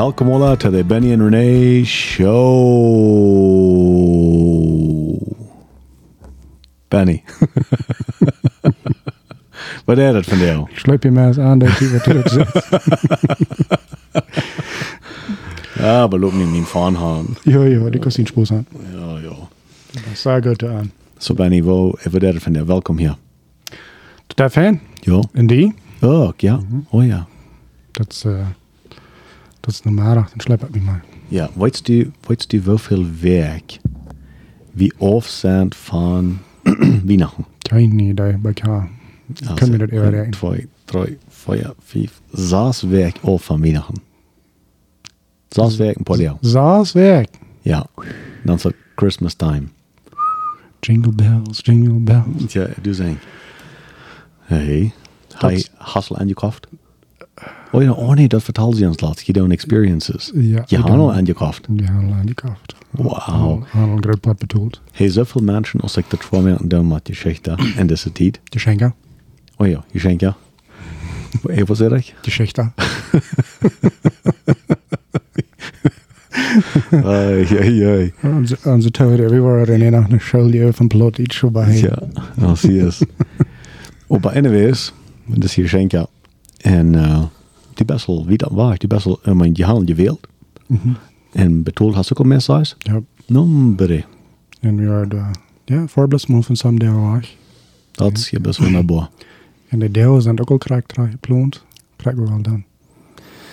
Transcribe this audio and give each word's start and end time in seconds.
Welkom 0.00 0.32
alle 0.32 0.56
to 0.56 0.70
the 0.70 0.82
Benny 0.82 1.12
and 1.12 1.22
Renee 1.22 1.84
Show. 1.84 2.30
Benny. 6.88 7.22
Wat 9.84 9.98
is 9.98 10.12
dat 10.12 10.26
van 10.26 10.38
jou? 10.38 10.68
Sluip 10.74 11.02
je 11.02 11.10
maar 11.10 11.26
eens 11.26 11.38
aan 11.38 11.58
dat 11.58 11.78
je 11.78 11.90
wat 11.90 12.02
terug 12.02 12.28
zit. 12.32 12.68
Ja, 15.74 16.06
maar 16.06 16.18
loop 16.18 16.32
niet 16.32 16.50
mijn 16.50 16.64
van 16.64 16.96
gaan. 16.96 17.26
Jo, 17.42 17.66
jo, 17.66 17.90
die 17.90 18.00
kost 18.00 18.26
spoes 18.26 18.52
aan. 18.52 18.66
Ja, 18.92 19.18
ja. 19.18 19.34
Zo 20.14 20.40
goed 20.40 20.64
aan. 20.64 20.92
So 21.16 21.34
Benny, 21.34 21.62
wo, 21.62 21.90
wat 21.90 22.22
is 22.22 22.32
dat 22.32 22.42
van 22.42 22.52
jou? 22.52 22.66
Welkom 22.66 22.98
hier. 22.98 23.16
Dat 24.26 24.52
fan? 24.52 24.80
Ja. 24.94 25.22
En 25.32 25.46
die? 25.46 25.74
Oh, 26.00 26.30
ja. 26.36 26.60
Oh 26.90 27.06
ja. 27.06 27.26
Dat 27.90 28.12
is, 28.12 28.24
uh, 28.24 28.46
dat 29.70 29.78
is 29.78 29.92
normaal. 29.92 30.14
Dan 30.14 30.26
sluip 30.36 30.62
ik 30.62 30.74
me 30.74 30.80
maar. 30.80 31.04
Ja, 31.28 31.50
weißt 31.54 31.88
du, 31.88 32.10
weißt 32.26 32.52
du, 32.52 32.60
hoeveel 32.64 33.04
werk 33.20 33.78
wie 34.72 34.92
afzend 34.98 35.76
van 35.76 36.38
Weihnachten? 37.04 37.44
Geen 37.58 37.98
idee, 37.98 38.36
bij 38.36 38.52
elkaar. 38.54 38.88
Können 39.54 39.78
wir 39.78 39.86
das 39.86 39.98
überreden? 39.98 40.32
Zwei, 40.32 40.66
drei, 40.84 41.16
vier, 41.28 41.74
fünf, 41.84 42.20
zes 42.32 42.82
werk 42.82 43.18
af 43.22 43.44
van 43.44 43.60
Weihnachten. 43.60 44.02
Zes 45.48 45.76
werk 45.76 45.96
een 45.96 46.02
paar 46.02 46.20
jaar. 46.20 46.36
Saas 46.40 46.92
weg. 46.92 47.26
Ja. 47.62 47.86
Dan 48.44 48.56
is 48.56 48.62
het 48.62 48.74
Christmas 48.96 49.34
time. 49.34 49.62
Jingle 50.80 51.12
bells, 51.12 51.60
jingle 51.62 51.98
bells. 51.98 52.52
Ja, 52.52 52.68
du 52.82 52.94
zijn. 52.94 53.18
Hey. 54.38 54.92
Dat- 55.40 55.70
hassel 55.76 56.16
aangekocht? 56.18 56.66
Oh 57.72 57.82
ja, 57.82 57.92
oh 57.92 58.14
nee, 58.14 58.28
dat 58.28 58.42
vertelde 58.42 58.76
ze 58.76 58.86
ons 58.86 59.00
laatst. 59.00 59.26
Je 59.26 59.32
doet 59.32 59.50
experiences. 59.50 60.30
Ja, 60.34 60.64
Je 60.66 60.82
al 60.82 61.12
aangekocht. 61.12 61.66
Ja, 61.76 61.88
aan 61.88 62.22
die 62.24 62.34
kaft. 62.34 62.74
Wauw. 62.90 63.64
Aan 63.72 63.88
een 63.88 64.02
groot 64.02 64.20
plat 64.20 64.38
betoeld. 64.38 64.80
Hey, 64.92 65.08
zoveel 65.08 65.42
mensen 65.42 65.80
als 65.80 65.96
ik 65.96 66.04
dat 66.08 66.24
voor 66.24 66.42
mij 66.42 66.56
doen 66.62 66.88
met 66.88 67.06
je 67.06 67.12
geschichte 67.12 67.58
en 67.76 67.86
deze 67.86 68.12
tijd. 68.12 68.40
De 68.44 68.58
schenker. 68.58 68.92
Oh 69.56 69.66
ja, 69.66 69.84
je 69.92 69.98
schenkt 69.98 70.20
ja. 70.20 70.36
Hey, 71.48 71.64
wat 71.64 71.76
zeg 71.76 71.90
ik? 71.90 72.14
De 72.22 72.30
schechter. 72.30 72.72
Ai. 77.04 78.12
Onze, 78.22 78.58
onze 78.64 78.90
toer, 78.90 79.30
we 79.30 79.38
waren 79.38 79.82
in 79.82 79.92
een 79.92 80.20
schulje 80.20 80.72
van 80.72 80.86
plot 80.88 81.18
iets 81.18 81.38
voorbij. 81.38 81.76
Ja, 81.76 81.98
nou 82.36 82.56
zie 82.56 82.72
je 82.72 82.82
eens. 82.84 83.02
Op 84.06 84.22
bij 84.22 84.34
anyways, 84.34 84.92
dus 85.26 85.54
hier 85.54 85.68
schenk 85.68 85.90
ja. 85.90 86.06
En 86.56 86.92
uh, 86.92 87.22
die 87.86 87.94
best 87.94 88.06
wel, 88.06 88.26
wie 88.26 88.36
dat 88.36 88.50
was, 88.50 88.78
die 88.78 88.88
best 88.88 89.04
wel, 89.04 89.20
uh, 89.24 89.34
mijn, 89.34 89.50
je 89.54 89.64
halen 89.64 89.86
je. 89.86 90.16
Mhm. 90.66 90.88
En 91.32 91.62
betoeld 91.62 91.94
had 91.94 92.06
ze 92.06 92.16
ook 92.16 92.26
mensen 92.26 92.54
thuis. 92.54 92.76
Ja. 92.78 93.00
Nombre. 93.26 94.04
En 94.60 94.76
we 94.76 94.86
waren, 94.86 95.30
ja, 95.64 95.86
voorbeeldsmoe 95.86 96.42
van 96.42 96.56
some 96.56 96.78
deel 96.78 97.00
was. 97.00 97.36
Dat 97.92 98.16
is 98.16 98.30
je 98.30 98.40
best 98.40 98.58
wel 98.58 98.70
naar 98.70 98.84
boven. 98.84 99.08
En 99.68 99.78
de 99.78 99.90
deel 99.90 100.20
zijn 100.20 100.40
ook 100.40 100.50
al 100.50 100.58
krijg 100.58 100.84
geploond. 101.10 101.64
Krijgen 101.96 102.22
we 102.22 102.28
wel 102.28 102.42
dan. 102.42 102.64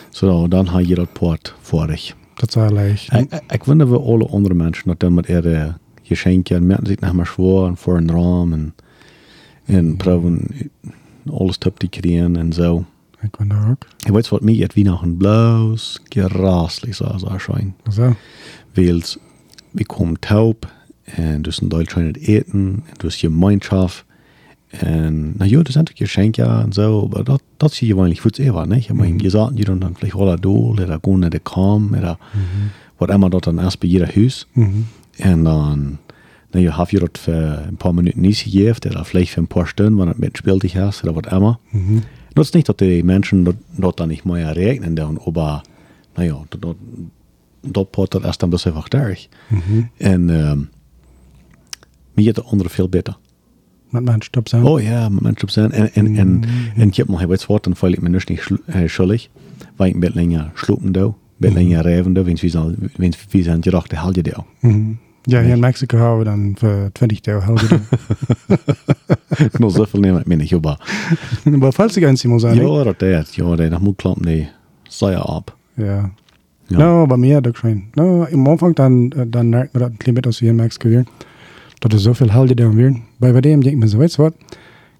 Zo, 0.10 0.48
dan 0.48 0.66
had 0.66 0.88
je 0.88 0.96
dat 0.96 1.14
poort 1.14 1.56
vorig. 1.62 2.16
Dat 2.34 2.50
is 2.50 2.56
eigenlijk. 2.56 3.02
Ik, 3.12 3.34
ik, 3.34 3.52
ik 3.52 3.64
wonder 3.64 3.90
we 3.92 4.00
alle 4.00 4.28
andere 4.28 4.54
mensen 4.54 4.88
dat 4.88 5.00
dan 5.00 5.14
met 5.14 5.28
ihre 5.28 5.78
Geschenke 6.04 6.56
en 6.56 6.66
merken 6.66 6.88
zich 6.88 7.28
schwer 7.28 7.66
en 7.66 7.78
voor 7.78 7.98
een 7.98 8.12
raam 8.12 8.54
en, 8.54 8.76
en 9.66 9.98
proberen 9.98 10.48
alles 11.32 11.58
top 11.58 11.80
te 11.80 11.88
krijgen 11.88 12.36
en 12.36 12.54
zo. 12.54 12.86
Ik 13.22 13.38
ben 13.38 13.48
daar 13.48 13.70
ook. 13.70 13.86
Je 13.98 14.12
weet 14.12 14.30
wat 14.30 14.42
mij 14.42 14.54
het 14.54 14.74
Weihnachten 14.74 15.18
bloos 15.18 16.00
geraslich 16.10 16.96
so 16.96 17.06
erscheint. 17.06 17.74
Zo. 17.92 18.16
Weil 18.74 19.02
wir 19.72 19.86
kommen 19.86 20.20
taub 20.20 20.68
und 21.18 21.44
du 21.44 21.52
in 21.62 21.70
Deutschland 21.70 22.18
nicht 22.18 22.30
eten 22.30 22.84
und 22.90 23.02
du 23.02 23.08
hast 23.08 23.22
Gemeinschaft 23.22 24.06
und 24.84 25.40
na 25.40 25.46
ja, 25.46 25.64
das 25.64 25.74
sind 25.74 25.96
Geschenke 25.96 26.46
und 26.64 26.74
so, 26.74 27.04
aber 27.06 27.24
das, 27.24 27.40
das 27.58 27.74
ist 27.74 27.82
ja 27.82 27.96
eigentlich 27.96 28.22
für 28.22 28.32
selber, 28.36 28.66
nicht? 28.66 28.90
Ich 28.90 28.96
meine, 28.96 29.18
die 29.18 29.30
sagen, 29.30 29.56
die 29.56 29.64
dann 29.64 29.96
vielleicht 29.96 30.16
alle 30.16 30.38
da, 30.38 30.50
oder 30.50 31.00
gehen 31.00 31.20
nicht 31.22 31.44
kaum, 31.46 31.94
oder 31.94 32.20
was 33.00 33.10
immer 33.10 33.30
dort 33.30 33.48
dann 33.48 33.60
erst 33.60 33.80
bei 33.80 33.88
jeder 33.88 34.08
Haus. 34.08 34.46
Mhm. 34.56 34.88
Und 35.24 35.46
dann, 35.46 36.00
na 36.52 36.60
ja, 36.60 36.78
hab 36.78 36.92
ich 36.92 37.00
dort 37.00 37.18
für 37.18 37.66
ein 37.68 37.78
paar 37.78 37.94
Minuten 37.94 38.20
nicht 38.20 38.44
gegeben, 38.44 38.78
oder 38.92 39.06
vielleicht 39.06 39.32
für 39.32 39.42
ein 39.42 39.48
paar 39.48 39.68
Stunden, 39.68 39.98
wenn 40.00 40.12
du 40.12 40.16
mitspielt 40.18 40.64
dich 40.64 40.76
hast, 40.76 41.04
oder 41.06 41.16
was 41.16 41.32
immer. 41.32 41.60
Mhm. 41.72 42.04
Ist 42.38 42.54
nicht, 42.54 42.70
dass 42.70 42.78
die 42.78 43.04
Menschen 43.04 43.46
dort, 43.46 43.58
dort 43.78 44.00
dann 44.00 44.10
nicht 44.10 44.26
mehr 44.26 44.56
regnen, 44.56 44.96
dann, 44.96 45.18
aber, 45.26 45.64
naja, 46.16 46.44
dort, 46.50 46.78
dort, 47.64 47.92
port 47.92 48.14
dat 48.14 48.24
erst 48.24 48.44
dus 48.44 48.68
einfach 48.68 48.90
durch. 48.90 49.30
Mhm. 49.50 49.90
En 49.98 50.30
um, 50.30 50.70
mir 52.16 52.26
geht 52.26 52.38
der 52.38 52.46
andere 52.46 52.70
veel 52.70 52.90
beter. 52.90 53.18
Met 53.90 54.04
mijn 54.04 54.22
stop 54.22 54.48
zijn. 54.48 54.64
Oh 54.64 54.82
ja, 54.82 55.10
met 55.10 55.22
mensen 55.22 55.44
op 55.44 55.50
zijn. 55.50 55.72
En, 55.72 55.94
en, 55.94 56.18
en, 56.18 56.44
en 56.76 56.88
ik 56.88 56.96
heb 56.96 57.08
nog 57.08 57.24
wat 57.24 57.46
woord, 57.46 57.64
dan 57.64 57.76
voel 57.76 57.92
ik 57.92 58.02
me 58.02 58.10
dus 58.10 58.26
niet 58.26 58.48
schuldig. 58.86 59.30
Weil 59.76 59.88
ik 59.88 59.94
een 59.94 60.00
beetje 60.00 60.16
länger 60.16 60.52
slopen 60.54 60.92
doe, 60.92 61.04
een 61.04 61.14
beetje 61.38 61.58
länger 61.58 61.82
rijven 61.82 62.14
doe, 62.14 62.24
wens 62.24 62.42
wie 62.42 62.50
zijn, 62.50 62.90
zijn 63.44 63.64
gedacht, 63.64 63.92
haal 63.92 64.14
je. 64.14 64.98
Ja, 65.30 65.42
hier 65.42 65.54
in 65.54 65.60
Mexico 65.60 65.98
houden 65.98 66.20
we 66.20 66.24
dan 66.24 66.56
voor 66.58 66.90
20 66.92 67.20
deel 67.20 67.42
helden. 67.42 67.82
Nog 69.60 69.72
zoveel 69.72 70.00
neem 70.00 70.18
ik 70.18 70.26
me 70.26 70.36
niet, 70.36 70.62
maar. 70.64 70.80
maar 71.60 71.72
falls 71.72 71.98
ik 71.98 72.04
eens 72.04 72.24
moet 72.24 72.42
zijn. 72.42 72.56
Ja, 72.56 72.84
dat 72.84 73.02
is, 73.02 73.36
ja, 73.36 73.56
dat 73.56 73.80
moet 73.80 73.96
kloppen, 73.96 74.26
nee. 74.26 74.50
Zei 74.84 75.12
je 75.12 75.28
op. 75.28 75.58
Ja. 75.74 76.12
Ja. 76.68 76.78
No, 76.78 77.06
bei 77.06 77.18
mir 77.18 77.42
doch 77.42 77.56
schon. 77.56 77.84
No, 77.96 78.26
im 78.26 78.48
Anfang 78.48 78.76
dann, 78.76 79.12
äh, 79.12 79.26
dann 79.26 79.50
merkt 79.50 79.74
man 79.74 79.84
das 79.84 79.92
ein 79.92 79.98
bisschen 79.98 80.14
mit, 80.14 80.26
als 80.28 80.42
wir 80.42 80.50
in 80.50 80.56
Mexiko 80.58 80.90
wären. 80.90 81.08
Dass 81.80 81.94
es 81.94 82.04
so 82.04 82.14
viel 82.14 82.34
Halde 82.34 82.56
da 82.56 82.76
wären. 82.76 83.04
Bei 83.20 83.32
bei 83.32 83.42
dem 83.42 83.62
denkt 83.62 83.80
man 83.80 83.88
so, 83.88 84.00
weißt 84.00 84.18
du 84.18 84.24
was? 84.24 84.34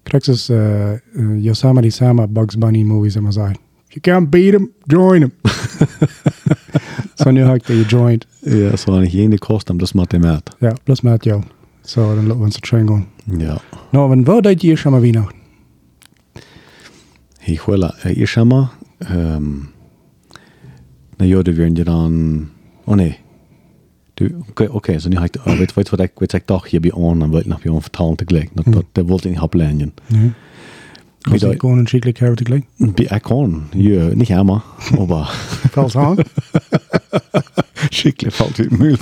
Kriegst 0.04 0.48
du 0.48 0.54
äh, 0.54 0.94
äh, 0.94 1.36
Yosemite 1.38 1.90
Sama 1.90 2.26
Bugs 2.26 2.56
Bunny 2.56 2.84
Movies 2.84 3.16
immer 3.16 3.32
sagen. 3.32 3.58
You 3.94 4.00
can't 4.02 4.30
beat 4.30 4.54
him, 4.54 4.72
join 4.86 5.22
him. 5.22 5.32
so 7.14 7.30
nu 7.30 7.44
hat 7.44 7.70
er 7.70 7.84
joined. 7.84 8.26
Ja, 8.40 8.76
så 8.76 8.92
har 8.92 9.02
ikke 9.02 9.18
egentlig 9.18 9.40
kost 9.40 9.70
om 9.70 9.78
det 9.78 9.88
smatte 9.88 10.18
mat. 10.18 10.50
Ja, 10.60 10.72
plus 10.84 11.02
Matt, 11.02 11.26
ja. 11.26 11.40
So, 11.82 12.00
dann 12.00 12.28
lassen 12.28 12.40
wir 12.40 12.44
uns 12.44 12.54
das 12.60 12.68
schön 12.68 12.86
gehen. 12.86 13.06
Ja. 13.40 13.60
No, 13.92 14.10
wenn 14.10 14.26
wo 14.26 14.40
deid 14.40 14.64
ihr 14.64 14.76
schon 14.76 14.92
mal 14.92 15.02
Weihnachten? 15.02 15.38
Ich 17.46 17.66
will, 17.66 17.82
äh, 18.04 18.12
ich 18.12 18.30
schau 18.30 18.44
mal, 18.44 18.70
ähm, 19.00 19.68
na 21.18 21.24
ja, 21.24 21.42
du 21.42 21.56
werden 21.56 21.76
ja 21.76 21.84
dann, 21.84 22.50
oh 22.84 22.94
nee. 22.94 23.14
Du, 24.16 24.44
okay, 24.50 24.68
okay, 24.68 24.98
heb 25.00 25.24
ik, 25.24 25.36
uh, 25.46 25.58
weet, 25.58 25.74
weet 25.74 25.90
wat 25.90 26.00
ik, 26.00 26.12
weet 26.16 26.32
ik 26.32 26.44
toch 26.44 26.70
hier 26.70 26.80
bij 26.80 26.92
on, 26.92 27.18
dan 27.18 27.30
wil 27.30 27.40
ik 27.40 27.46
nog 27.46 27.62
bij 27.62 27.72
on 27.72 27.82
vertalen 27.82 28.16
tegelijk. 28.16 28.50
Dat, 28.54 28.64
dat, 28.64 28.84
dat 28.92 29.06
wilde 29.06 29.22
ik 29.22 29.30
niet 29.30 29.40
opleiden. 29.40 29.94
Wie 31.22 31.38
du 31.38 31.46
da- 31.48 31.54
gehen 31.54 31.78
und 31.78 31.88
schicklich 31.88 32.14
Carrot 32.14 32.44
gleich? 32.44 32.62
Bij- 32.78 33.06
Ik 33.16 33.22
kan, 33.22 33.62
ja, 33.72 34.08
niet 34.14 34.28
helemaal, 34.28 34.62
aber 34.98 35.26
Falls 35.70 35.96
an. 35.96 36.18
schicklich 37.90 38.34
valt 38.36 38.58
uit 38.60 38.70
Müll 38.78 38.96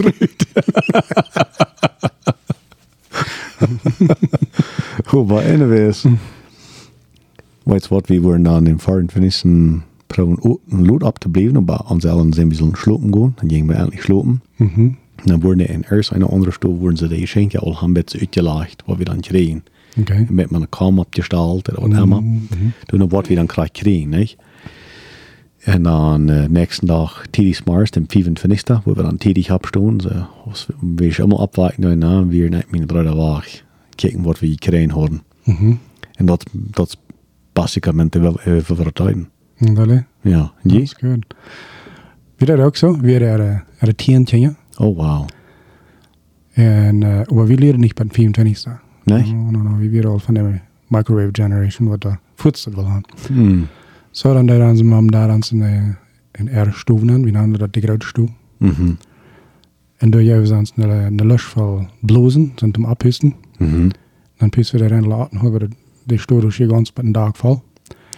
Aber 5.06 5.42
anyways, 5.44 6.04
weet 7.62 7.88
wat, 7.88 8.06
we 8.08 8.20
waren 8.20 8.42
dan 8.42 8.66
in 8.66 8.78
Fahren 8.78 9.10
Venissen 9.10 9.82
proben 10.06 10.58
een 10.68 10.86
lood 10.86 11.02
op 11.02 11.18
te 11.18 11.28
blijven, 11.28 11.56
aber 11.56 11.80
ons 11.88 12.04
allen 12.06 12.32
zijn 12.32 12.48
we 12.48 12.54
zullen 12.54 12.76
slopen 12.76 13.12
gaan. 13.12 13.32
Dan 13.36 13.48
gingen 13.50 13.66
we 13.66 13.72
eindelijk 13.74 14.02
slopen. 14.02 14.42
Mhm. 14.56 14.88
Dan 15.24 15.40
worden 15.40 15.68
in 15.68 15.84
eerst 15.90 16.10
een 16.10 16.22
andere 16.22 16.50
stoel 16.52 16.76
worden 16.78 16.98
ze 16.98 17.08
de 17.08 17.18
geschenken 17.18 17.60
al 17.60 17.76
een 17.82 17.92
beetje 17.92 18.18
uitgelegd, 18.18 18.82
wat 18.86 18.96
we 18.96 19.04
dan 19.04 19.20
krijgen. 19.20 19.64
Okay. 20.00 20.26
Met 20.28 20.50
mijn 20.50 20.68
kam 20.68 20.98
opgesteld 20.98 21.70
oder 21.70 21.88
wat 21.88 22.02
immer. 22.02 22.22
Toen 22.84 23.08
wat 23.08 23.28
we 23.28 23.34
dan 23.34 23.46
krijgen 23.46 23.72
krijgen, 23.72 24.08
niet? 24.08 24.36
En 25.66 25.82
dan 25.82 26.30
uh, 26.30 26.44
nächsten 26.44 26.86
Tag 26.86 27.26
tidig 27.30 27.64
Mars, 27.64 27.90
dem 27.90 28.04
25. 28.08 28.84
wo 28.84 28.94
wir 28.94 29.02
dann 29.02 29.18
tidig 29.18 29.50
abstunden. 29.50 30.00
So, 30.00 30.26
was 30.44 30.66
wir 30.80 31.12
schon 31.12 31.24
immer 31.24 31.40
abwarten, 31.40 31.82
nou, 31.82 31.96
na, 31.96 32.30
wir 32.30 32.50
nicht 32.50 32.70
meine 32.70 32.86
Brüder 32.86 33.16
war, 33.16 33.42
kijken 33.96 34.24
wat 34.24 34.40
we 34.40 34.48
gekriegt 34.48 34.92
haben. 34.92 35.22
Mhm. 35.44 35.78
En 36.16 36.26
dat, 36.26 36.44
dat 36.52 36.88
is 36.88 36.96
basicamente 37.52 38.32
vertellen. 38.62 39.28
Dale. 39.58 40.04
Ja, 40.20 40.52
je? 40.62 40.78
That's 40.78 40.94
good. 40.94 41.34
Wir 42.36 42.48
er 42.48 42.64
ook 42.64 42.76
zo. 42.76 43.00
Wir 43.00 43.22
er, 43.22 43.40
er, 43.40 43.64
er 43.78 43.94
tien 43.94 44.24
tien. 44.24 44.56
Oh, 44.78 44.96
wow. 44.96 45.28
En, 46.52 47.02
aber 47.02 47.48
wir 47.48 47.56
leren 47.56 47.80
nicht 47.80 47.94
beim 47.94 48.10
24. 48.10 48.85
Nee? 49.06 49.34
No, 49.34 49.50
no, 49.50 49.62
no. 49.62 49.76
Wir 49.76 49.90
werden 49.90 50.10
al 50.10 50.18
van 50.18 50.34
de 50.34 50.60
microwave 50.88 51.28
generation, 51.32 51.88
wat 51.88 52.00
de 52.00 52.16
voedsel 52.34 52.72
wil 52.72 52.86
aan. 52.86 53.02
Hmm. 53.26 53.66
Zo, 54.10 54.32
dan 54.32 54.46
daar 54.46 54.62
aan 54.62 54.76
zijn 54.76 54.88
mam, 54.88 55.10
daar 55.10 55.30
aan 55.30 55.42
zijn 55.42 55.60
uh, 55.60 55.94
een 56.32 56.48
erg 56.48 56.78
stoven 56.78 57.10
aan. 57.10 57.22
Wie 57.22 57.32
namen 57.32 57.58
dat 57.58 57.72
de 57.72 57.80
grote 57.80 58.06
stoel. 58.06 58.28
Mhm. 58.56 58.92
En 59.96 60.10
door 60.10 60.22
jou 60.22 60.46
zijn 60.46 60.66
ze 60.66 60.72
een, 60.76 61.18
een 61.18 61.26
lush 61.26 61.44
van 61.44 61.90
blozen, 62.00 62.52
zijn 62.54 62.70
hem 62.72 62.84
abhüsten. 62.84 63.34
Mhm. 63.58 63.88
Dan 64.36 64.48
pissen 64.48 64.78
we 64.78 64.84
erin 64.84 65.06
laten, 65.06 65.38
hebben 65.38 65.60
we 65.60 65.68
de 66.04 66.18
stoel 66.18 66.40
dus 66.40 66.56
hier 66.56 66.68
ganz 66.68 66.92
bij 66.92 67.04
een 67.04 67.12
dag 67.12 67.36
vol. 67.36 67.62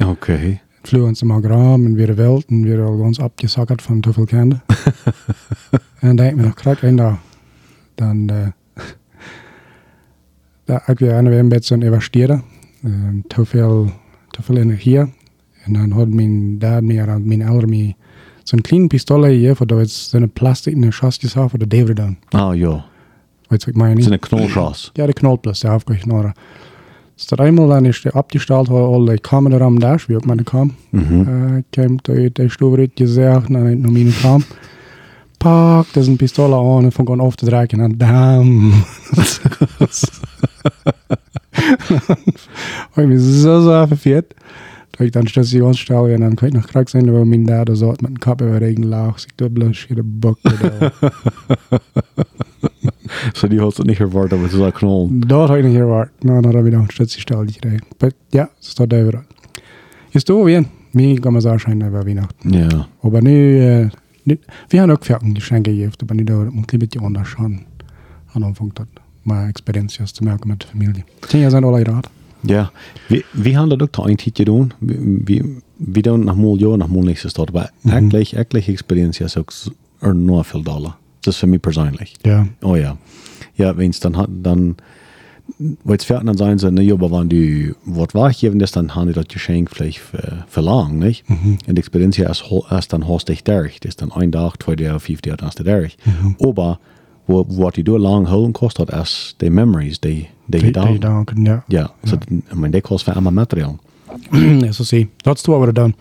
Okay. 0.07 0.63
Fluent 0.83 1.19
som 1.19 1.43
gram 1.43 1.85
en 1.85 1.95
weer 1.95 2.15
wild 2.15 2.45
en 2.45 3.23
opgesakkerd 3.23 3.83
van 3.83 4.01
te 4.01 4.13
veel 4.13 4.25
kende. 4.35 4.61
en 6.01 6.17
denk 6.17 6.37
me 6.37 6.43
nog 6.43 6.55
krijg 6.55 6.83
en 6.83 6.97
daar 6.97 7.19
dan 7.95 8.27
beetje 11.49 11.85
investeren. 11.85 12.43
Uh, 12.85 12.93
te 13.27 13.45
veel 13.45 13.91
te 14.29 14.43
veel 14.43 14.57
energie. 14.57 14.99
En 15.65 15.73
dan 15.73 15.91
had 15.91 16.09
mijn 16.09 16.59
dad 16.59 16.83
meer 16.83 17.09
aan 17.09 17.27
mijn 17.27 17.43
ouder 17.43 17.69
me 17.69 17.95
zo'n 18.43 18.61
kleine 18.61 18.87
pistool 18.87 19.25
hier 19.25 19.57
voor 19.57 19.67
dat 19.67 19.81
is 19.81 20.09
zo'n 20.09 20.31
plastic 20.33 20.75
in 20.75 20.83
een 20.83 20.93
schastjes 20.93 21.37
af 21.37 21.51
voor 21.51 21.59
de 21.59 21.67
David 21.67 21.97
dan. 21.97 22.17
Ah, 22.29 22.57
ja. 22.57 22.85
Weet 23.49 23.63
je 23.63 23.67
wat 23.67 23.67
ik 23.67 23.77
meine? 23.77 24.03
Zo'n 24.03 24.19
knolschaas. 24.19 24.91
Ja, 24.93 25.07
de 25.07 25.13
knolplus, 25.13 25.61
ja, 25.61 25.73
afgeknallen. 25.73 26.35
Så 27.15 27.35
eenmaal 27.35 27.67
dan 27.67 27.85
is 27.85 28.01
de 28.01 28.13
opgesteld 28.13 28.69
waar 28.69 28.83
al 28.83 29.05
die 29.05 29.21
camera 29.21 29.65
am 29.65 29.79
dash, 29.79 30.07
wie 30.07 30.17
ook 30.17 30.25
maar 30.25 30.43
kwam. 30.43 30.75
Mhm. 30.91 31.21
Uh, 31.21 31.63
kwam 31.71 31.97
de, 32.03 32.31
de 32.33 32.49
stoer 32.49 32.89
gezegd 32.95 33.49
naar 33.49 33.77
naar 33.77 33.93
mijn 33.93 34.11
kwam. 34.11 34.43
Pak, 35.39 35.87
dat 35.93 36.03
is 36.03 36.07
een 36.09 36.17
pistool 36.17 36.77
aan 36.77 36.85
en 36.85 36.93
van 36.93 37.07
gewoon 37.07 37.27
af 37.27 37.35
te 37.35 37.45
draken 37.45 37.81
en 40.63 40.73
damn. 42.07 42.27
Hoi 42.91 43.07
me 43.07 43.41
zo 43.41 43.61
zo 43.61 43.87
verfeert. 43.87 44.35
Dat 44.91 45.07
ik 45.07 45.13
dan 45.13 45.27
stationsstellen 45.27 46.15
en 46.15 46.21
dan 46.21 46.35
kan 46.35 46.49
ik 46.49 46.55
nog 46.55 46.67
krak 46.67 46.89
zijn 46.89 47.13
waar 47.13 47.27
mijn 47.27 47.45
dad 47.45 47.79
zo 47.79 47.89
met 47.89 48.05
een 48.05 48.19
kap 48.19 48.43
over 48.43 48.59
regen. 48.59 48.91
Dus 48.91 49.25
ik 49.25 49.33
dubbele 49.35 49.73
shit 49.73 49.99
een 49.99 50.19
bok. 50.19 50.39
So 53.33 53.49
die 53.49 53.61
had 53.61 53.77
het 53.77 53.87
niet 53.87 53.97
gehoord 53.97 54.31
dat 54.31 54.41
we 54.41 54.49
zo'n 54.49 54.73
knol. 54.73 55.09
Dat 55.13 55.49
had 55.49 55.57
ik 55.57 55.65
niet 55.65 55.77
gehoord. 55.77 56.11
Nou, 56.19 56.43
dan 56.43 56.55
heb 56.57 56.67
ik 56.67 56.73
nog 56.73 56.83
een 56.83 56.93
stationsstellen 56.93 57.53
gekregen. 57.53 57.85
Maar 57.99 58.11
ja, 58.29 58.51
zo 58.59 58.71
staat 58.71 58.91
daar 58.91 59.03
weer. 59.03 59.25
Je 60.09 60.19
stond 60.19 60.45
weer. 60.45 60.65
Mir 60.91 61.21
kan 61.21 61.33
man 61.33 61.43
sagen, 61.43 61.61
scheint 61.61 61.83
über 61.83 62.05
Weihnachten. 62.05 62.53
Ja. 62.53 62.89
Aber 63.03 63.19
äh, 63.19 63.91
nu 64.25 64.39
wir 64.69 64.83
haben 64.83 64.91
auch 64.91 65.01
Geschenke 65.01 65.71
gegeben, 65.71 65.93
aber 66.01 66.15
nicht 66.15 66.29
da, 66.29 66.35
man 66.35 66.67
kann 66.67 66.81
bisschen 66.81 67.05
anders 67.05 67.29
schauen. 67.29 67.67
An 68.35 68.43
Anfang 68.43 68.73
dat, 68.75 68.89
maar 69.23 69.49
experiences 69.49 70.13
te 70.13 70.23
maken 70.25 70.49
met 70.49 70.61
de 70.61 70.67
familie. 70.67 71.05
Tien 71.29 71.41
jaar 71.41 71.51
zijn 71.51 71.65
al 71.65 71.79
raad. 71.81 72.11
Ja. 72.41 72.71
Wie, 73.09 73.25
wie 73.33 73.57
haben 73.57 73.69
das 73.77 73.89
auch 73.93 74.07
eigentlich 74.07 74.35
gedaan? 74.35 74.73
Wie, 74.81 75.23
wie, 75.25 75.45
wie 75.77 76.03
dan 76.03 76.25
nach 76.25 76.37
mal 76.37 76.57
Jahr, 76.61 76.77
nach 76.77 76.89
mal 76.89 77.03
nächstes 77.05 77.33
Jahr. 77.37 77.49
Aber 77.49 77.71
Mhm. 77.83 77.93
eigentlich, 77.93 78.37
eigentlich 78.39 78.69
Experience 78.69 79.21
ist 79.21 79.37
auch 79.37 79.49
s- 79.49 79.71
er 80.01 80.15
nur 80.15 80.45
viel 80.45 80.63
Dollar. 80.63 80.97
Das 81.23 81.35
ist 81.35 81.41
für 81.41 81.47
mich 81.49 81.61
persönlich. 81.63 82.15
Ja. 82.25 82.47
Oh 82.63 82.77
ja. 82.77 82.97
Ja, 83.57 83.77
wenn 83.77 83.91
es 83.91 83.99
dann 84.01 84.17
hat, 84.17 84.31
dann, 84.43 84.77
weil 85.85 85.97
es 85.97 86.05
fährt 86.05 86.27
dann 86.29 86.37
sein, 86.37 86.59
so, 86.59 86.71
ne, 86.71 86.93
aber 86.93 87.11
wenn 87.11 87.29
du 87.29 87.75
was 87.85 88.15
wahrgeben 88.15 88.59
das 88.61 88.71
dann 88.71 88.95
haben 88.95 89.09
die 89.09 89.15
das 89.15 89.27
Geschenk 89.27 89.71
vielleicht 89.71 89.99
ver, 89.99 90.45
verlangen, 90.47 90.99
nicht? 91.01 91.29
Mhm. 91.29 91.59
Und 91.67 91.75
die 91.75 91.81
Experience 91.81 92.19
ist, 92.19 92.51
ho- 92.51 92.67
ist 92.79 92.93
dann 92.93 93.09
hast 93.09 93.29
dich 93.29 93.43
durch. 93.43 93.81
Das 93.81 93.89
ist 93.91 94.01
dann 94.03 94.13
ein 94.13 94.31
Tag, 94.31 94.63
zwei 94.63 94.77
Tage, 94.77 95.01
fünf 95.01 95.23
Tage, 95.23 95.37
dann 95.39 95.49
hast 95.49 95.59
du. 95.59 95.65
Mhm. 95.65 96.37
Aber, 96.41 96.79
wo, 97.29 97.45
wo 97.49 97.71
die 97.71 97.85
du 97.85 97.97
lang 97.99 98.27
holen 98.27 98.53
kostet, 98.53 98.91
ist 98.91 99.35
die 99.41 99.51
Memories, 99.51 99.99
die, 100.01 100.29
die, 100.47 100.61
Die, 100.61 100.61
die 100.61 100.73
da. 100.73 100.85
die 100.85 100.99
danken, 100.99 101.45
ja. 101.45 101.63
Ja, 101.69 101.91
so, 102.05 102.17
ich 102.31 102.55
meine, 102.55 102.71
det 102.73 102.83
kostar 102.83 103.13
för 103.13 103.19
andra 103.19 103.31
material. 103.31 103.79
ja, 104.65 104.73
så 104.73 104.85
si. 104.85 105.09
Dat 105.23 105.37
is 105.37 105.45
wat 105.47 105.65
we 105.65 105.73
dan. 105.73 105.95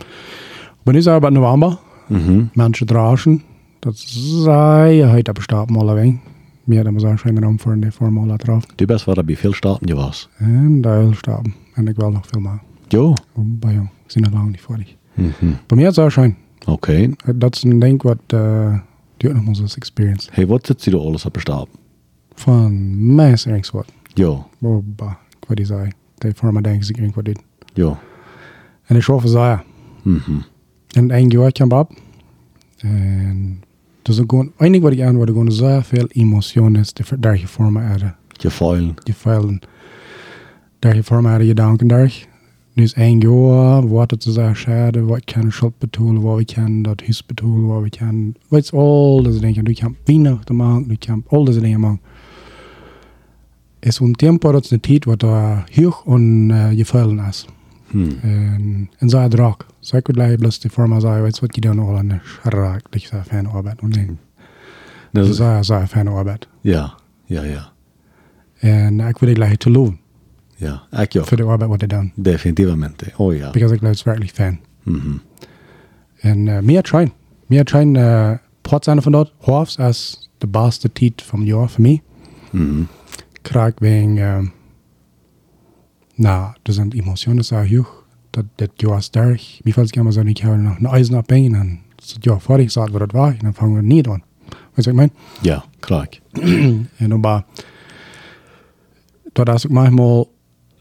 Maar 0.84 0.94
nu 0.94 1.02
zijn 1.02 1.16
we 1.16 1.22
bij 1.22 1.30
november. 1.30 1.78
Mhm. 2.08 2.44
Mensen 2.54 2.86
dragen. 2.88 3.44
Dat 3.80 3.98
zij 3.98 5.04
heute 5.10 5.32
bestaat 5.32 5.70
mal 5.70 5.90
alleen. 5.90 6.20
Meer 6.64 6.84
dan 6.84 6.94
we 6.94 7.00
zeggen, 7.00 7.20
schijnen 7.20 7.44
om 7.44 7.60
voor 7.60 7.80
de 7.80 7.92
formule 7.92 8.38
drauf. 8.38 8.66
Du 8.76 8.86
bist 8.86 9.06
waar 9.06 9.24
bij 9.26 9.36
veel 9.38 9.54
staten 9.54 9.88
je 9.88 9.96
was. 9.96 10.30
En 10.38 10.82
daar 10.82 11.16
staat. 11.16 11.46
En 11.74 11.88
ik 11.88 11.96
wil 11.96 12.12
nog 12.12 12.26
veel 12.28 12.42
meer. 12.42 12.60
Jo. 12.88 13.14
Bij 13.36 13.74
jou. 13.74 13.84
Ik 13.86 14.12
zie 14.12 14.22
nog 14.22 14.34
lang 14.34 14.50
niet 14.50 14.62
voor 14.62 14.76
die. 14.78 14.96
Mhm. 15.14 15.52
Bij 15.68 15.78
mij 15.78 15.92
zou 15.92 16.12
zijn. 16.12 16.38
Oké. 16.66 17.10
Dat 17.36 17.56
is 17.56 17.64
een 17.64 17.80
ding 17.80 18.02
wat 19.18 19.26
uh, 19.26 19.34
duurt 19.34 19.46
nog 19.46 19.48
onze 19.48 19.76
experience. 19.76 20.30
Hey, 20.32 20.48
wat 20.48 20.66
zit 20.66 20.84
je 20.84 20.98
alles 20.98 21.26
op 21.26 21.34
bestaat? 21.34 21.68
Van 22.34 23.16
mij 23.16 23.32
is 23.32 23.46
wat. 23.72 23.86
Jo. 24.14 24.50
Oh, 24.62 24.84
bah, 24.96 25.14
ik 25.40 25.48
weet 25.48 25.58
niet 25.58 25.68
zeggen. 25.68 25.94
De 26.18 26.34
forma 26.36 26.62
denken 26.62 27.04
ik 27.04 27.16
wat 27.16 27.26
dit. 27.26 27.40
Jo. 27.74 27.98
En 28.86 28.96
ik 28.96 29.02
schaffe 29.02 29.28
zei. 29.28 29.62
Mhm. 30.02 30.40
En 30.88 31.12
een 31.12 31.30
jaar 31.30 31.52
kwam 31.52 31.72
op. 31.72 31.92
En 32.78 33.64
dus 34.02 34.22
ook 34.22 34.30
gewoon, 34.30 34.52
eindelijk 34.58 34.84
wat 34.84 34.94
ik 34.94 35.02
aan 35.02 35.16
word, 35.16 35.30
gewoon 35.30 35.52
zoveel 35.52 36.08
emotionen 36.08 36.86
daar 37.20 37.40
je 37.40 37.48
voor 37.48 37.72
me 37.72 37.82
hadden. 37.82 38.16
Je 38.28 38.52
feilen. 38.52 38.94
Je 39.04 39.14
veilen. 39.14 39.60
Daar 40.80 40.96
je 40.96 41.04
voor 41.04 41.22
me 41.22 41.30
hadden 41.30 41.48
je 41.48 41.54
danken 41.54 41.88
daar. 41.88 42.28
Dus 42.78 42.96
een 42.96 43.20
jaar, 43.20 43.88
wat 43.88 44.12
het 44.12 44.26
is 44.26 44.38
schade, 44.54 45.04
wat 45.04 45.24
kan 45.26 45.46
ik 45.46 45.52
schuld 45.52 45.78
betoelen, 45.78 46.22
wat 46.22 46.38
we 46.38 46.46
kan 46.46 46.82
dat 46.82 47.02
huis 47.02 47.26
betoelen, 47.26 47.68
wat 47.68 47.82
we 47.82 47.90
kan, 47.90 48.36
wat 48.48 48.64
is 48.64 48.72
al 48.72 49.24
deze 49.24 49.40
dingen. 49.40 49.64
Du 49.64 49.74
kan 49.74 49.96
Weihnachten 50.06 50.56
machen, 50.56 50.88
du 50.88 50.96
kan 50.96 51.24
al 51.28 51.44
deze 51.46 51.60
dingen 51.60 51.80
machen. 51.80 52.00
Es 53.80 54.00
un 54.00 54.14
tiempo 54.14 54.52
dat 54.52 54.70
een 54.70 54.80
tijd 54.80 55.06
wat 55.06 55.22
er 55.22 55.64
hoog 55.74 56.04
en 56.06 56.50
uh, 56.50 56.72
je 56.72 56.86
veilen 56.86 57.26
is. 57.28 57.46
Hm. 57.88 58.10
En, 58.22 58.90
en 58.98 59.10
så 59.10 59.18
är 59.18 59.30
det 59.30 59.38
rak. 59.38 59.66
Så 59.80 59.96
jag 59.96 60.04
kunde 60.04 60.22
lägga 60.22 60.38
blöst 60.38 60.66
i 60.66 60.70
form 60.70 60.94
av 60.94 61.00
så 61.00 61.08
jag 61.08 61.24
vet 61.24 61.42
vad 61.42 61.52
jag 61.54 61.66
gör 61.66 61.74
några 61.74 62.02
när 62.02 62.22
rak, 62.44 62.84
liksom 62.92 63.24
fan 63.24 63.48
arbete. 63.48 63.82
Och 63.82 63.90
det, 63.90 64.08
Dat 65.12 65.26
så 65.26 65.32
is, 65.32 65.38
sa 65.38 65.52
jag 65.54 65.66
så 65.66 65.74
här 65.74 65.86
fan 65.88 66.08
arbete. 66.08 66.48
ja. 66.62 66.92
Ja, 67.28 67.46
ja. 67.46 67.62
En 68.60 69.00
jag 69.00 69.20
vill 69.22 69.40
lägga 69.40 69.56
till 69.58 69.72
lov 69.72 69.94
Ja. 70.58 70.80
Ik 71.04 71.16
jo. 71.16 71.24
för 71.24 71.38
det 71.38 71.44
arbete 71.44 71.70
vad 71.70 71.80
det 71.80 71.88
done. 71.88 72.10
Definitivamente. 72.16 73.12
Oh 73.18 73.38
ja. 73.38 73.52
Because 73.52 73.74
jag 73.76 73.80
blev 73.80 73.96
verkligen 74.06 74.36
fan. 74.36 74.58
Mhm. 74.84 75.20
En 76.22 76.48
uh, 76.48 76.62
mer 76.62 76.82
train. 76.82 77.12
Mer 77.48 77.64
train 77.64 77.96
uh, 77.96 78.38
pratar 78.64 79.02
från 79.02 79.14
det. 79.14 79.26
Hovs 79.40 79.80
är 79.80 79.96
det 80.38 80.48
bästa 80.48 80.90
tid 80.90 81.22
från 81.22 81.54
år 81.54 81.68
för 81.68 81.82
mig. 81.82 82.04
Mhm. 82.52 82.88
Krag 83.42 83.74
wegen, 83.80 84.18
um, 84.18 84.52
na, 86.16 86.54
det 86.64 86.74
sind 86.74 86.96
Emotionen 86.96 87.44
så 87.44 87.56
hoch. 87.56 87.88
Dat, 88.32 88.46
dat 88.60 88.72
jag 88.82 88.98
är 88.98 89.02
stark. 89.02 89.62
Wie 89.64 89.74
falls 89.74 89.92
kan 89.92 90.04
man 90.04 90.14
säga, 90.14 90.30
ich 90.30 90.44
habe 90.44 90.58
noch 90.58 90.78
ein 90.78 90.88
Eisen 90.88 91.16
abhängen. 91.16 91.80
Så 92.00 92.20
jag 92.24 92.44
får 92.44 92.60
ich 92.60 92.72
sagt, 92.72 92.94
vad 92.94 93.02
det 93.02 93.14
var. 93.14 93.38
Dann 93.42 93.54
fangen 93.54 93.76
wir 93.76 93.82
nie 93.82 94.08
an. 94.08 94.22
Weißt 94.76 94.76
du, 94.76 94.76
was 94.76 94.88
ich 94.88 94.94
meine? 94.94 95.12
Ja, 95.42 95.64
klar. 95.82 96.08
Dan 97.00 97.22
bara, 97.22 97.44
dat 99.34 99.56
is 99.56 99.66
ook 99.66 99.72
manchmal 99.72 100.28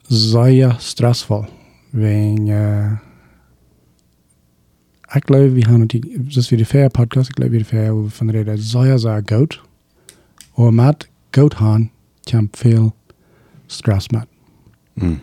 sehr 0.08 0.78
stressvol. 0.80 1.46
Wegen, 1.92 2.48
äh, 2.48 2.94
ich 5.14 5.22
glaube, 5.22 5.54
wir 5.54 5.66
haben 5.66 5.88
die, 5.88 6.00
das 6.00 6.50
ist 6.50 6.66
Fair 6.66 6.88
Podcast, 6.90 7.30
ich 7.30 7.36
glaube, 7.36 7.58
die 7.58 7.64
Fair, 7.64 7.94
wo 7.94 8.04
wir 8.04 8.10
von 8.10 8.30
reden, 8.30 8.56
sehr, 8.56 8.98
sehr 8.98 9.22
gut. 9.22 9.62
Und 10.54 10.76
mit 10.76 11.08
gut 11.32 11.60
haben, 11.60 11.90
kann 12.26 12.50
viel 12.54 12.92
Stress 13.68 14.10
mit. 14.10 14.26
Mhm. 14.94 15.20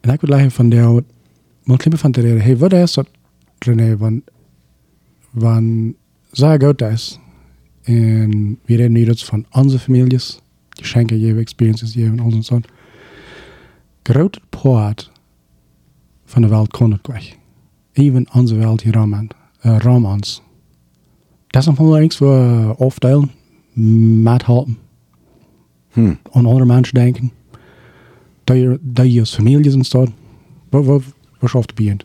En 0.00 0.12
ik 0.12 0.20
wil 0.20 0.30
zeggen 0.32 0.50
van 0.50 0.68
jou, 0.68 1.02
man 1.62 1.76
klippen 1.76 2.00
van 2.00 2.12
te 2.12 2.20
reden, 2.20 2.40
hey, 2.40 2.56
wat 2.56 2.72
is 2.72 2.92
dat, 2.92 3.08
René, 3.58 3.96
van, 3.96 4.22
van 5.34 5.94
sehr 6.30 6.60
gut 6.60 6.82
is. 6.82 7.18
En 7.82 8.58
we 8.64 8.76
reden 8.76 8.92
nu 8.92 9.04
dus 9.04 9.24
van 9.24 9.46
onze 9.50 9.78
families, 9.78 10.40
geschenken 10.68 11.18
geven, 11.20 11.40
experiences 11.40 11.92
geven, 11.92 12.20
al 12.20 12.30
en 12.30 12.42
zo. 12.42 12.60
Grote 14.02 14.40
part 14.48 15.10
van 16.24 16.42
de 16.42 16.48
wereld 16.48 16.70
kon 16.70 16.90
het 16.90 17.00
kwijt. 17.00 17.36
Even 17.92 18.26
onze 18.34 18.54
wereld 18.54 18.82
hier 18.82 18.92
ramen, 18.92 19.28
uh, 19.66 19.76
ramen 19.78 20.10
ons. 20.10 20.42
Dat 21.46 21.62
is 21.62 21.68
nog 21.68 21.78
wel 21.78 22.00
iets 22.00 22.16
voor 22.16 22.74
opdelen, 22.74 23.30
met 24.22 24.46
helpen, 24.46 24.78
Hm. 25.92 26.14
aan 26.30 26.46
andere 26.46 26.64
mensen 26.64 26.94
denken. 26.94 27.32
Dat 28.44 28.56
je, 28.56 28.78
dat 28.80 29.12
je 29.12 29.20
als 29.20 29.34
families 29.34 29.74
en 29.74 29.84
zo. 29.84 30.06
Wat, 30.68 30.84
wat, 30.84 31.02
wat 31.38 31.50
schafft 31.50 31.68
je 31.68 31.74
begint? 31.74 32.04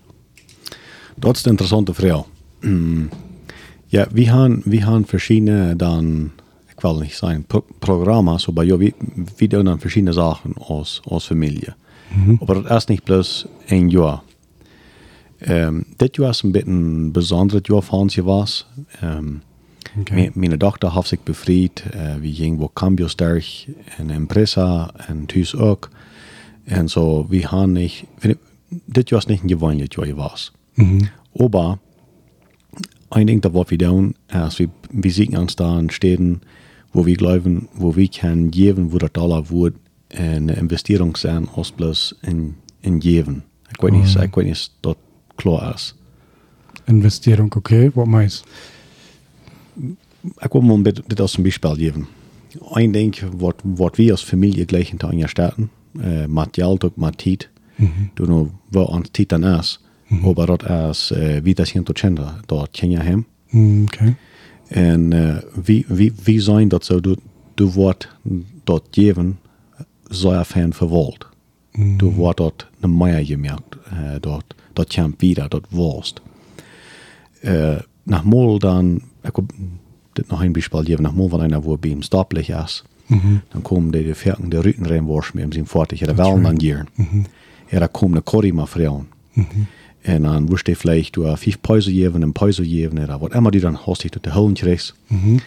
Dat 1.15 1.35
is 1.35 1.43
de 1.43 1.49
interessante 1.49 1.93
vraag. 1.93 2.25
Mm. 2.61 3.09
Ja, 3.85 4.07
wir 4.11 4.31
haben, 4.31 4.61
wir 4.65 4.85
haben 4.85 5.05
verschiedene 5.05 5.75
dann, 5.75 6.31
ich 6.75 6.83
will 6.83 6.99
nicht 6.99 7.15
sagen, 7.15 7.43
Pro 7.47 7.63
Programme, 7.79 8.37
aber 8.47 8.63
ja, 8.63 8.79
wir, 8.79 8.93
wir 9.37 9.47
dann 9.47 9.79
verschiedene 9.79 10.13
Sachen 10.13 10.53
aus, 10.57 11.01
aus 11.05 11.25
Familie. 11.25 11.75
Aber 12.39 12.61
das 12.61 12.83
ist 12.83 12.89
nicht 12.89 13.05
bloß 13.05 13.47
ein 13.69 13.89
Jahr. 13.89 14.23
Ähm, 15.41 15.85
das 15.97 16.09
Jahr 16.17 16.31
ist 16.31 16.43
ein 16.43 16.51
bisschen 16.51 17.07
ein 17.07 17.13
besonderes 17.13 17.63
Jahr 17.67 17.81
für 17.81 17.95
uns 17.95 18.15
gewesen. 18.15 18.65
Ähm, 19.01 19.41
Okay. 19.99 20.31
Meine 20.35 20.59
Tochter 20.59 20.93
hat 20.93 21.07
sich 21.07 21.19
befreit, 21.19 21.83
äh, 21.93 22.21
wir 22.21 22.31
gingen 22.31 22.59
wo 22.59 22.67
Cambios 22.67 23.17
durch, 23.17 23.69
in 23.97 24.09
Impresa, 24.09 24.93
und 25.09 25.31
Thuis 25.31 25.55
auch. 25.55 25.89
Und 26.69 26.89
so, 26.89 27.25
wir 27.29 27.51
haben 27.51 27.73
nicht, 27.73 28.05
das 28.87 29.05
Jahr 29.07 29.19
ist 29.19 29.29
nicht 29.29 29.43
ein 29.43 29.47
gewöhnliches 29.47 29.95
Jahr 29.97 30.07
gewesen. 30.07 30.51
Mhm. 30.75 31.09
Aber 31.39 31.79
ein 33.09 33.27
Ding, 33.27 33.41
das 33.41 33.53
was 33.53 33.71
wir 33.71 33.79
tun, 33.79 34.15
ist, 34.27 34.59
wir, 34.59 34.69
wir 34.91 35.11
sehen 35.11 35.37
uns 35.37 35.55
da 35.55 35.79
in 35.79 35.89
Städten, 35.89 36.41
wo 36.93 37.05
wir 37.05 37.15
glauben, 37.15 37.69
wo 37.73 37.95
wir 37.95 38.07
können 38.07 38.51
geben, 38.51 38.91
wo 38.91 38.97
der 38.97 39.09
Dollar 39.09 39.49
wird, 39.49 39.75
eine 40.15 40.53
Investierung 40.53 41.15
sein, 41.17 41.47
als 41.55 41.71
bloß 41.71 42.15
in, 42.21 42.55
in 42.81 42.99
geben. 42.99 43.43
Ich 43.71 43.83
weiß 43.83 43.91
nicht, 43.91 44.15
ich 44.15 44.35
weiß 44.35 44.45
nicht, 44.45 44.71
das 44.81 44.95
klar 45.37 45.75
ist. 45.75 45.95
Investering, 46.85 47.53
okay, 47.55 47.91
wat 47.95 48.07
mais? 48.07 48.43
Ik 50.39 50.51
wil 50.51 50.61
maar 50.61 50.83
dit, 50.83 51.19
als 51.19 51.37
een 51.37 51.43
Beispiel 51.43 51.75
geben. 51.75 52.07
Ich 52.75 52.91
denke, 52.91 53.29
was, 53.37 53.53
was 53.63 53.97
wir 53.97 54.11
als 54.11 54.21
Familie 54.23 54.65
gleich 54.65 54.89
hinter 54.89 55.09
einer 55.09 55.27
starten, 55.27 55.69
äh, 56.01 56.27
mit 56.27 56.53
Geld 56.53 56.83
und 56.83 56.97
mit 56.97 57.21
Zeit, 57.21 57.49
Mhm. 57.79 58.09
du 58.15 58.25
noch, 58.25 58.49
wo 58.71 58.85
an 58.85 59.03
Zeit 59.13 59.31
dann 59.31 59.43
ist, 59.43 59.79
aber 60.23 60.57
das 60.57 61.11
ist, 61.11 61.17
äh, 61.17 61.45
wie 61.45 61.53
das 61.53 61.69
hier 61.69 61.85
zu 61.85 61.93
kennen, 61.93 62.25
dort 62.47 62.73
kennen 62.73 63.01
hem. 63.01 63.25
Mm, 63.51 63.83
okay. 63.83 64.15
En 64.69 65.13
uh, 65.13 65.37
wie, 65.63 65.85
wie, 65.87 66.11
wie 66.23 66.39
zijn 66.41 66.67
dat 66.69 66.85
zo? 66.85 66.99
Du, 66.99 67.15
du 67.55 67.71
wordt 67.71 68.09
dat 68.63 68.83
geven, 68.91 69.37
zo 70.09 70.43
fan 70.43 70.73
verwold. 70.73 71.27
Mm. 71.71 71.97
Du 71.97 72.05
wordt 72.05 72.37
dat 72.37 72.67
een 72.79 72.97
meer 72.97 73.25
gemerkt, 73.25 73.75
uh, 73.93 73.99
dat, 74.19 74.43
dat 74.73 74.93
je 74.93 75.13
wieder, 75.17 75.49
dat 75.49 75.65
worst. 75.69 76.21
Uh, 77.43 77.79
nach 78.03 78.23
Mol 78.23 78.59
dann, 78.59 79.01
ich 79.23 79.33
hab 79.33 79.53
dit 80.13 80.29
noch 80.29 80.41
ein 80.41 80.53
Beispiel 80.53 80.83
geben, 80.83 81.03
nach 81.03 81.13
Mol, 81.13 81.31
wenn 81.31 81.41
einer 81.41 81.63
wo 81.63 81.77
beim 81.77 82.01
Staplich 82.01 82.49
ist, 82.49 82.83
Mhm. 83.07 83.41
dann 83.49 83.63
kommen 83.63 83.91
die, 83.91 84.03
die 84.03 84.13
Ferken, 84.13 84.49
die 84.49 84.57
Rüten 84.57 84.85
reinwaschen 84.85 85.39
mit 85.39 85.45
ihm, 85.45 85.51
sind 85.51 85.69
fertig, 85.69 86.01
er 86.01 86.17
Wellen 86.17 86.33
right. 86.33 86.45
dann 86.45 86.57
gehen. 86.57 86.87
Er 87.69 87.79
da 87.79 87.87
kommt 87.87 88.33
eine 88.33 88.53
mal 88.53 88.67
frauen. 88.67 89.07
En 90.01 90.23
dan 90.23 90.49
wist 90.49 90.67
je 90.67 90.75
vielleicht 90.75 91.15
du 91.15 91.35
vijf 91.35 91.61
pauze 91.61 91.91
geven, 91.91 92.21
een 92.21 92.31
pauze 92.31 92.63
geven, 92.63 92.99
oder 92.99 93.19
wat 93.21 93.33
immer 93.33 93.51
die 93.51 93.61
dan 93.61 93.77
hast 93.85 94.05
ich 94.05 94.11
de 94.11 94.33
holen 94.33 94.53
kreeg. 94.53 94.93
Mhm. 95.07 95.39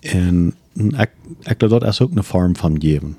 En 0.00 0.54
ik, 0.74 1.10
ik 1.42 1.54
geloof 1.58 1.80
dat 1.80 1.88
is 1.90 2.00
ook 2.00 2.16
een 2.16 2.24
vorm 2.24 2.56
van 2.56 2.76
geven. 2.80 3.16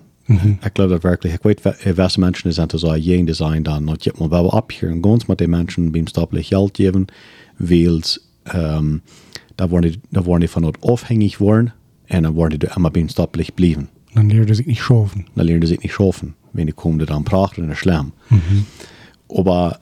Ik 0.62 0.70
geloof 0.74 0.90
dat 0.90 1.02
werkelijk, 1.02 1.36
ik 1.36 1.44
weet 1.44 1.62
wel- 1.62 1.94
welke 1.96 2.20
mensen 2.20 2.54
zijn 2.54 2.68
te 2.68 2.80
zo 2.80 2.90
geen 3.00 3.26
design 3.26 3.62
dan, 3.62 3.86
dat 3.86 4.04
je 4.04 4.14
maar 4.18 4.30
wel 4.30 4.46
op 4.46 4.72
hier 4.72 4.90
en 4.90 5.04
gans 5.04 5.26
met 5.26 5.38
die 5.38 5.48
mensen 5.48 5.92
beim 5.92 6.08
stapelig 6.08 6.48
geld 6.48 6.76
geven, 6.76 7.06
wils, 7.56 8.28
um, 8.56 9.02
da 9.56 9.68
worden 9.68 9.92
die, 9.92 10.00
da 10.10 10.22
worden 10.22 10.40
die 10.40 10.50
van 10.50 10.62
dat 10.62 10.78
afhängig 10.80 11.38
worden, 11.38 11.74
en 12.06 12.22
dan 12.22 12.34
worden 12.34 12.60
die 12.60 12.70
immer 12.76 12.92
beim 12.92 13.08
stapelig 13.08 13.54
blijven. 13.54 13.90
Dan 14.14 14.28
leerde 14.28 14.54
ik 14.58 14.66
niet 14.66 14.78
schoven. 14.78 15.26
Dan 15.34 15.46
leren 15.46 15.68
ze 15.68 15.74
het 15.74 15.82
niet 15.82 15.92
schaffen, 15.92 16.36
wenn 16.52 16.66
die 16.66 16.74
komen 16.74 17.06
dan 17.06 17.24
praten 17.24 17.64
in 17.64 17.70
de 17.70 17.76
slam. 17.76 18.14
Aber 19.28 19.80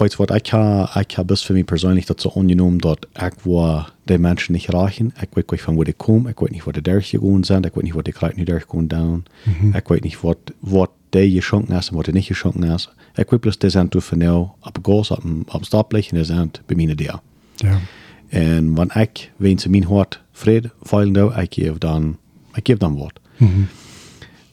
was, 0.00 0.12
ich 0.12 0.52
habe 0.52 1.06
ich 1.08 1.18
hab 1.18 1.26
bis 1.26 1.42
für 1.42 1.52
mich 1.52 1.66
persönlich 1.66 2.06
dazu 2.06 2.34
angenommen, 2.34 2.78
dass 2.78 2.96
ich 3.14 3.46
war 3.46 3.92
die 4.08 4.18
Menschen 4.18 4.52
nicht 4.52 4.72
reichen. 4.72 5.12
Ich 5.20 5.36
weiß 5.36 5.44
nicht, 5.50 5.62
von 5.62 5.76
wo 5.76 5.84
die 5.84 5.92
kommen. 5.92 6.28
Ich 6.28 6.40
weiß 6.40 6.50
nicht, 6.50 6.66
wo 6.66 6.72
die 6.72 6.82
durchgegangen 6.82 7.44
sind. 7.44 7.66
Ich 7.66 7.76
weiß 7.76 7.82
nicht, 7.82 7.94
wo 7.94 8.02
die 8.02 8.12
gerade 8.12 8.36
nicht 8.36 8.48
durchgegangen 8.48 9.24
sind. 9.44 9.76
Ich 9.76 9.90
weiß 9.90 10.00
nicht, 10.02 10.22
was, 10.22 10.36
was 10.60 10.88
die 11.14 11.34
geschenkt 11.34 11.70
ist 11.70 11.90
und 11.90 11.98
was 11.98 12.04
die 12.04 12.12
nicht 12.12 12.28
geschenkt 12.28 12.64
ist. 12.64 12.90
Ich 13.16 13.30
weiß 13.30 13.40
bloß, 13.40 13.58
die 13.58 13.70
sind 13.70 13.94
durch 13.94 14.10
genau 14.10 14.56
abgegangen, 14.60 15.04
ab 15.10 15.20
dem, 15.22 15.44
ab 15.48 15.60
dem 15.60 15.64
Staplich 15.64 16.12
und 16.12 16.18
die 16.18 16.24
sind 16.24 16.62
bei 16.66 16.74
mir 16.74 16.94
da. 16.94 17.22
Ja. 17.62 17.80
En 18.28 18.74
wanneer 18.74 19.02
ik, 19.02 19.30
wenn 19.36 19.58
ze 19.58 19.70
mijn 19.70 19.84
hart 19.84 20.22
vrede 20.32 20.70
feilen 20.82 21.12
nou, 21.12 21.40
ik 21.40 21.54
geef 21.54 21.78
dan, 21.78 22.16
ik 22.54 22.66
geef 22.66 22.76
dan 22.76 22.96
wat. 22.96 23.20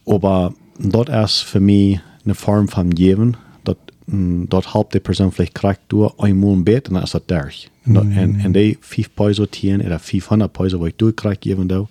Aber 0.05 0.51
dat 0.77 1.09
is 1.09 1.43
voor 1.43 1.61
mij 1.61 2.01
een 2.23 2.35
vorm 2.35 2.69
van 2.69 2.97
geven, 2.97 3.25
dat, 3.27 3.31
mm, 3.31 3.42
dat 4.47 4.71
helpt 4.71 4.91
de 4.91 4.99
persoon 4.99 5.31
vielleicht 5.33 5.51
krijgt 5.51 5.79
door 5.87 6.13
eenmaal 6.17 6.51
een 6.51 6.63
beter, 6.63 6.85
en 6.87 6.93
dan 6.93 7.01
is 7.03 7.11
dat 7.11 7.27
derg. 7.27 7.67
En, 7.83 7.93
dat- 7.93 8.03
en, 8.03 8.35
en 8.39 8.51
die 8.51 8.77
vijf 8.79 9.09
peso 9.13 9.45
tien, 9.45 9.93
of 9.93 10.01
500 10.01 10.51
peso 10.51 10.77
wat 10.77 10.87
ik 10.87 10.97
door 10.97 11.13
krijg 11.13 11.37
geven 11.39 11.65
nou, 11.65 11.85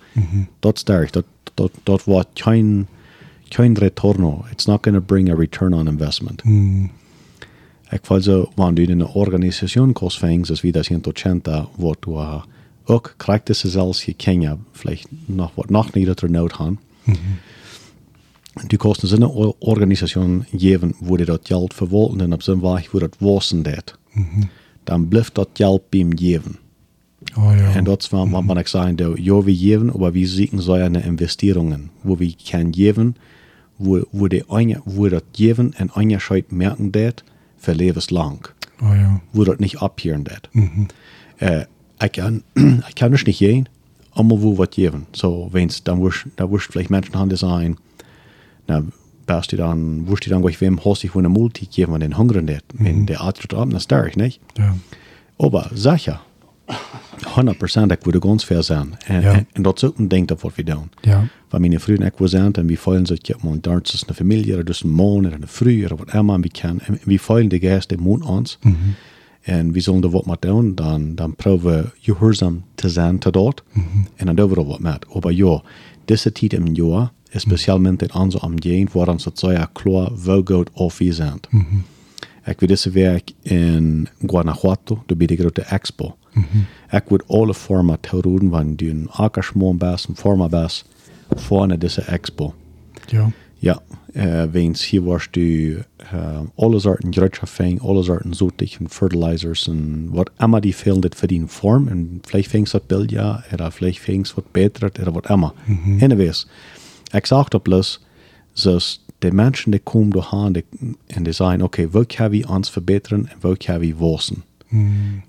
dat 0.61 0.77
is 0.77 0.85
derg. 0.85 1.11
Dat, 1.11 1.25
dat, 1.55 1.71
dat 1.83 2.05
wordt 2.05 2.29
geen, 2.43 2.87
geen 3.49 3.79
retorno. 3.79 4.45
It's 4.51 4.65
not 4.67 4.79
going 4.85 4.99
to 4.99 5.05
bring 5.07 5.31
a 5.31 5.35
return 5.35 5.75
on 5.75 5.87
investment. 5.89 6.45
Mm. 6.45 6.91
Ik 7.91 8.01
val 8.03 8.21
zo, 8.21 8.51
wanneer 8.55 8.87
du 8.87 8.93
in 8.93 9.01
een 9.01 9.07
organisatie 9.07 9.93
kost 9.93 10.19
fängst, 10.19 10.51
als 10.51 10.61
wie 10.61 10.73
das 10.73 10.89
hier 10.89 10.97
in 10.97 11.03
Tocenta, 11.03 11.69
wo 11.77 11.95
du 12.01 12.11
uh, 12.11 12.43
ook 12.85 13.15
krijgt 13.17 13.49
es 13.49 13.61
zelfs 13.65 14.05
je 14.05 14.15
Kenia, 14.15 14.57
vielleicht 14.73 15.07
noch 15.27 15.51
wat 15.55 15.71
noch 15.71 15.93
niedriger 15.93 16.31
nood 16.31 16.53
gaan. 16.53 16.79
Die 18.67 18.79
kosten 18.79 19.09
zijn 19.09 19.23
een 19.23 19.55
organisatie 19.59 20.41
geven, 20.57 20.95
wo 20.99 21.17
die 21.17 21.27
dat 21.27 21.41
geld 21.43 21.75
verwalten 21.75 22.21
en 22.21 22.33
op 22.33 22.43
zijn 22.43 22.61
weg, 22.61 22.91
wo 22.91 22.99
dat 22.99 23.17
wassen 23.19 23.63
dat. 23.63 23.99
Dan 24.85 25.09
blijft 25.09 25.35
dat 25.35 25.49
geld 25.53 25.89
bij 25.89 26.01
hem 26.01 26.19
geven. 26.19 26.57
Oh 27.37 27.57
ja. 27.57 27.75
En 27.75 27.85
dat 27.85 28.03
is 28.03 28.09
wat, 28.09 28.45
wat 28.47 28.59
ik 28.59 28.67
zei, 28.67 28.95
dat 28.95 29.19
ja, 29.19 29.43
we 29.43 29.57
geven, 29.57 29.93
maar 29.99 30.13
we 30.13 30.27
zoeken 30.27 30.63
zo 30.63 30.73
eine 30.73 31.03
Investierungen, 31.03 31.91
wo 32.01 32.17
we 32.17 32.35
kan 32.51 32.75
geven, 32.75 33.17
wo, 33.77 34.05
wo, 34.11 34.29
die 34.29 34.45
eine, 34.49 34.81
wo 34.85 35.09
dat 35.09 35.25
geven 35.33 35.75
en 35.75 35.95
onderscheid 35.95 36.51
merken 36.51 36.91
dat, 36.91 37.23
für 37.63 37.75
levenslang. 37.75 38.49
Oh 38.81 38.95
ja. 38.95 39.21
Wo 39.33 39.45
dat 39.45 39.61
nicht 39.61 39.81
abhören 39.81 40.25
dat. 40.25 40.49
Äh, 41.39 41.67
ich 42.05 42.13
kann, 42.13 42.43
ich 42.89 42.95
kann 42.95 43.13
das 43.13 43.25
nicht 43.25 43.39
gehen, 43.39 43.69
aber 44.11 44.43
wo 44.43 44.59
wat 44.59 44.73
geben. 44.73 45.07
So, 45.13 45.49
wenn's, 45.53 45.83
dann 45.83 46.03
wirst, 46.03 46.27
da 46.37 46.51
wirst 46.51 46.73
vielleicht 46.73 46.91
Menschen 46.91 47.15
haben, 47.15 47.29
die 47.29 47.37
sagen, 47.37 47.77
na, 48.67 48.83
best 49.27 49.51
die 49.53 49.57
dann, 49.57 50.07
wirst 50.09 50.25
die 50.25 50.31
dann 50.31 50.43
gleich 50.43 50.61
wem 50.61 50.79
hast 50.85 51.05
ich 51.05 51.15
wo 51.15 51.19
eine 51.19 51.29
Multi 51.29 51.67
geben, 51.67 51.93
wenn 51.93 52.01
den 52.01 52.17
hungern 52.19 52.47
dat. 52.47 52.65
Wenn 52.75 53.07
der 53.07 53.21
atmet 53.23 53.55
ab, 53.55 53.69
das 53.71 53.83
stark, 53.85 54.17
nicht? 54.17 54.41
Ja. 54.59 54.75
Aber 55.39 55.71
sicher, 55.75 56.21
100% 57.37 57.93
ik 57.93 58.05
würde 58.05 58.21
ganz 58.21 58.45
fair 58.45 58.63
sein. 58.63 58.97
En, 59.07 59.23
Ja. 59.23 59.33
en, 59.33 59.47
en 59.53 59.63
dat 59.63 59.77
is 59.77 59.85
ook 59.85 59.99
een 59.99 60.09
ding 60.09 60.27
dat 60.29 60.41
wat 60.41 60.55
we 60.55 60.65
doen. 60.65 60.91
Ja. 61.03 61.25
Weil 61.51 61.61
meine 61.61 61.81
Freunde 61.81 62.07
ik 62.07 62.13
was 62.17 62.33
en 62.33 62.67
we 62.67 62.77
feilen 62.77 63.07
so, 63.07 63.15
ja, 63.23 63.37
man, 63.43 63.61
da 63.61 63.79
ist 63.79 64.05
eine 64.07 64.15
Familie, 64.15 64.55
oder 64.55 64.65
das 64.65 64.85
ein 64.85 64.91
Mann, 64.91 65.27
oder 65.27 65.35
eine 65.35 65.47
Frau, 65.47 65.85
oder 65.87 65.99
was 65.99 66.15
immer, 66.15 66.35
und 66.35 66.43
wir 66.45 66.51
können, 66.51 66.81
en 66.87 66.99
wir 67.05 67.19
feilen 67.21 67.49
die 67.49 67.61
Gäste 67.61 67.95
im 67.95 68.03
Mond 68.03 68.25
uns. 68.25 68.59
En 69.45 69.73
we 69.75 69.81
zullen 69.81 70.03
er 70.03 70.13
wat 70.13 70.27
met 70.27 70.43
doen, 70.43 70.75
dan, 70.75 71.15
dan 71.15 71.35
proberen 71.35 71.83
we 71.85 71.91
gehoorzaam 72.01 72.63
te 72.75 72.89
zijn 72.89 73.19
te 73.19 73.31
dat. 73.31 73.63
En 74.17 74.27
dan 74.27 74.35
doen 74.37 74.49
we 74.51 74.57
er 74.57 74.65
wat 74.67 74.81
met. 74.81 75.07
Maar 75.23 75.33
ja, 75.33 75.63
deze 76.05 76.33
tijd 76.33 76.53
im 76.53 76.67
jaar, 76.75 77.13
specialmente 77.41 78.05
in 78.05 78.15
onze 78.15 78.41
omgeving, 78.41 78.93
waar 78.93 79.09
ons 79.09 79.25
het 79.25 79.39
zo 79.39 79.51
ja 79.53 79.71
klaar 79.73 80.23
wel 80.25 80.43
goed 80.45 80.71
of 80.73 80.99
zijn. 81.01 81.41
Ik 82.45 82.61
weet 82.61 82.69
deze 82.69 82.91
week 82.91 83.33
in 83.43 84.09
Guanajuato, 84.27 85.03
daar 85.07 85.17
ben 85.17 85.29
ik 85.29 85.39
grote 85.39 85.63
expo. 85.63 86.17
Ik 86.91 87.03
wil 87.09 87.21
alle 87.27 87.55
vormen 87.55 88.01
toeroeden, 88.01 88.51
van 88.51 88.75
die 88.75 88.91
een 88.91 89.09
akkersmoon 89.11 89.79
best, 89.79 90.09
een 90.09 90.17
vormen 90.17 90.51
best, 90.51 90.85
voor 91.37 91.79
deze 91.79 92.01
expo. 92.01 92.55
Ja. 93.07 93.31
Ja, 93.63 93.81
äh, 94.13 94.53
wens 94.53 94.83
hier 94.83 95.07
warst 95.07 95.37
du 95.37 95.85
äh, 95.99 96.47
alle 96.57 96.81
Sorten 96.81 97.13
Grötschafing, 97.13 97.81
alle 97.81 98.03
Sorten 98.03 98.33
Zotigen, 98.33 98.89
Fertilizers 98.89 99.69
und 99.69 100.09
was 100.13 100.27
immer 100.41 100.61
die 100.61 100.73
fehlen, 100.73 101.01
das 101.01 101.15
für 101.15 101.29
die 101.29 101.41
Form. 101.47 101.87
Und 101.87 102.23
vielleicht 102.27 102.51
fängst 102.51 102.75
du 102.75 102.79
das 102.79 102.89
Bild 102.89 103.13
ja, 103.13 103.45
oder 103.53 103.71
vielleicht 103.71 104.01
fängst 104.01 104.33
du 104.33 104.39
was 104.39 104.45
besser, 104.53 104.91
oder 105.01 105.15
was 105.15 105.31
immer. 105.31 105.55
Anyways, 106.01 106.49
sage 107.27 107.51
da 107.51 107.59
bloß, 107.59 108.01
dass 108.65 109.01
die 109.23 109.31
Menschen, 109.31 109.73
die 109.73 109.79
kommen 109.79 110.11
die, 110.55 110.65
und 111.17 111.25
die 111.27 111.33
sagen, 111.33 111.63
okay, 111.63 111.89
wo 111.93 112.05
können 112.05 112.33
wir 112.33 112.51
uns 112.51 112.69
verbessern 112.69 113.29
und 113.35 113.43
wo 113.45 113.55
können 113.55 113.83
wir 113.83 113.99
wachsen? 114.01 114.43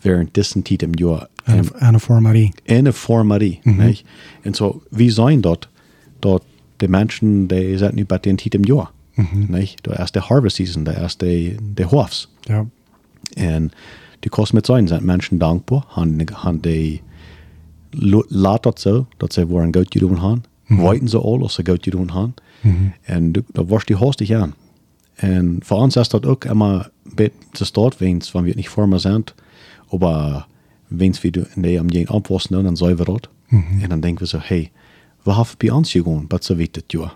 Während 0.02 0.36
diesen 0.36 0.64
Zeit 0.66 0.84
im 0.84 0.94
Jahr. 0.96 1.28
Een- 1.46 1.70
een 1.80 2.00
formarie. 2.00 2.54
in 2.66 2.86
een 2.86 2.94
formarie. 2.94 3.60
nicht? 3.64 4.06
En 4.44 4.54
zo, 4.54 4.82
wie 4.90 5.12
zijn 5.12 5.42
dat? 5.42 5.68
Dat 6.20 6.44
de 6.78 6.88
mensen, 6.88 7.48
die 7.48 7.78
zijn 7.78 7.96
nu 7.96 8.06
bij 8.06 8.20
den 8.20 8.36
tijd 8.36 8.54
im 8.54 8.66
jaar. 8.66 8.92
nicht? 9.48 9.84
Dat 9.84 10.00
is 10.00 10.12
de 10.12 10.20
harvest 10.20 10.56
season, 10.56 10.84
dat 10.84 10.98
is 10.98 11.18
de, 11.18 11.56
de 11.74 11.84
hoofs. 11.84 12.32
Ja. 12.42 12.66
En 13.34 13.72
die 14.20 14.32
kosten 14.32 14.56
met 14.56 14.66
zijn, 14.66 14.88
zijn 14.88 15.06
mensen 15.06 15.38
dankbaar. 15.38 15.84
Han, 15.88 16.22
han 16.34 16.58
de, 16.62 17.00
lo- 17.90 18.26
laat 18.28 18.64
dat 18.64 18.80
zo, 18.82 19.08
dat 19.18 19.34
ze 19.34 19.48
worden 19.48 19.76
goed 19.76 19.94
gedaan 19.94 20.20
hebben. 20.22 20.44
Weten 20.68 21.08
ze 21.08 21.18
al 21.18 21.42
als 21.42 21.54
ze 21.54 21.62
goed 21.66 21.84
gedaan 21.84 22.10
hebben. 22.12 22.34
En 23.02 23.32
du- 23.32 23.44
dat 23.52 23.68
was 23.68 23.86
die 23.86 23.96
hastig 23.96 24.32
aan. 24.32 24.54
En 25.14 25.58
voor 25.64 25.78
ons 25.78 25.96
is 25.96 26.10
dat 26.10 26.26
ook 26.26 26.46
immer 26.46 26.90
bet 27.16 27.32
te 27.52 27.66
start, 27.66 27.98
wens, 27.98 28.32
wanneer 28.32 28.52
we 28.52 28.58
niet 28.58 28.70
vormer 28.70 29.00
zijn. 29.00 29.24
Aber 29.92 30.48
wens 30.88 31.22
we 31.22 31.48
in 31.56 31.62
de 31.62 31.80
omgeving 31.82 32.10
opwassen, 32.10 32.64
dan 32.64 32.78
zijn 32.78 32.96
we 32.96 33.04
dat. 33.04 33.30
En 33.82 33.90
dan 33.90 34.00
denken 34.00 34.24
we 34.24 34.30
zo, 34.30 34.40
hey, 34.42 34.72
we 35.24 35.34
hebben 35.34 35.54
bij 35.58 35.70
ons 35.70 35.92
gegaan, 35.92 36.26
wat 36.28 36.46
ze 36.46 36.56
weten 36.56 36.82
het 36.82 36.92
jaar. 36.92 37.16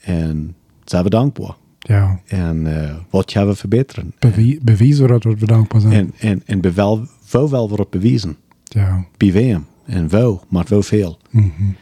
En 0.00 0.54
zijn 0.84 1.02
we 1.04 1.10
dankbaar. 1.10 1.54
Ja. 1.78 2.20
En 2.26 2.66
uh, 2.66 2.94
wat 3.10 3.32
gaan 3.32 3.46
we 3.46 3.54
verbeteren? 3.54 4.14
Bewie 4.18 4.60
bewijzen 4.62 5.08
dat 5.08 5.24
we 5.24 5.46
dankbaar 5.46 5.80
zijn. 5.80 5.92
En, 6.18 6.42
en, 6.46 6.60
en 6.62 6.74
wel 6.74 7.06
wel 7.50 7.68
wordt 7.68 7.90
bewezen. 7.90 8.36
ja. 8.64 9.04
Bij 9.16 9.32
wem? 9.32 9.66
En 9.84 10.08
wel, 10.08 10.44
maar 10.48 10.64
wel 10.68 10.82
veel. 10.82 11.18
Uh, 11.30 11.42
dat 11.42 11.72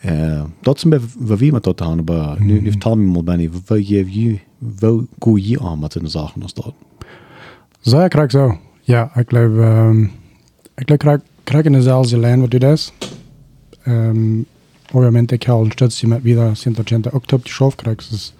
is 0.00 0.84
een 0.84 0.90
beetje 0.90 1.06
wat 1.18 1.38
we 1.38 1.50
met 1.52 1.62
dat 1.62 1.80
aan, 1.80 2.04
maar 2.04 2.42
nu, 2.42 2.60
nu 2.60 2.70
vertel 2.70 2.96
me 2.96 3.12
maar 3.12 3.24
Benny, 3.24 3.50
wat 3.50 3.78
geef 3.82 4.08
je, 4.08 4.38
wat 4.58 5.04
goe 5.18 5.48
je 5.48 5.60
aan 5.60 5.78
met 5.78 5.92
de 5.92 6.08
zaken 6.08 6.42
als 6.42 6.54
dat? 6.54 6.72
Zo, 7.80 8.00
ik 8.00 8.10
krijg 8.10 8.30
zo. 8.30 8.58
Ja, 8.80 9.10
ik 9.14 9.28
geloof, 9.28 9.66
um, 9.66 10.02
ik 10.74 10.82
geloof, 10.84 10.98
krijg, 10.98 11.20
krijg 11.44 11.64
in 11.64 11.72
dezelfde 11.72 12.18
lijn 12.18 12.40
wat 12.40 12.50
du 12.50 12.58
das. 12.58 12.92
Um, 13.86 14.46
obviamente, 14.92 15.34
ik 15.34 15.44
haal 15.44 15.64
stütze 15.64 16.06
met 16.06 16.22
wieder 16.22 16.44
180 16.64 17.12
ook 17.12 17.26
top 17.26 17.42
die 17.42 17.52
Schaf 17.52 17.74
krijg. 17.74 18.08
Dus, 18.08 18.34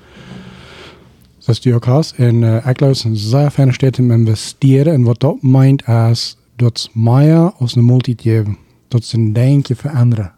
dat 1.49 1.63
du 1.63 1.75
ook 1.75 1.85
hast. 1.85 2.13
En 2.13 2.43
uh, 2.43 2.67
ik 2.67 2.79
geloof 2.79 3.05
een 3.05 3.17
zeer 3.17 3.51
fijne 3.51 3.73
staat 3.73 3.99
om 3.99 4.11
investeren. 4.11 4.93
En 4.93 5.03
wat 5.03 5.21
dat 5.21 5.43
meint 5.43 5.87
als 5.87 6.37
dat 6.57 6.91
meer 6.93 7.53
als 7.59 7.77
een 7.77 7.85
multi 7.85 8.15
geven. 8.17 8.57
Dat 8.89 9.03
is 9.03 9.13
een 9.13 9.33
denkje 9.33 9.77
veranderen. 9.77 10.33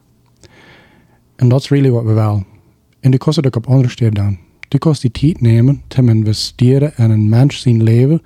En 1.40 1.48
dat 1.48 1.60
is 1.60 1.68
really 1.68 1.90
wat 1.90 2.04
we 2.04 2.12
willen. 2.12 2.46
En 3.00 3.10
die 3.10 3.20
kost 3.20 3.36
het 3.36 3.46
ook 3.46 3.56
op 3.56 3.66
andere 3.66 3.88
steden 3.88 4.14
dan. 4.14 4.38
Du 4.68 4.78
kost 4.78 5.00
die 5.00 5.10
tijd 5.10 5.40
nemen 5.40 5.82
te 5.86 6.02
investeren 6.02 6.92
in 6.96 7.10
een 7.10 7.28
mens 7.28 7.60
zijn 7.60 7.82
leven. 7.82 8.22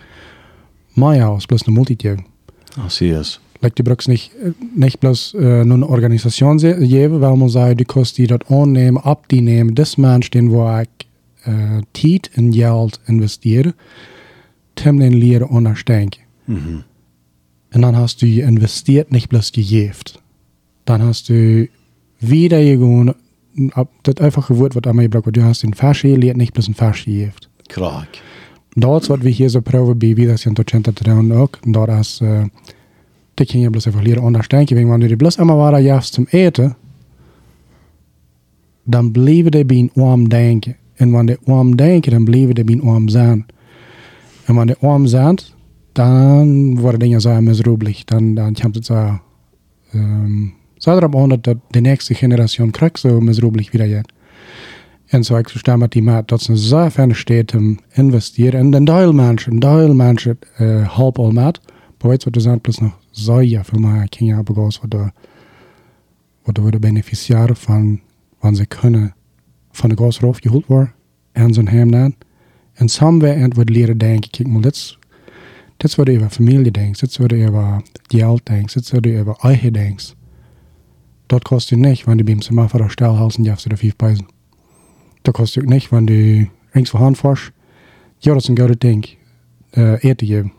Meer 0.93 1.25
als 1.25 1.47
plus 1.47 1.67
een 1.67 1.73
multi 1.73 1.95
geven. 1.99 2.27
Así 2.79 3.19
es. 3.19 3.41
Like, 3.61 3.75
du 3.75 3.83
brauchst 3.83 4.09
nicht, 4.09 4.31
nicht 4.75 4.99
bloß 4.99 5.35
äh, 5.35 5.65
nur 5.65 5.77
eine 5.77 5.89
Organisation 5.89 6.59
geben, 6.59 7.21
weil 7.21 7.37
man 7.37 7.49
sagt, 7.49 7.81
du 7.81 7.85
kannst 7.85 8.17
die 8.17 8.27
dort 8.27 8.51
annehmen, 8.51 8.99
ab 9.03 9.29
die 9.29 9.41
nehmen, 9.41 9.75
das 9.75 9.97
Mensch, 9.97 10.31
den 10.31 10.51
wo 10.51 10.81
ich 10.81 11.07
äh, 11.45 11.83
Zeit 11.93 12.31
und 12.37 12.51
Geld 12.51 13.01
investiere, 13.07 13.75
dem 14.85 14.99
den 14.99 15.13
Lehre 15.13 15.47
unterstehen. 15.47 16.11
Mhm. 16.47 16.85
Und 17.75 17.83
dann 17.83 17.97
hast 17.97 18.21
du 18.23 18.27
investiert, 18.27 19.13
nicht 19.13 19.29
bloß 19.29 19.53
gegeben. 19.53 19.95
Dann 20.85 21.03
hast 21.03 21.29
du 21.29 21.69
ab, 23.73 23.89
das 24.03 24.17
einfache 24.17 24.59
Wort, 24.59 24.75
was 24.75 24.85
einmal 24.85 25.05
gebraucht 25.05 25.27
wird, 25.27 25.37
du 25.37 25.43
hast 25.43 25.63
den 25.63 25.75
Fasch 25.75 26.03
gelehrt, 26.03 26.37
nicht 26.37 26.53
bloß 26.53 26.69
ein 26.69 26.75
Fasch 26.75 27.05
gegeben. 27.05 27.33
Krak. 27.69 28.09
Dat 28.77 29.03
is 29.03 29.09
wat 29.09 29.21
we 29.21 29.29
hier 29.29 29.49
zo 29.49 29.61
proeven 29.61 29.99
bij 29.99 30.15
wie 30.15 30.27
dat 30.27 30.43
je 30.43 30.53
tot 30.53 30.97
te 30.97 31.05
doen 31.05 31.33
ook. 31.33 31.59
Dat 31.63 31.89
is, 31.89 32.21
uh, 32.23 32.45
dat 33.35 33.47
kan 33.47 33.61
je 33.61 33.71
bloos 33.71 33.85
even 33.85 34.03
leren 34.03 34.23
ondersteunen. 34.23 34.87
Want 34.87 35.03
je 35.03 35.17
bloos 35.17 35.37
allemaal 35.37 35.57
waar 35.57 35.81
juist 35.81 36.15
zum 36.15 36.27
eten, 36.31 36.77
dan 38.85 39.11
blijven 39.11 39.51
die 39.51 39.65
bij 39.65 39.91
warm 39.95 40.29
denken. 40.29 40.77
En 40.95 41.11
wanneer 41.11 41.39
die 41.45 41.55
warm 41.55 41.77
denken, 41.77 42.13
dan 42.13 42.25
blijven 42.25 42.55
die 42.55 42.65
bij 42.65 42.81
warm 42.83 43.09
zijn. 43.09 43.47
En 44.45 44.55
wanneer 44.55 44.77
die 44.81 44.89
warm 44.89 45.07
zijn, 45.07 45.39
dan 45.93 46.79
worden 46.81 47.01
dingen 47.01 47.21
zo 47.21 47.41
miserabelig. 47.41 48.05
Dan, 48.05 48.35
dan 48.35 48.55
komt 48.55 48.75
het 48.75 48.87
zo, 48.87 49.21
um, 49.95 50.55
zo 50.85 50.97
erop 50.97 51.17
aan 51.17 51.29
dat 51.29 51.57
de 51.71 51.81
nächste 51.81 52.15
generatie 52.15 52.71
krijgt 52.71 52.99
zo 52.99 53.21
miserabelig 53.21 53.71
wieder 53.71 53.87
gaat. 53.87 54.13
En 55.07 55.25
zo 55.25 55.37
ik 55.37 55.49
verstaan 55.49 55.79
met 55.79 55.93
die 55.93 56.03
maat 56.03 56.29
dat 56.29 56.43
ze 56.43 56.59
zo 56.59 56.91
fijn 56.91 57.15
staat 57.15 57.55
om 57.55 57.79
investeren. 57.93 58.61
En 58.61 58.73
een 58.73 58.85
deel 58.85 59.13
mensen, 59.13 59.53
een 59.53 59.59
deel 59.59 59.95
mensen 59.95 60.39
uh, 60.59 60.89
halp 60.89 61.19
al 61.19 61.31
maat. 61.31 61.61
Maar 61.99 62.11
weet 62.11 62.23
je 62.23 62.25
wat 62.25 62.35
er 62.35 62.41
zijn 62.41 62.61
plus 62.61 62.79
nog 62.79 62.99
zo 63.11 63.41
ja 63.41 63.65
veel 63.65 63.79
meer 63.79 64.09
kinderen 64.09 64.45
begonnen 64.45 64.73
wat 64.81 64.91
de, 64.91 65.13
wat 66.43 66.73
de 66.73 66.79
beneficiaren 66.79 67.57
van, 67.57 68.01
van 68.41 68.57
ze 68.57 68.67
kunnen 68.67 69.15
van 69.71 69.89
de 69.89 69.95
grootste 69.95 70.25
roof 70.25 70.39
gehoord 70.41 70.67
worden. 70.67 70.93
En 71.33 71.55
zijn 71.55 71.69
hem 71.69 71.91
dan. 71.91 72.15
En 72.73 72.89
somewhere 72.89 73.41
en 73.41 73.55
wat 73.55 73.69
leren 73.69 73.99
denken. 73.99 74.31
Kijk 74.31 74.49
maar, 74.49 74.63
dit 74.63 74.75
is, 74.75 74.99
dit 75.77 75.91
is 75.91 75.95
wat 75.95 76.07
je 76.07 76.17
over 76.17 76.31
familie 76.31 76.71
denkt. 76.71 77.01
Dit 77.01 77.11
is 77.11 77.17
wat 77.17 77.31
je 77.31 77.49
over 77.49 77.83
geld 78.07 78.47
denkt. 78.47 78.75
Dit 78.75 78.83
is 78.83 78.91
wat 78.91 79.05
je 79.05 79.21
over 79.21 79.37
eigen 79.41 79.73
denkt. 79.73 80.17
Dat 81.27 81.43
kost 81.43 81.69
je 81.69 81.77
niet, 81.77 82.05
want 82.05 82.17
die 82.17 82.27
beam 82.27 82.43
ze 82.43 82.53
maar 82.53 82.69
voor 82.69 82.83
de 82.83 82.91
stelhalsen, 82.91 83.43
je 83.43 83.49
hebt 83.49 83.61
ze 83.61 83.69
er 83.69 83.77
vijf 83.77 83.97
prijzen. 83.97 84.27
Dat 85.23 85.35
kost 85.35 85.59
ook 85.59 85.65
niet, 85.65 85.89
want 85.89 86.07
du 86.07 86.49
rings 86.71 86.91
voor 86.91 87.01
hand 87.01 87.17
fors. 87.17 87.51
Ja, 88.19 88.33
dat 88.33 88.43
is 88.43 88.49
een 88.49 88.59
goede 88.59 88.79
ding. 88.79 89.17
Uh, 89.73 90.05
eten 90.05 90.27
geven. 90.27 90.53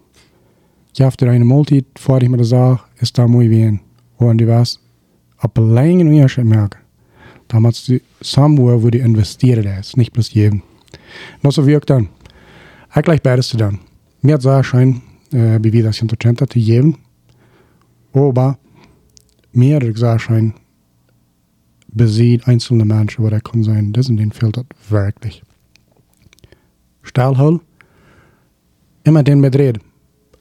Je 0.92 1.04
hebt 1.04 1.22
er 1.22 1.28
een 1.28 1.48
multi, 1.48 1.84
voor 1.94 2.22
ik 2.22 2.30
me 2.30 2.38
dat 2.38 2.48
zag, 2.48 2.90
is 2.96 3.12
daar 3.12 3.30
mooi 3.30 3.50
weer. 3.50 3.80
Want 4.18 4.38
die 4.38 4.48
was 4.48 4.80
op 5.42 5.58
een 5.58 5.64
lange 5.64 6.04
onderscheid 6.04 6.48
merken. 6.48 6.80
Dan 7.48 7.62
moet 7.62 7.86
je 7.86 8.02
somewhere, 8.20 8.80
wo 8.80 8.90
die 8.90 9.02
investeren 9.02 9.78
is, 9.78 9.94
niet 9.94 10.12
plus 10.12 10.30
geven. 10.30 10.64
Dat 11.42 11.58
is 11.58 11.64
wie 11.64 11.76
ook 11.76 11.86
dan. 11.86 12.10
Ik 12.94 13.04
gleich 13.04 13.22
beides 13.22 13.48
te 13.48 13.58
doen. 13.58 13.80
Mir 14.20 14.42
zou 14.42 14.64
schijn, 14.64 15.02
uh, 15.30 15.56
bij 15.56 15.72
wie 15.72 15.84
dat 15.84 15.98
180 15.98 16.48
te 16.48 16.64
geven. 16.64 16.96
Aber 18.14 18.58
mir 19.52 19.92
zou 19.94 20.20
schijn, 20.20 20.56
besieht 21.96 22.48
einzelne 22.48 22.86
Menschen, 22.86 23.24
wo 23.24 23.30
der 23.30 23.42
kann 23.42 23.64
sein, 23.64 23.94
das 23.94 24.10
in 24.10 24.18
den 24.18 24.32
fehlt 24.32 24.58
das 24.58 24.66
wirklich. 24.90 25.42
Stahlhol, 27.02 27.62
immer 29.04 29.24
den 29.24 29.40
mit 29.40 29.58
reden. 29.58 29.82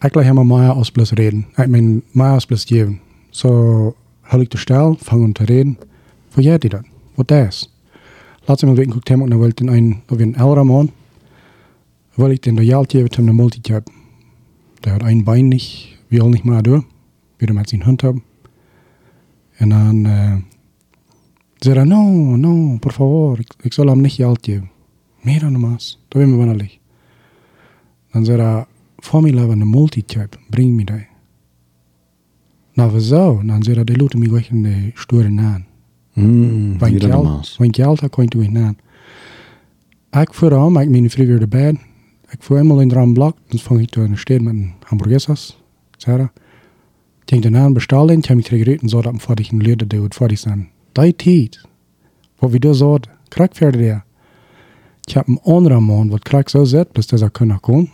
Eigentlich 0.01 0.27
haben 0.27 0.37
wir 0.37 0.45
mehr 0.45 0.77
als 0.77 0.90
bloß 0.90 1.17
reden. 1.17 1.47
Ich 1.53 1.67
meine, 1.67 2.03
mehr 2.12 2.27
als 2.27 2.47
bloß 2.47 2.67
geben. 2.67 3.01
So, 3.31 3.95
hol 4.31 4.43
ich 4.43 4.49
den 4.49 4.59
Stahl, 4.59 4.97
fange 4.97 5.27
an 5.27 5.35
zu 5.35 5.45
reden. 5.45 5.79
Wo 6.33 6.43
geht 6.43 6.64
die 6.64 6.69
das? 6.69 6.85
Wo 7.17 7.23
das? 7.23 7.71
Lass 8.47 8.62
mich 8.62 8.71
mal 8.71 8.77
wegen 8.77 8.93
gucken, 8.93 9.23
und 9.23 9.31
dann 9.31 9.38
wollte 9.38 9.64
ich 9.64 9.71
einen, 9.71 10.03
wir 10.09 10.19
einen 10.21 10.35
älteren 10.35 10.69
Mann, 10.69 10.93
wollte 12.17 12.35
ich 12.35 12.40
den 12.43 12.59
Royal 12.59 12.85
geben, 12.85 13.11
zum 13.11 13.29
einen 13.29 13.37
Multityp. 13.37 13.85
Der 14.85 14.95
hat 14.95 15.03
ein 15.03 15.25
Bein 15.25 15.49
nicht, 15.49 15.99
wie 16.11 16.21
all 16.21 16.31
nicht 16.31 16.45
mehr 16.45 16.62
durch, 16.62 16.85
wie 17.38 17.47
der 17.47 17.55
mit 17.55 17.69
seinen 17.69 17.87
Hund 17.87 18.03
haben. 18.03 18.23
Und 19.61 19.71
dann, 19.71 20.05
äh, 20.05 20.54
Zei 21.64 21.85
no, 21.85 22.37
no, 22.37 22.77
por 22.79 22.92
favor, 22.92 23.38
ik, 23.38 23.55
ik 23.62 23.72
zal 23.72 23.87
hem 23.87 24.00
niet 24.00 24.12
geld 24.12 24.38
geven. 24.44 24.70
Meer 25.20 25.40
dan 25.40 25.61
mas, 25.61 26.05
dat 26.09 26.22
ben 26.22 26.31
ik 26.31 26.37
wanneer. 26.37 26.79
Dan 28.11 28.24
zei 28.24 28.40
hij, 28.40 28.64
formula 28.96 29.46
van 29.46 29.61
een 29.61 29.70
multi-type, 29.70 30.37
breng 30.50 30.77
me. 30.77 31.07
Nou, 32.72 32.92
we 32.92 33.03
zo, 33.03 33.42
dan 33.44 33.62
hij, 33.62 33.85
die 33.85 33.96
laten 33.96 34.18
me 34.18 34.24
gewoon 34.24 34.62
de 34.62 34.90
stoere 34.94 35.29
naan. 35.29 35.66
Mm, 36.12 36.79
Van 36.79 36.90
wieder 36.92 37.11
geld, 37.11 37.48
van 37.48 37.74
geld, 37.74 38.00
dat 38.00 38.11
kon 38.11 38.24
je 38.24 38.31
doen 38.31 38.53
naan. 38.53 38.77
Ik 40.22 40.35
voer 40.35 40.57
aan, 40.57 40.81
ik 40.81 40.88
mijn 40.88 41.11
vriend 41.11 41.29
weer 41.29 41.38
de 41.38 41.48
bed. 41.48 41.77
Ik 42.31 42.42
voer 42.42 42.59
eenmaal 42.59 42.81
in 42.81 42.88
de 42.88 42.94
raamblok, 42.94 43.37
dan 43.48 43.59
vang 43.59 43.81
ik 43.81 43.90
toen 43.90 44.18
steed 44.18 44.42
met 44.42 44.55
een 44.55 44.72
hamburgers, 44.81 45.59
zei 45.96 46.16
hij. 46.16 46.29
Ik 47.20 47.27
denk 47.29 47.42
daarna 47.42 47.70
bestellen, 47.70 48.18
ik 48.18 48.24
heb 48.24 48.37
me 48.37 48.42
teruggereden, 48.42 48.88
zo 48.88 48.96
dat 48.96 49.11
hem 49.11 49.20
voor 49.20 49.35
die 49.35 49.57
leerde 49.57 49.87
doet, 49.87 50.14
voor 50.14 50.29
die 50.29 50.37
zijn. 50.37 50.72
Daar 50.94 51.12
zouden, 52.74 53.11
krijg 53.28 53.50
verder 53.52 53.83
daar. 53.83 54.04
Ik 55.00 55.12
heb 55.12 55.28
een 55.28 55.40
andere 55.42 55.80
man, 55.80 56.09
wat 56.09 56.22
krijg 56.22 56.50
zo 56.50 56.64
zet, 56.64 56.88
dus 56.92 57.07
dat 57.07 57.18
zou 57.18 57.30
kunnen 57.30 57.59
gaan. 57.61 57.90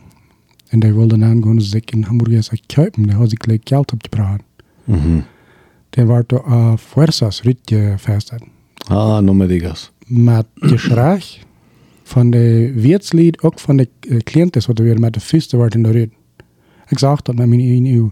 En 0.69 0.81
wilde 0.95 1.19
dan 1.19 1.43
gewoon 1.43 1.61
zich 1.61 1.85
in 1.85 2.03
hamburgers 2.03 2.51
kopen, 2.67 3.07
daar 3.07 3.17
had 3.17 3.33
ik 3.33 3.43
gelijk 3.43 3.69
geld 3.69 3.93
op 3.93 4.03
te 4.03 4.09
praten. 4.09 4.45
Mhm. 4.85 5.21
Den 5.91 6.07
war 6.07 6.25
da 6.27 6.43
uh, 6.47 6.77
fuerzas 6.77 7.43
ritgefestet. 7.43 8.43
Ah, 8.89 9.19
no 9.19 9.35
me 9.35 9.47
digas. 9.47 9.93
Met 10.07 10.47
geschrei 10.55 11.23
van 12.03 12.31
de 12.31 12.73
Wirtslied, 12.75 13.41
ook 13.43 13.59
van 13.59 13.77
de 13.77 13.89
uh, 14.01 14.19
cliënten, 14.19 14.63
wat 14.67 14.79
weer 14.79 15.01
met 15.01 15.15
de 15.15 15.21
vuisten 15.21 15.59
wordt 15.59 15.75
in 15.75 15.83
de 15.83 15.91
rit. 15.91 16.11
Ik 16.89 16.99
zag 16.99 17.23
dat 17.23 17.35
met 17.35 17.49
mijn 17.49 17.87
EU. 17.87 18.11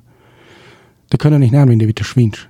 Die 1.07 1.18
kunnen 1.18 1.40
niet 1.40 1.51
nadenken, 1.51 1.79
die 1.79 1.87
witte 1.87 2.05
schwinsch. 2.05 2.46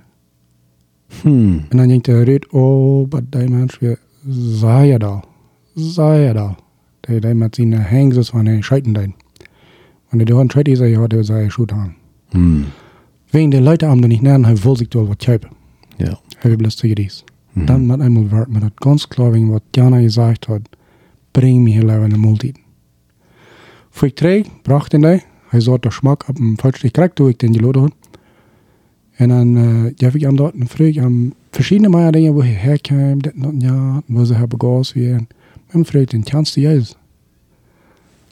Hmm. 1.21 1.65
En 1.69 1.77
dan 1.77 1.87
denkt 1.87 2.05
de 2.05 2.21
rit, 2.21 2.51
oh, 2.51 3.09
maar 3.09 3.21
die 3.29 3.49
mens 3.49 3.79
weer, 3.79 3.99
zei 4.29 4.87
je 4.87 4.99
dat? 4.99 5.27
Zei 5.75 6.27
je 6.27 6.33
dat? 6.33 6.55
Die, 6.99 7.19
die 7.19 7.33
met 7.33 7.55
zijn 7.55 7.73
hengels 7.73 8.29
van 8.29 8.45
een 8.45 8.63
scheiten 8.63 8.93
deed. 8.93 9.11
Want 10.09 10.25
die 10.25 10.33
horen 10.33 10.49
scheiten, 10.49 10.75
zei 10.75 10.89
je, 10.89 11.07
die 11.07 11.23
zei 11.23 11.43
je 11.43 11.65
aan. 11.73 11.95
Hmm. 12.29 12.65
Wegen 13.29 13.49
de 13.49 13.61
Leute 13.61 13.85
am 13.85 14.01
da 14.01 14.07
nicht 14.07 14.21
nennen, 14.21 14.45
hij 14.45 14.55
wil 14.55 14.75
zich 14.75 14.87
wel 14.89 15.07
wat 15.07 15.25
kopen. 15.25 15.49
Ja. 15.97 16.19
Hij 16.37 16.49
wil 16.49 16.55
bloß 16.55 16.75
dies. 16.75 17.23
Mhm. 17.53 17.65
Dann 17.65 17.87
mit 17.87 18.01
einmal 18.01 18.31
wird 18.31 18.49
man 18.49 18.61
das 18.61 18.71
ganz 18.79 19.09
klar, 19.09 19.33
wegen 19.33 19.51
was 19.51 19.61
Jana 19.75 20.01
gesagt 20.01 20.47
hat, 20.47 20.61
bring 21.33 21.63
mich 21.63 21.75
hier 21.75 22.03
in 22.03 22.09
den 22.09 22.19
Multi. 22.19 22.53
Für 23.91 24.07
ich 24.07 24.15
träg, 24.15 24.63
brachte 24.63 24.97
ihn 24.97 25.01
da, 25.01 25.19
er 25.51 25.61
sagt, 25.61 25.85
der 25.85 25.91
Schmack 25.91 26.29
ab 26.29 26.35
dem 26.35 26.57
falschen 26.57 26.87
gekriegt, 26.87 27.19
wo 27.19 27.27
ich 27.27 27.37
den 27.37 27.53
gelodet 27.53 27.81
habe. 27.81 27.93
Und 27.93 27.98
dann, 29.27 29.57
äh, 29.57 29.93
ja, 29.99 30.15
ich 30.15 30.27
am 30.27 30.37
dort 30.37 30.55
und 30.55 30.69
frage, 30.69 30.89
ich 30.89 31.01
am 31.01 31.33
verschiedene 31.51 31.89
Mal 31.89 32.11
Dinge, 32.13 32.33
wo 32.33 32.41
ich 32.41 32.55
herkam, 32.55 33.21
das 33.21 33.33
und 33.33 33.61
ja, 33.61 34.01
wo 34.07 34.23
sie 34.23 34.37
haben 34.37 34.49
gegossen 34.49 35.01
werden. 35.01 35.27
Und 35.73 35.85
frage, 35.85 36.05
den 36.05 36.23
kannst 36.23 36.55
du 36.55 36.61
jetzt? 36.61 36.97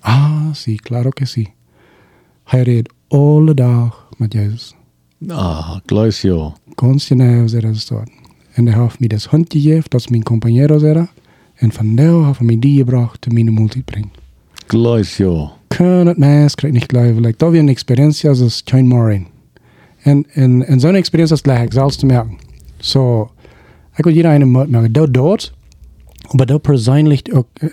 Ah, 0.01 0.53
sie, 0.53 0.77
claro 0.77 1.11
que 1.11 1.25
sí. 1.25 1.49
Er 2.49 2.65
redet 2.65 2.87
alle 3.09 3.53
Tag 3.53 3.93
mit 4.17 4.33
Jesus. 4.33 4.73
Ah, 5.29 5.81
gleich 5.85 6.23
ja. 6.23 6.53
Ganz 6.77 7.09
genau, 7.09 7.45
so 7.47 7.59
das 7.59 7.85
dort. 7.87 8.09
Und 8.55 8.67
er 8.67 8.75
hat 8.77 9.01
mir 9.01 9.09
das 9.09 9.31
Hund 9.31 9.49
gegeben, 9.49 9.83
das 9.89 10.09
mein 10.09 10.23
Kompagnon 10.23 10.83
era. 10.83 11.09
Und 11.61 11.73
von 11.73 11.97
da 11.97 12.25
hat 12.27 12.39
er 12.39 12.45
mir 12.45 12.57
die 12.57 12.77
gebracht, 12.77 13.25
die 13.25 13.33
meine 13.33 13.51
Multi 13.51 13.81
bringen. 13.81 14.11
Gleich 14.67 15.19
ja. 15.19 15.51
Kann 15.69 16.07
het 16.07 16.17
meest, 16.17 16.55
krijg 16.55 16.73
niet 16.73 16.87
blijven. 16.87 17.21
Like, 17.21 17.37
dat 17.37 17.51
weer 17.51 17.59
een 17.59 17.69
experientie 17.69 18.29
als 18.29 18.39
is 18.39 18.63
kein 18.63 18.87
Morin. 18.87 19.27
En, 20.07 20.25
en, 20.33 20.67
en 20.67 20.79
zo'n 20.79 20.95
experientie 20.95 21.35
is 21.35 21.41
gelijk, 21.41 21.73
zelfs 21.73 21.95
te 21.95 22.05
merken. 22.05 22.37
So, 22.77 23.31
ik 23.95 24.03
wil 24.03 24.13
jeder 24.13 24.31
einen 24.31 24.51
Mut 24.51 24.69
merken. 24.69 24.91
Dat 24.91 25.13
dort, 25.13 25.53
aber 26.27 26.45
dat 26.45 26.61
persoonlijk 26.61 27.29
ook, 27.33 27.47
äh, 27.53 27.69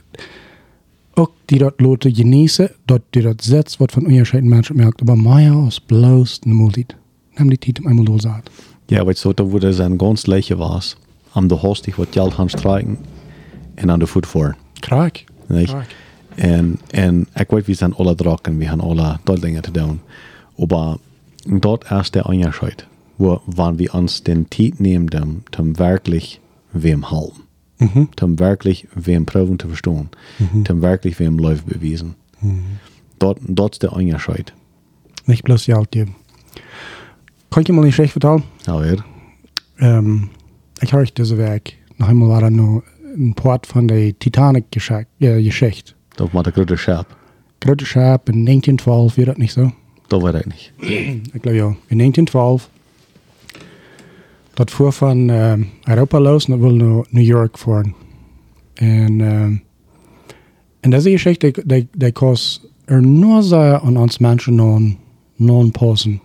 ook 1.15 1.33
die 1.45 1.59
dat 1.59 1.73
loten 1.77 2.15
genießen, 2.15 2.71
dat 2.85 3.01
die 3.11 3.23
dat 3.23 3.45
setzt, 3.45 3.77
wat 3.77 3.93
van 3.93 4.07
onderscheiden 4.07 4.51
mensen 4.51 4.77
merkt. 4.77 5.01
Aber 5.01 5.19
Maya 5.19 5.67
is 5.67 5.81
bloos 5.81 6.39
een 6.43 6.57
multi. 6.57 6.87
Neem 7.35 7.49
die 7.49 7.59
tijd 7.59 7.85
einmal 7.85 8.05
doorzaat. 8.05 8.51
Ja, 8.87 9.05
weet 9.05 9.21
je, 9.21 9.35
da 9.35 9.45
wo 9.45 9.59
der 9.59 9.73
sein 9.73 9.99
ganz 9.99 10.27
leiche 10.27 10.57
was. 10.57 10.97
Am 11.33 11.49
der 11.49 11.63
Horst, 11.63 11.87
ich 11.87 11.97
wollte 11.97 12.21
Geld 12.21 12.37
han 12.37 12.49
streiken. 12.49 12.99
Und 13.83 13.91
an 13.91 13.99
der 13.99 14.09
Foot 14.09 14.27
vor. 14.27 14.57
Kraak. 14.81 15.25
Kraak. 15.49 15.87
En, 16.35 16.79
en 16.91 17.27
ik 17.35 17.51
weet, 17.51 17.67
we 17.67 17.75
zijn 17.75 17.95
alle 17.95 18.15
draken, 18.15 18.59
we 18.59 18.65
hebben 18.65 18.87
alle 18.87 19.19
dat 19.25 19.41
dingen 19.41 19.63
te 19.63 19.71
doen. 19.71 20.01
Maar 20.69 20.97
dort 21.47 21.91
erst 21.91 22.15
der 22.15 22.27
Unterschied, 22.27 22.87
wo, 23.19 23.41
wann 23.47 23.79
wir 23.79 23.95
uns 23.95 24.23
den 24.23 24.51
Zeit 24.51 24.81
nehmen, 24.81 25.09
dem, 25.09 25.43
dem 25.57 25.79
wirklich 25.79 26.41
wem 26.73 27.11
halten. 27.11 27.43
Mhm. 27.79 28.09
Dem 28.21 28.39
wirklich 28.39 28.87
wem 28.95 29.27
proben 29.27 29.59
zu 29.59 29.69
verstehen. 29.69 30.09
Dem 30.39 30.83
wirklich 30.83 31.19
wem 31.19 31.39
läuft 31.39 31.67
bewiesen. 31.67 32.15
Dort, 33.19 33.39
dort 33.47 33.75
ist 33.75 33.83
der 33.83 33.93
Unterschied. 33.93 34.53
Nicht 35.27 35.45
bloß 35.45 35.65
die 35.65 35.75
Alte. 35.75 36.07
Kann 37.51 37.61
ich 37.61 37.65
dir 37.67 37.73
mal 37.73 37.83
nicht 37.85 37.95
schlecht 37.95 38.13
vertellen? 38.13 38.43
Aber, 38.67 38.97
Ähm, 39.79 40.31
ich 40.81 40.93
höre 40.93 41.05
diese 41.05 41.39
Werk. 41.39 41.73
Noch 41.99 42.09
einmal 42.09 42.29
war 42.29 42.41
da 42.43 42.51
nur 42.51 42.83
ein 43.17 43.35
Port 43.35 43.67
von 43.67 43.89
der 43.89 44.19
Titanic-Geschichte. 44.19 45.07
Äh, 45.21 45.43
Geschichte. 45.43 45.95
das 46.17 46.33
war 46.35 46.43
der 46.43 46.53
große 46.53 46.77
Schab. 46.77 47.17
Grote 47.61 47.87
Schap 47.87 48.29
in 48.29 48.41
1912, 48.47 49.17
wird 49.17 49.29
das 49.29 49.39
nicht 49.39 49.53
so? 49.53 49.73
Das 50.09 50.23
weiß 50.23 50.41
ich 50.41 50.47
nicht. 50.47 50.73
Ich 51.35 51.43
glaube 51.43 51.57
ja. 51.57 51.77
In 51.89 52.01
1912. 52.01 52.69
Dat 54.55 54.71
fuhr 54.71 54.93
van 54.93 55.29
ähm, 55.29 55.67
Europa 55.85 56.19
los 56.19 56.45
en 56.45 56.51
dat 56.53 56.61
wil 56.61 56.75
naar 56.75 57.05
New 57.11 57.25
York 57.25 57.59
fahren. 57.59 57.95
En, 58.75 59.21
ähm, 59.21 59.63
en 60.81 60.91
deze 60.91 61.11
Geschichte, 61.11 61.51
die, 61.51 61.65
die, 61.67 61.89
die 61.93 62.13
kost 62.13 62.69
er 62.85 63.03
nur 63.03 63.43
sehr 63.43 63.83
an 63.83 63.97
uns 63.97 64.19
Menschen 64.19 64.55
non, 64.55 64.97
non 65.37 65.71
passen. 65.71 66.21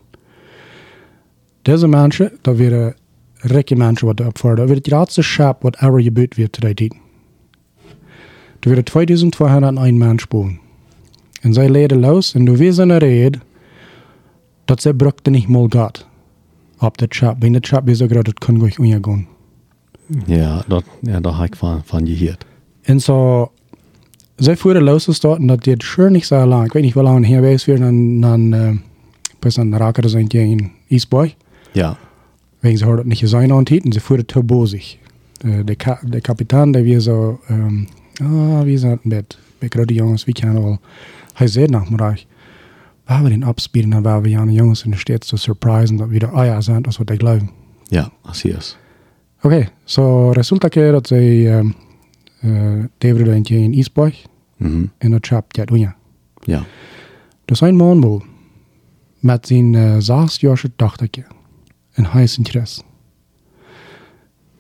Deze 1.62 1.88
mensen, 1.88 2.32
dat 2.42 2.58
werden 2.58 2.96
rijke 3.36 3.76
mensen 3.76 4.08
wat 4.08 4.22
opvoeren. 4.22 4.58
Dat 4.58 4.68
wird 4.68 4.84
die 4.84 4.94
grootste 4.94 5.22
schap 5.22 5.64
wat 5.64 5.82
ever 5.82 6.02
gebeurd 6.02 6.36
wird 6.36 6.56
zu 6.56 6.62
der. 6.62 6.76
Da 8.60 8.70
werden 8.70 8.86
2201 8.86 9.98
Menschen 9.98 10.30
boven. 10.30 10.60
En 11.42 11.54
zij 11.54 11.70
leden 11.70 12.00
los 12.00 12.34
en 12.34 12.46
du 12.46 12.58
wirst 12.58 12.80
eine 12.80 12.98
Rede, 12.98 13.40
dat 14.70 14.82
ze 14.82 14.94
brukte 14.94 15.30
nicht 15.30 15.48
mal 15.48 15.68
gaat. 15.70 16.08
Op 16.80 16.98
de 16.98 17.06
chap. 17.10 17.36
Wenn 17.40 17.54
de 17.54 17.60
chap 17.62 17.90
so 17.92 18.08
gerade, 18.08 18.24
dat 18.24 18.40
kann 18.40 18.60
gleich 18.60 18.80
umgehen. 18.80 19.28
Ja, 20.26 20.64
das, 20.68 20.84
ja, 21.02 21.20
da 21.20 21.38
habe 21.38 21.48
ich 21.52 21.56
von, 21.56 21.84
von 21.84 22.06
gehört. 22.06 22.46
En 22.82 23.00
so, 23.00 23.52
zij 24.36 24.58
voeren 24.58 24.84
los 24.84 25.08
is 25.08 25.20
dort 25.20 25.48
dat 25.48 25.64
deed 25.64 25.84
sure 25.84 26.10
nicht 26.10 26.28
so 26.28 26.46
lang. 26.46 26.74
Weet 26.74 26.84
niet 26.84 26.94
hoe 26.94 27.04
lang 27.04 27.26
hier 27.26 27.42
wees 27.42 27.66
weer, 27.66 27.80
dan, 27.80 28.22
dan, 28.22 28.54
uh, 28.54 28.72
bis 29.40 29.56
dan 29.56 29.76
raken 29.76 30.10
ze 30.10 30.20
in 30.28 30.72
Eastboy. 30.88 31.36
Ja, 31.72 31.98
Wegen 32.60 32.78
ze 32.78 32.84
hadden 32.84 33.02
het 33.02 33.10
niet 33.10 33.20
gezien 33.20 33.52
aan 33.52 33.60
het 33.60 33.84
en 33.84 33.92
ze 33.92 34.00
voeren 34.00 34.26
te 34.26 34.44
bozig. 34.44 34.98
Uh, 35.46 35.60
de, 35.66 35.76
ka 35.76 36.00
de 36.08 36.22
kapitein, 36.22 36.72
der 36.72 36.84
weer 36.84 37.00
zo, 37.00 37.40
um, 37.50 37.88
ah, 38.22 38.62
wie 38.62 38.80
het 38.80 39.06
met, 39.06 39.38
bij 39.60 39.70
grote 39.70 39.94
jongens, 39.94 40.26
wie 40.26 40.34
kennen 40.34 40.64
wel. 40.64 40.80
Hij 41.34 41.48
zei 41.48 41.66
nog 41.66 41.90
maar, 41.90 42.00
waar 42.00 42.26
we 43.24 43.30
den 43.30 43.44
abspielen, 43.44 43.90
dan 43.90 44.02
waren 44.02 44.22
we 44.22 44.30
ja 44.30 44.44
jongens 44.46 44.84
in 44.84 44.92
de 44.92 44.98
stad 44.98 45.26
zu 45.26 45.38
surprisen, 45.38 45.96
dat 45.98 46.08
we 46.10 46.20
de 46.20 46.28
Eier 46.28 46.64
zijn, 46.64 46.86
als 46.86 46.98
wat 46.98 47.10
ik 47.10 47.20
geloof. 47.20 47.42
ja, 47.88 48.12
así 48.22 48.50
es. 48.58 48.78
Ok, 49.42 49.66
so 49.84 50.30
resulta 50.32 50.68
que 50.68 50.92
dat 50.92 51.08
zij 51.08 51.58
um, 51.58 51.76
uh, 52.44 52.84
David 52.98 53.28
eentje 53.28 53.58
in 53.58 53.74
Eastboy 53.74 54.14
Mhm. 54.58 54.86
en 54.98 55.12
dat 55.12 55.26
chap 55.28 55.56
jet 55.56 55.72
unja. 55.72 55.96
Ja, 56.42 56.64
Dus 57.46 57.62
een 57.62 57.76
man 57.76 58.24
met 59.20 59.48
zijn 59.48 59.74
uh, 59.74 59.96
zesjarige 60.00 60.72
dochtertje 60.76 61.24
en 61.92 62.06
hij 62.06 62.24
is 62.24 62.38
interesse. 62.38 62.82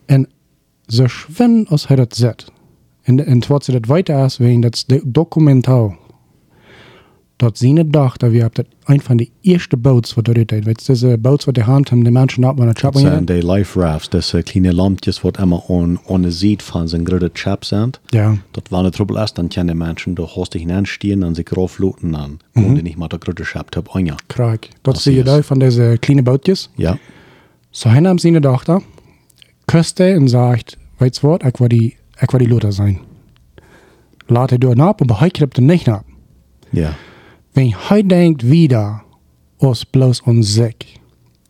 En 0.05 0.29
zo 0.88 1.07
schwen 1.07 1.65
als 1.67 1.88
hij 1.88 1.95
dat 1.95 2.15
zet. 2.15 2.51
En, 3.01 3.25
en 3.25 3.47
wat 3.47 3.63
ze 3.63 3.71
dat 3.71 3.85
weiter 3.85 4.25
is, 4.25 4.38
wegen 4.38 4.62
dat 4.62 4.83
de 4.88 5.01
documentaal. 5.05 5.97
Dat 7.39 7.58
zijn 7.58 7.91
dochter, 7.91 8.32
wir 8.32 8.43
haben 8.43 8.54
das 8.54 8.65
ein 8.86 8.99
von 8.99 9.17
die 9.17 9.32
erste 9.43 9.78
Boats, 9.78 10.13
was 10.17 10.23
dort 10.25 10.38
ist. 10.52 10.65
Weißt 10.65 10.89
du, 10.89 10.93
diese 10.93 11.17
Boats, 11.17 11.47
was 11.47 11.54
die 11.54 11.63
Hand 11.63 11.89
haben, 11.89 12.04
die 12.04 12.12
Menschen 12.12 12.43
ab, 12.43 12.58
das 12.58 12.93
sind 13.02 13.30
die 13.30 13.39
Life 13.39 13.80
Rafts, 13.80 14.10
das 14.10 14.30
sind 14.30 14.45
kleine 14.45 14.71
Lampjes, 14.73 15.21
die 15.21 15.41
immer 15.41 15.69
on, 15.69 15.99
ohne 16.06 16.32
sieht 16.32 16.62
von 16.62 16.88
so 16.89 16.97
einem 16.97 17.06
großen 17.06 17.34
Chap 17.34 17.63
sind. 17.63 18.02
Ja, 18.12 18.38
Das 18.52 18.63
war 18.71 18.80
eine 18.80 18.91
Trouble 18.91 19.17
erst, 19.17 19.38
dann 19.38 19.47
können 19.47 19.69
die 19.69 19.73
Menschen, 19.73 20.15
da 20.15 20.23
hast 20.36 20.54
dich 20.54 20.63
hineinstehen 20.63 21.23
und 21.23 21.36
sich 21.36 21.45
raufluten, 21.56 22.12
dann 22.12 22.39
kommen 22.54 22.75
die 22.75 22.84
nicht 22.84 22.97
mal 22.97 23.08
der 23.08 23.19
große 23.19 23.43
Chap 23.45 23.95
an. 23.95 24.06
Ja. 24.06 24.15
krank. 24.28 24.67
Dat 24.82 24.99
zie 24.99 25.15
je 25.15 25.23
daar 25.23 25.43
van 25.43 25.60
deze 25.60 25.97
kleine 25.99 26.23
bootjes. 26.23 26.69
ja, 26.75 26.97
So 27.71 27.89
nam 27.89 28.17
zijn 28.17 28.41
dochter, 28.41 28.82
kuste 29.65 30.04
en 30.04 30.28
zegt, 30.28 30.78
weet 30.97 31.17
je 31.21 31.28
wat, 31.28 31.43
ik 31.45 31.58
wil 31.58 31.67
die, 31.67 31.97
wil 32.32 32.39
die 32.39 32.47
Luther 32.47 32.73
zijn. 32.73 32.99
Laat 34.25 34.49
hij 34.49 34.58
door 34.58 34.75
nap, 34.75 35.06
maar 35.06 35.19
hij 35.19 35.30
knipt 35.30 35.58
er 35.58 35.63
niet 35.63 35.88
Wenn 37.51 37.73
hij 37.77 38.05
denkt 38.05 38.41
wieder, 38.41 39.03
als 39.57 39.83
bloß 39.83 40.21
on 40.21 40.43
zich. 40.43 40.75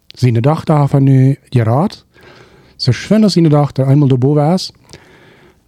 Zijn 0.08 0.34
dochter 0.34 0.80
heeft 0.80 0.92
hij 0.92 1.02
nu 1.02 1.38
geraad. 1.50 2.06
Zo 2.76 2.92
schwindt 2.92 3.24
als 3.24 3.34
zijn 3.34 3.50
dochter 3.50 3.88
eenmaal 3.88 4.08
daarboven 4.08 4.54
is, 4.54 4.72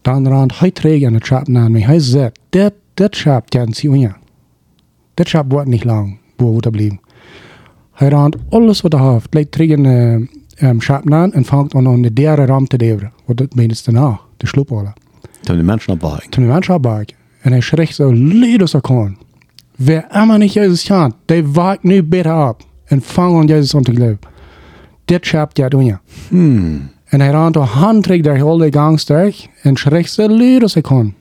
dan 0.02 0.28
rand 0.28 0.60
hij 0.60 0.72
terug 0.72 1.04
aan 1.04 1.14
de 1.14 1.20
chap 1.20 1.48
aan. 1.48 1.74
Wenn 1.74 1.84
hij 1.84 2.00
zegt, 2.00 2.40
dit, 2.50 2.74
dit 2.94 3.16
chap, 3.16 3.50
kan 3.50 3.74
sie 3.74 3.90
unja. 3.90 4.18
Dit 5.14 5.30
chap 5.30 5.52
wordt 5.52 5.68
niet 5.68 5.84
lang, 5.84 6.18
boven 6.36 6.72
blijven. 6.72 7.00
Hij 7.92 8.10
rand 8.10 8.36
alles 8.50 8.82
wat 8.82 8.92
hij 8.92 9.12
heeft, 9.12 9.34
leidt 9.34 9.52
terug 9.52 9.70
in 9.70 9.84
de 9.84 10.28
um, 10.62 10.80
chap 10.80 11.12
aan 11.12 11.34
en 11.34 11.46
vangt 11.46 11.76
aan 11.76 11.88
aan 11.88 12.02
de 12.02 12.14
derde 12.14 12.46
ram 12.46 12.68
te 12.68 12.78
leveren. 12.78 13.12
Wat 13.26 13.38
dat 13.38 13.56
meent 13.56 13.86
daarna, 13.86 14.20
de 14.38 14.48
sloepolen. 14.48 14.94
da 15.22 15.30
haben 15.42 15.56
die 15.56 15.64
Menschen 15.64 15.94
abweichen. 15.94 16.30
Toen 16.30 16.44
de 16.44 16.50
mensen 16.50 16.74
opbaken. 16.74 17.16
En 17.42 17.52
hij 17.52 17.62
schreeuwt 17.62 17.94
zo 17.94 18.16
luid 18.16 18.62
als 18.62 18.72
hij 18.72 18.82
kon. 18.82 19.18
Wer 19.78 20.12
immer 20.14 20.38
nicht 20.38 20.56
Jesus 20.56 20.86
kennt, 20.86 21.16
der 21.30 21.56
wagt 21.56 21.84
nu 21.84 22.02
bitte 22.04 22.32
ab 22.32 22.64
und 22.90 23.04
fang 23.04 23.40
an 23.40 23.48
Jesus 23.48 23.76
an 23.76 23.86
zu 23.86 23.94
glauben. 23.94 24.20
Dit 25.06 25.26
schabt 25.26 25.58
ja 25.58 25.70
doen 25.70 25.86
ja. 25.86 26.00
Hm, 26.30 26.80
En 27.12 27.20
hij 27.20 27.30
rand 27.30 27.54
de 27.54 27.60
hand 27.60 28.04
terug 28.04 28.22
der 28.22 28.36
hele 28.36 28.72
gangs 28.72 29.06
durch 29.06 29.48
en 29.62 29.76
schreeuwt 29.76 30.10
zo 30.10 30.28
luid 30.28 30.62
als 30.62 30.74
hij 30.74 30.82
kon. 30.82 31.14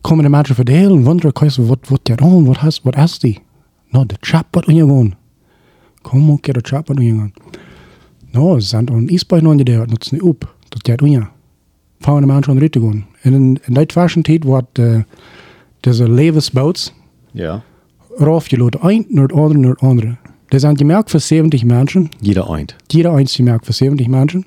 Komen 0.00 0.24
de 0.24 0.30
mensen 0.30 0.54
verdelen, 0.54 1.02
wonderen, 1.02 1.32
kijk, 1.32 1.54
wat, 1.54 1.78
wat 1.88 2.00
gaat 2.02 2.20
on, 2.20 2.44
wat 2.44 2.56
has, 2.56 2.80
wat 2.82 2.96
is 2.96 3.18
die? 3.18 3.38
Nou, 3.88 4.06
de 4.06 4.14
chap 4.20 4.46
wat 4.50 4.66
ongewoon. 4.66 5.14
Kom 6.02 6.30
ook, 6.30 6.42
de 6.42 6.58
chap 6.62 6.88
wat 6.88 6.98
ongewoon. 6.98 7.32
Nou, 8.30 8.60
ze 8.60 8.66
zijn 8.66 8.90
aan 8.90 9.08
Isbij 9.08 9.40
nog 9.40 9.54
niet 9.54 9.66
daar, 9.66 9.86
dat 9.86 10.04
is 10.04 10.10
niet 10.10 10.22
op. 10.22 10.54
Dat 10.68 10.88
gaat 10.88 11.02
on 11.02 11.10
ja. 11.10 11.30
Fangen 11.98 12.20
de 12.20 12.26
mensen 12.26 12.52
aan 12.52 12.58
de 12.58 12.70
te 12.70 12.80
gaan. 12.80 13.06
En 13.22 13.32
in, 13.32 13.58
in 13.66 13.74
die 13.74 13.86
fashion 13.92 14.22
tijd 14.22 14.44
wordt 14.44 14.78
uh, 14.78 15.00
deze 15.80 16.10
levensbouts 16.10 16.92
ja, 17.30 17.62
raufgeloten, 18.16 18.80
ein 18.80 19.04
naar 19.08 19.22
het 19.22 19.32
andere, 19.32 19.58
naar 19.58 19.70
het 19.70 19.80
andere. 19.80 20.16
Er 20.48 20.60
zijn 20.60 20.76
gemerkt 20.76 21.10
voor 21.10 21.20
70 21.20 21.64
mensen, 21.64 22.08
jeder 22.20 22.50
eint. 22.52 22.76
jeder 22.86 23.14
eins 23.14 23.34
gemerkt 23.34 23.64
für 23.64 23.72
70 23.72 24.06
Menschen. 24.06 24.46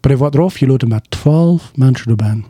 Aber 0.00 0.10
er 0.10 0.18
wird 0.18 0.32
draufgeladen 0.32 0.88
mit 0.88 1.06
12 1.08 1.72
Menschen 1.76 2.16
dabei. 2.16 2.42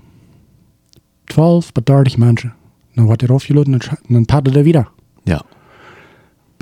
12 1.25 1.73
bis 1.73 1.85
30 1.85 2.19
Menschen. 2.19 2.53
Dann 2.95 3.09
wird 3.09 3.23
er 3.23 3.29
draufgeladen 3.29 3.75
und 3.75 3.91
dann 4.09 4.27
tattet 4.27 4.57
er 4.57 4.65
wieder. 4.65 4.89
Ja, 5.25 5.45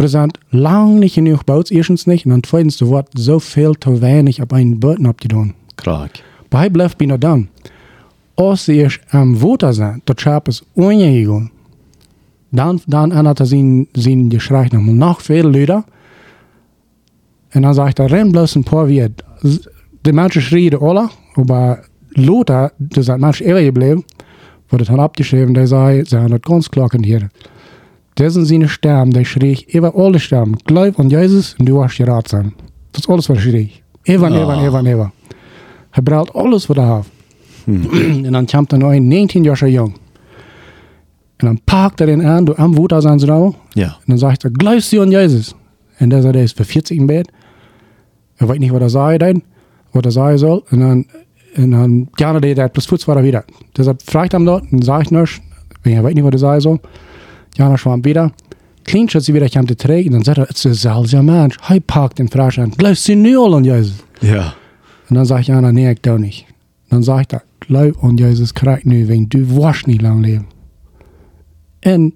sind 0.08 0.38
lang 0.50 0.98
nicht 0.98 1.14
genug 1.14 1.44
Boots, 1.46 1.70
erstens 1.70 2.06
nicht. 2.06 2.26
Und 2.26 2.32
dann 2.32 2.42
zweitens, 2.42 2.76
da 2.78 2.88
wird 2.88 3.08
so 3.14 3.38
viel 3.38 3.72
zu 3.78 4.00
wenig 4.00 4.42
auf 4.42 4.52
einen 4.52 4.80
Boot 4.80 5.04
abgetan. 5.04 5.54
Aber 5.84 6.58
hij 6.58 6.70
bleibt 6.70 6.98
bei 6.98 7.06
noch 7.06 7.18
dann. 7.18 7.48
Erst 8.36 9.00
am 9.10 9.40
Water 9.42 9.72
sind, 9.72 10.02
das 10.06 10.20
Schaf 10.20 10.48
ist 10.48 10.64
ungegangen. 10.74 11.50
Dann, 12.50 12.80
dann 12.86 13.12
ändert 13.12 13.40
er 13.40 13.46
sein, 13.46 13.86
sein 13.94 14.28
Geschrei 14.28 14.68
nochmal 14.72 14.94
noch 14.94 15.20
viel 15.20 15.46
lauter. 15.46 15.84
Und 17.54 17.62
dann 17.62 17.74
sagt 17.74 17.98
er, 17.98 18.10
renn 18.10 18.32
bloß 18.32 18.56
ein 18.56 18.64
paar 18.64 18.88
wie 18.88 19.06
Die 20.04 20.12
Menschen 20.12 20.42
schrien 20.42 20.76
alle, 20.80 21.08
aber 21.36 21.78
Lothar, 22.14 22.72
das 22.78 23.06
sind 23.06 23.20
Menschen 23.20 23.46
ewig 23.46 23.66
geblieben, 23.66 24.04
wurde 24.68 24.84
dann 24.84 25.00
abgeschrieben, 25.00 25.54
der 25.54 25.66
sei, 25.66 26.02
sie 26.04 26.16
haben 26.16 26.30
das 26.30 26.42
ganz 26.42 26.70
klar 26.70 26.88
hier. 27.02 27.28
Das 28.16 28.34
sind 28.34 28.44
seine 28.46 28.68
Sterben, 28.68 29.12
der 29.12 29.24
schrie 29.24 29.52
ich, 29.52 29.74
über 29.74 29.94
alle 29.96 30.18
Sterben, 30.20 30.56
glaub 30.66 30.98
an 30.98 31.08
Jesus 31.08 31.54
und 31.58 31.66
du 31.66 31.82
hast 31.82 31.96
gerat 31.96 32.28
sein. 32.28 32.52
Das 32.92 33.02
ist 33.02 33.08
alles, 33.10 33.28
was 33.28 33.38
er 33.38 33.42
schrie. 33.42 33.70
Ewa, 34.04 34.26
Ah. 34.28 34.40
ewa, 34.42 34.62
ewa, 34.64 34.82
ewa. 34.82 35.12
Hij 35.90 36.02
braucht 36.02 36.34
alles 36.34 36.66
wat 36.66 36.76
hij 36.76 37.00
heeft. 37.66 38.24
en 38.24 38.32
dan 38.32 38.46
komt 38.46 38.72
er 38.72 38.78
nog 38.78 38.92
een 38.92 39.08
19 39.08 39.42
jaar 39.42 39.68
jong. 39.68 39.92
En 41.36 41.46
dan 41.46 41.60
pakt 41.64 42.00
er 42.00 42.06
den 42.06 42.24
aan, 42.26 42.44
door 42.44 42.54
am 42.54 42.74
Wut 42.74 42.92
aan 42.92 43.00
zijn 43.00 43.20
vrouw. 43.20 43.54
Ja, 43.70 43.86
En 43.86 44.02
dan 44.06 44.18
zegt 44.18 44.42
er, 44.42 44.50
glaubst 44.52 44.90
du 44.90 45.00
an 45.00 45.10
Jesus? 45.10 45.54
En 45.96 46.08
dan 46.08 46.20
zei 46.20 46.32
hij, 46.32 46.42
is 46.42 46.52
voor 46.52 46.64
40 46.64 46.96
in 46.96 47.06
bed. 47.06 47.30
Er 48.36 48.46
weet 48.46 48.58
niet 48.58 48.70
wat 48.70 48.80
er 48.80 48.90
zei 48.90 49.18
dan, 49.18 49.42
wat 49.90 50.04
er 50.04 50.12
zei 50.12 50.38
soll. 50.38 50.62
En 50.68 50.78
dan, 50.78 51.06
en 51.54 51.70
dan 51.70 52.08
gerne 52.12 52.40
deed 52.40 52.56
hij 52.56 52.68
plus 52.68 52.86
voets 52.86 53.04
war 53.04 53.22
wieder. 53.22 53.44
Deshalb 53.72 54.00
fragt 54.04 54.32
hem 54.32 54.44
dort 54.44 54.64
en 54.70 54.82
zegt 54.82 55.10
nichts, 55.10 55.40
er 55.82 56.02
weet 56.02 56.14
niet 56.14 56.22
wat 56.22 56.32
er 56.32 56.38
zei 56.38 56.60
soll. 56.60 56.78
Jana 57.50 57.76
schwamm 57.76 58.02
wieder. 58.02 58.30
Klinkt 58.82 59.22
sie 59.24 59.32
wieder, 59.32 59.48
kommt 59.50 59.70
er 59.70 59.76
terug. 59.76 60.04
En 60.04 60.10
dan 60.10 60.24
zegt 60.24 60.36
er, 60.36 60.46
het 60.46 60.56
is 60.56 60.60
dezelfde 60.62 61.22
mens. 61.22 61.56
Hij 61.62 61.80
pakt 61.80 62.18
en 62.18 62.28
vraagt 62.30 62.58
aan, 62.58 62.72
glaubst 62.76 63.06
du 63.06 63.14
nu 63.14 63.36
al 63.36 63.54
an 63.54 63.64
Jesus? 63.64 63.92
ja, 64.20 64.54
Und 65.08 65.16
dann 65.16 65.26
sagt 65.26 65.46
Jana, 65.46 65.70
nee, 65.70 65.90
ich 65.90 66.00
doch 66.00 66.18
nicht. 66.18 66.46
Dann 66.88 67.02
sagt 67.02 67.32
er, 67.32 67.42
lui 67.72 67.92
aan 68.00 68.14
Jezus 68.14 68.52
krijgt 68.52 68.84
nu, 68.84 69.06
wegen 69.06 69.28
du 69.28 69.46
was 69.46 69.84
niet 69.84 70.00
lang 70.00 70.20
leven. 70.24 70.46
En, 71.78 72.14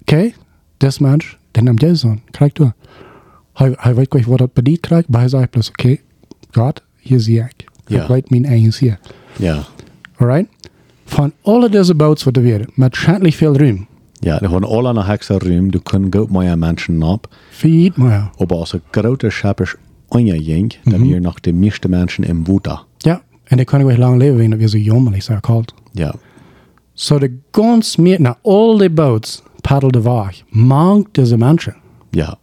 oké, 0.00 0.30
das 0.76 0.98
Mensch, 0.98 1.34
den 1.50 1.64
nimmt 1.64 1.80
Jezus 1.80 2.04
an, 2.04 2.20
krijgt 2.30 2.56
du. 2.56 2.70
Hij 3.52 3.94
weet 3.94 4.06
gleich, 4.08 4.26
wat 4.26 4.38
dat 4.38 4.52
bediet 4.52 4.80
krijgt, 4.80 5.08
maar 5.08 5.20
hij 5.20 5.28
zegt 5.28 5.50
bloß, 5.50 5.68
oké, 5.68 5.96
Gott, 6.50 6.82
hier 6.96 7.20
zie 7.20 7.38
ik. 7.38 7.64
Ja. 7.86 8.02
Ik 8.02 8.08
weet 8.08 8.30
mijn 8.30 8.44
eigen 8.44 8.72
hier. 8.78 8.98
Ja. 9.38 9.62
Alright? 10.16 10.48
Van 11.04 11.32
alle 11.42 11.68
deze 11.68 11.94
boats 11.94 12.24
wat 12.24 12.36
er 12.36 12.42
weer, 12.42 12.68
met 12.74 12.96
schadelijk 12.96 13.34
veel 13.34 13.56
ruim. 13.56 13.86
Ja, 14.12 14.38
de 14.38 14.46
gewoon 14.46 14.64
alle 14.64 14.92
naar 14.92 15.06
hekse 15.06 15.38
ruim, 15.38 15.70
du 15.70 15.80
kunnen 15.82 16.14
goed 16.14 16.30
meer 16.30 16.58
mensen 16.58 17.02
op, 17.02 17.34
Vier 17.50 17.92
maar. 17.94 18.30
aber 18.36 18.56
als 18.56 18.72
een 18.72 18.82
grote 18.90 19.30
schappers 19.30 19.74
ongejink, 20.08 20.78
dan 20.84 21.08
weer 21.08 21.20
nog 21.20 21.40
de 21.40 21.52
meeste 21.52 21.88
mensen 21.88 22.24
in 22.24 22.42
Buddha. 22.42 22.82
En 23.52 23.58
die 23.58 23.66
kunnen 23.66 23.86
weer 23.86 23.98
lang 23.98 24.16
leven, 24.16 24.36
wegen 24.36 24.50
dat 24.50 24.60
we 24.60 24.68
zo 24.68 24.78
jommelig 24.78 25.22
zijn 25.22 25.40
kalt. 25.40 25.74
Ja. 25.90 26.14
So 26.92 27.18
de 27.18 27.38
gans 27.50 27.96
meer, 27.96 28.20
na 28.20 28.38
al 28.42 28.76
die 28.76 28.90
boats 28.90 29.42
paddelden 29.60 30.02
weg. 30.02 30.42
Mank 30.48 31.14
deze 31.14 31.36
mensen. 31.36 31.76
Ja. 32.10 32.38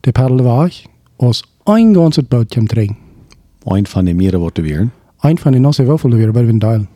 Die 0.00 0.12
paddelden 0.12 0.58
weg, 0.58 0.82
als 1.16 1.44
een 1.64 1.94
ganse 1.94 2.22
boot 2.28 2.48
kwam 2.48 2.66
terug. 2.66 2.90
Een 3.64 3.86
van 3.86 4.04
de 4.04 4.14
meren 4.14 4.40
wordt 4.40 4.58
weer. 4.58 4.90
Een 5.20 5.38
van 5.38 5.52
die 5.52 5.60
nasse 5.60 5.84
wafelen 5.84 6.18
weer 6.18 6.32
bij 6.32 6.44
de 6.44 6.58
deel. 6.58 6.86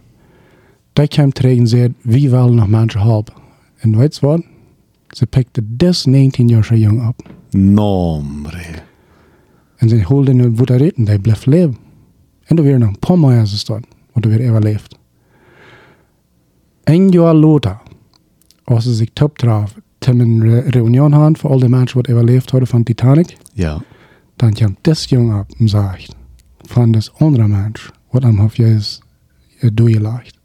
Die 0.92 1.08
kwam 1.08 1.32
terug 1.32 1.58
en 1.58 1.68
zei, 1.68 1.94
wie 2.02 2.30
wil 2.30 2.52
nog 2.52 2.68
mensen 2.68 3.00
helpen? 3.00 3.34
En 3.76 3.96
weet 3.96 4.16
je 4.16 4.26
wat? 4.26 4.42
Ze 5.08 5.26
pikte 5.26 5.62
des 5.76 6.04
19 6.04 6.48
jaar 6.48 6.74
jong 6.74 7.08
op. 7.08 7.28
Nombre. 7.50 8.64
En 9.76 9.88
ze 9.88 10.02
holden 10.02 10.36
nu 10.36 10.50
wat 10.54 10.70
erin 10.70 10.92
en 10.96 11.04
die 11.04 11.18
bleef 11.18 11.46
leven. 11.46 11.83
En 12.44 12.56
er 12.56 12.62
weer 12.62 12.78
nog 12.78 12.88
een 12.88 12.98
paar 12.98 13.18
meer 13.18 13.46
gestaan, 13.46 13.82
wat 14.12 14.24
er 14.24 14.48
overleefd. 14.50 14.98
Een 16.84 17.08
jaar 17.08 17.34
later, 17.34 17.78
als 18.64 18.84
ze 18.84 18.94
zich 18.94 19.08
top 19.12 19.38
traf, 19.38 19.74
een 19.98 20.42
re 20.42 20.60
reunion 20.60 21.12
hadden 21.12 21.36
voor 21.36 21.50
al 21.50 21.58
die 21.58 21.68
mensen 21.68 21.96
wat 21.96 22.08
overleefd 22.10 22.50
hadden 22.50 22.68
van 22.68 22.82
Titanic, 22.82 23.36
Ja. 23.52 23.82
dan 24.36 24.52
kwam 24.52 24.76
des 24.80 25.04
jong 25.04 25.38
op 25.40 25.50
en 25.58 25.68
zegt, 25.68 26.14
van 26.58 26.90
des 26.92 27.12
andere 27.14 27.48
mens, 27.48 27.90
wat 28.10 28.24
am 28.24 28.38
hof 28.38 28.56
jezus 28.56 29.00
doorgelegd. 29.72 30.38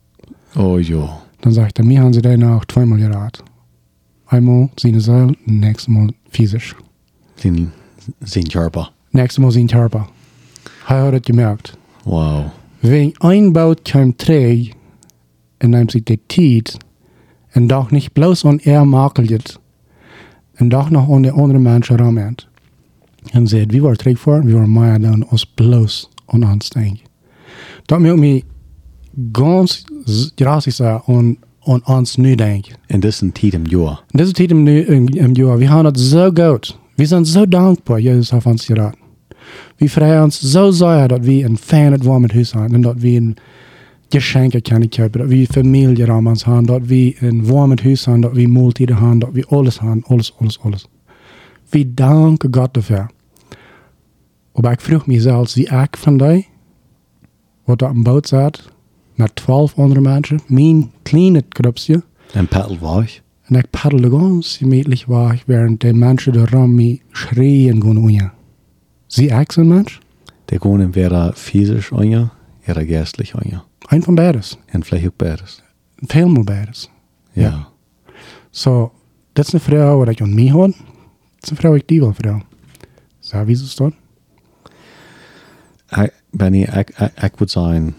Oh 0.55 0.81
jo. 0.81 1.09
Dan 1.39 1.53
sagt 1.53 1.77
er, 1.77 1.85
mir 1.85 1.99
haben 2.01 2.13
sie 2.13 2.21
dann 2.21 2.43
auch 2.43 2.65
zweimal 2.65 2.97
geraten. 2.97 3.43
Einmal 4.25 4.69
seine 4.75 4.99
Seil, 4.99 5.35
nächstes 5.45 5.87
Mal 5.87 6.13
physisch. 6.29 6.75
Zijn 8.23 8.45
jarpa. 8.47 8.89
Nächstes 9.11 9.37
Mal 9.37 9.51
sein 9.51 9.67
Körper. 9.67 10.07
Er 10.87 11.01
hat 11.05 11.13
es 11.13 11.21
gemerkt. 11.23 11.77
Wow. 12.03 12.45
Wenn 12.81 13.13
ein 13.19 13.51
Boot 13.53 13.83
kam 13.83 14.15
träg, 14.15 14.73
en 15.57 15.69
neemt 15.69 15.91
zich 15.91 16.03
de 16.03 16.19
tijd, 16.27 16.77
en 17.51 17.67
doch 17.67 17.91
nicht 17.91 18.13
bloß 18.13 18.45
an 18.45 18.59
er 18.59 18.85
makelt, 18.85 19.59
en 20.55 20.69
doch 20.69 20.89
noch 20.89 21.09
an 21.09 21.21
de 21.21 21.31
andere 21.31 21.59
Menschen 21.59 21.97
rammet. 21.97 22.47
En 23.31 23.47
zegt, 23.47 23.71
wie 23.71 23.81
war 23.81 23.95
träg 23.95 24.19
voor? 24.19 24.43
Wie 24.45 24.53
waren 24.53 24.71
meer 24.71 24.99
dan 24.99 25.27
als 25.29 25.45
bloß 25.45 26.09
an 26.25 26.43
ons 26.51 26.69
denken. 26.69 27.07
Dat 27.85 27.99
maakt 27.99 28.15
me 28.17 28.43
ganz 29.31 29.83
gratis 30.35 30.75
zijn 30.75 31.01
aan, 31.05 31.37
aan 31.63 31.81
ons 31.85 32.15
nu 32.15 32.35
denken. 32.35 32.75
En 32.87 32.99
dit 32.99 33.11
is 33.11 33.21
een 33.21 33.31
tijd 33.31 33.53
im. 33.53 33.63
En 33.71 33.97
deze 34.11 34.31
tijd 34.31 34.51
im, 34.51 34.63
nu- 34.63 34.85
im, 34.85 35.07
im 35.07 35.33
Jahr, 35.33 35.57
wir 35.57 35.69
haben 35.69 35.93
das 35.93 36.09
so 36.09 36.31
gut. 36.31 36.77
Wir 36.95 37.07
sind 37.07 37.27
so 37.27 37.45
dankbar, 37.45 37.99
Jesus 37.99 38.31
hat 38.31 38.45
uns 38.45 38.65
geraten. 38.65 38.98
Wir 39.77 39.89
freuen 39.89 40.23
uns 40.23 40.39
so 40.39 40.71
sehr, 40.71 41.07
dass 41.07 41.23
wir 41.23 41.45
ein 41.45 41.57
feines, 41.57 42.05
warmes 42.05 42.33
Haus 42.33 42.55
haben 42.55 42.75
und 42.75 42.83
dass 42.83 43.01
wir 43.01 43.21
ein 43.21 43.35
Geschenke 44.09 44.61
können 44.61 44.89
kaufen, 44.89 45.19
dass 45.19 45.29
wir 45.29 45.47
Familie 45.47 46.13
um 46.13 46.27
uns 46.27 46.45
haben, 46.45 46.67
dass 46.67 46.89
wir 46.89 47.13
ein 47.21 47.49
warmes 47.49 47.83
Haus 47.83 48.07
haben, 48.07 48.21
dass 48.21 48.35
wir 48.35 48.47
Multiden 48.47 48.99
haben, 48.99 49.19
dass 49.19 49.33
wir 49.33 49.51
alles 49.51 49.81
haben, 49.81 50.03
alles, 50.07 50.33
alles, 50.39 50.59
alles. 50.63 50.89
Wir 51.71 51.85
danken 51.85 52.51
Gott 52.51 52.75
dafür. 52.75 53.09
Aber 54.53 54.73
ich 54.73 54.81
frage 54.81 55.03
mich 55.05 55.23
selbst, 55.23 55.55
wie 55.55 55.67
ich 55.67 55.97
von 55.97 56.17
dir, 56.17 56.43
wat 57.65 57.81
op 57.81 57.89
een 57.89 58.03
boot 58.03 58.27
zat, 58.27 58.71
met 59.15 59.35
twaalf 59.35 59.77
andere 59.77 60.01
mensen, 60.01 60.39
mijn 60.47 60.91
kleine 61.03 61.43
groepje, 61.49 62.03
En 62.33 62.47
paddel 62.47 62.77
war 62.79 63.03
ich. 63.03 63.21
En 63.43 63.55
ik 63.55 63.69
paddelde 63.69 64.09
ganz 64.09 64.57
gemütlich 64.57 65.07
weg, 65.07 65.43
während 65.47 65.81
die 65.81 65.93
Menschen 65.93 66.33
da 66.33 66.45
rum 66.45 66.75
mich 66.75 67.01
schreien 67.11 67.81
gehen 67.81 67.97
unja. 67.97 68.33
Sie 69.11 69.33
auch 69.33 69.51
so 69.51 69.61
ein 69.61 69.69
Mensch? 69.69 69.99
Der 70.49 70.59
gewoon 70.59 70.93
wäre 70.93 71.33
physisch 71.33 71.91
anja, 71.91 72.31
era 72.65 72.83
geistlich 72.83 73.33
anja. 73.35 73.65
Ein 73.87 74.03
von 74.03 74.15
beides. 74.15 74.57
En 74.67 74.83
vielleicht 74.83 75.07
ook 75.07 75.17
beides. 75.17 75.63
Veel 76.07 76.29
meer 76.29 76.43
beides. 76.43 76.89
Ja. 77.33 77.67
So, 78.51 78.91
das 79.33 79.47
ist 79.47 79.55
eine 79.55 79.61
Frau, 79.61 80.05
die 80.05 80.11
ich 80.11 80.21
an 80.21 80.33
mich 80.35 80.53
habe. 80.53 80.73
Das 81.41 81.51
ist 81.51 81.51
eine 81.51 81.57
Frau, 81.57 81.75
die 81.75 81.95
ich 81.95 82.01
will, 82.01 82.13
Frau. 82.13 82.41
So, 83.19 83.47
wie 83.47 83.53
ist 83.53 83.63
es 83.63 83.75
dort? 83.75 83.95
Ik, 85.91 86.13
ik, 86.75 86.89
ik 87.21 87.33
would 87.37 87.51
zijn, 87.51 87.95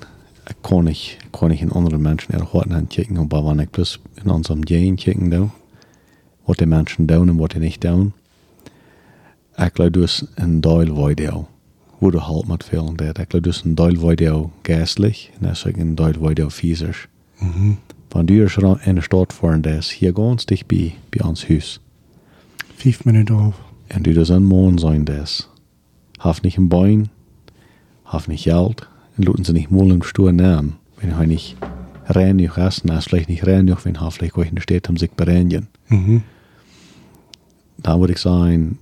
ik 0.46 0.56
kon 0.60 0.84
niet, 0.84 1.16
ik 1.24 1.30
kon 1.30 1.48
niet 1.48 1.60
in 1.60 1.70
andere 1.70 1.98
mensen 1.98 2.34
er 2.34 2.42
hoort 2.42 2.70
aan 2.70 2.86
kijken, 2.86 3.14
maar 3.14 3.42
wanneer 3.42 3.64
ik 3.64 3.70
plus 3.70 4.00
in 4.14 4.30
unserem 4.30 4.66
Gehen 4.66 4.94
kijken 4.94 5.30
doe, 5.30 5.48
wat 6.44 6.58
die 6.58 6.66
mensen 6.66 7.06
doen 7.06 7.28
en 7.28 7.36
wat 7.36 7.50
die 7.50 7.60
niet 7.60 7.80
doen, 7.80 8.12
ik 9.66 9.70
geloof 9.74 9.90
dus 9.90 10.24
een 10.34 10.60
deel 10.60 11.06
video, 11.06 11.48
hoe 11.86 12.10
de 12.10 12.18
halt 12.18 12.46
met 12.46 12.64
veel 12.64 12.86
en 12.86 12.96
dat. 12.96 13.18
Ik 13.18 13.24
geloof 13.28 13.44
dus 13.44 13.64
een 13.64 13.74
deel 13.74 13.96
video 13.96 14.52
geestlich 14.62 15.30
en 15.30 15.38
dat 15.40 15.50
is 15.50 15.66
ook 15.66 15.76
een 15.76 15.94
deel 15.94 16.12
video 16.12 16.48
fysisch. 16.48 17.06
Mhm. 17.38 17.72
Van 18.08 18.26
du 18.26 18.44
is 18.44 18.56
er 18.56 18.86
in 18.86 18.94
de 18.94 19.00
stad 19.00 19.32
voor 19.32 19.52
en 19.52 19.60
dat 19.60 19.72
is 19.72 19.92
hier 19.92 20.12
ganz 20.14 20.44
dicht 20.44 20.66
bij, 20.66 20.94
bij 21.08 21.26
ons 21.26 21.46
huis. 21.46 21.80
Vijf 22.74 23.04
minuten 23.04 23.34
auf. 23.34 23.60
En 23.86 24.02
du 24.02 24.12
das 24.12 24.28
een 24.28 24.44
morgen 24.44 24.78
zijn 24.78 25.04
das. 25.04 25.48
Haf 26.16 26.42
nicht 26.42 26.58
ein 26.58 26.68
Bein, 26.68 27.10
haf 28.02 28.28
nicht 28.28 28.44
Geld, 28.44 28.88
und 29.16 29.24
luten 29.24 29.44
sie 29.44 29.52
nicht 29.52 29.70
mal 29.70 29.90
im 29.90 30.02
Stuhl 30.02 30.32
nähen. 30.32 30.78
Wenn 30.96 31.10
er 31.10 31.26
nicht 31.26 31.56
rein 32.06 32.36
noch 32.36 32.58
essen, 32.58 32.90
er 32.90 33.00
vielleicht 33.00 33.28
nicht 33.28 33.46
rein 33.46 33.64
noch, 33.64 33.84
wenn 33.84 33.96
er 33.96 34.10
vielleicht 34.10 34.36
in 34.36 34.54
der 34.54 34.62
Stadt 34.62 34.88
haben 34.88 34.96
sich 34.96 35.10
bereinigen. 35.10 35.68
Mhm. 35.88 36.22
Da 37.78 37.98
würde 37.98 38.12
ich 38.12 38.18
sagen, 38.18 38.78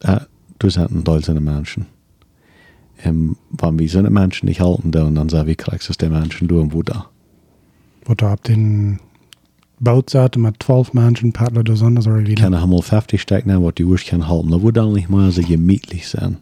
äh, 0.00 0.20
du 0.58 0.70
sind 0.70 0.90
ein 0.90 1.04
Teil 1.04 1.24
seiner 1.24 1.40
Menschen. 1.40 1.86
Ähm, 3.02 3.36
wenn 3.50 3.78
wir 3.78 3.88
seine 3.88 4.10
Menschen 4.10 4.46
nicht 4.46 4.60
halten, 4.60 4.90
dann, 4.90 5.14
dann 5.14 5.28
sagen 5.28 5.48
wir, 5.48 5.56
kriegst 5.56 5.88
du 5.88 5.92
der 5.94 6.10
Menschen 6.10 6.48
du 6.48 6.60
und 6.60 6.72
wo 6.72 6.82
da. 6.82 7.06
Wo 8.04 8.14
da 8.14 8.34
auf 8.34 8.40
den 8.40 9.00
zat 10.06 10.36
mit 10.36 10.62
zwölf 10.62 10.92
Menschen 10.92 11.32
paddelt 11.32 11.68
oder 11.68 11.76
sonst 11.76 12.06
oder 12.06 12.26
wie. 12.26 12.34
Kann 12.34 12.52
er 12.52 12.66
mal 12.66 12.82
50 12.82 13.20
stecken, 13.20 13.62
was 13.62 13.74
die 13.74 13.84
Uhr 13.84 13.96
kann 13.96 14.28
halten. 14.28 14.50
Da 14.50 14.62
würde 14.62 14.80
dann 14.80 14.92
nicht 14.92 15.08
mal 15.08 15.30
so 15.30 15.42
gemütlich 15.42 16.08
sein. 16.08 16.36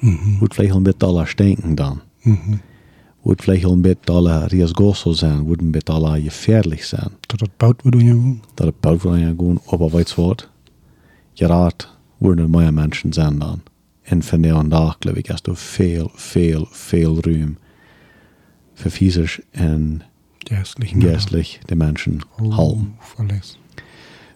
Mhm. 0.00 0.40
Würde 0.40 0.54
vielleicht 0.54 0.74
ein 0.74 0.84
bisschen 0.84 1.02
aller 1.02 1.26
stinken 1.26 1.76
dann. 1.76 2.00
Mhm. 2.22 2.60
Würde 3.22 3.42
vielleicht 3.42 3.66
ein 3.66 3.82
bisschen 3.82 4.16
aller 4.16 4.50
riesgoso 4.50 5.12
sein, 5.12 5.46
würde 5.46 5.64
ein 5.66 5.72
bisschen 5.72 5.94
aller 5.94 6.18
gefährlich 6.20 6.86
sein. 6.86 7.10
Dat 7.28 7.40
dat 7.40 7.56
boot 7.58 7.82
we 7.82 7.90
doen 7.90 8.04
je 8.04 8.36
Dat 8.54 8.66
het 8.66 8.80
bouwt 8.80 9.02
wel 9.02 9.12
aan 9.12 9.34
gewoon 9.36 9.60
op 9.66 9.92
weet 9.92 10.14
wat. 10.14 10.48
Je 12.20 12.26
raad 12.26 12.36
worden 12.36 12.44
er 12.44 12.50
meer 12.50 12.74
mensen 12.74 13.12
zijn 13.12 13.38
dan. 13.38 13.62
En 14.02 14.22
van 14.22 14.40
de 14.40 14.68
dag 14.68 14.96
geloof 14.98 15.16
ik 15.16 15.28
is 15.28 15.40
er 15.42 15.56
veel, 15.56 16.10
veel, 16.14 16.66
veel 16.70 17.20
ruim 17.20 17.58
voor 18.74 18.90
viezers 18.90 19.40
en 19.50 20.02
Geestlich. 20.38 20.90
geestlich 20.98 21.58
de. 21.66 23.58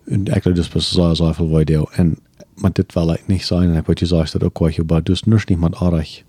En 0.05 0.25
dus 0.55 0.69
pas 0.69 0.93
zo, 0.93 1.15
zo 1.15 1.33
veel 1.33 1.57
video. 1.57 1.87
En 1.93 2.19
maar 2.55 2.73
dit 2.73 2.95
wil 2.95 3.13
ik 3.13 3.27
niet 3.27 3.43
zijn. 3.43 3.71
En 3.71 3.77
ik 3.77 3.87
wat 3.87 3.99
je 3.99 4.07
zegt 4.07 4.33
dat 4.33 4.43
ook 4.43 4.55
kwijt. 4.55 4.91
Maar 4.91 5.03
dus 5.03 5.23
nus 5.23 5.45
niet 5.45 5.59
met 5.59 5.75
aardig 5.75 6.23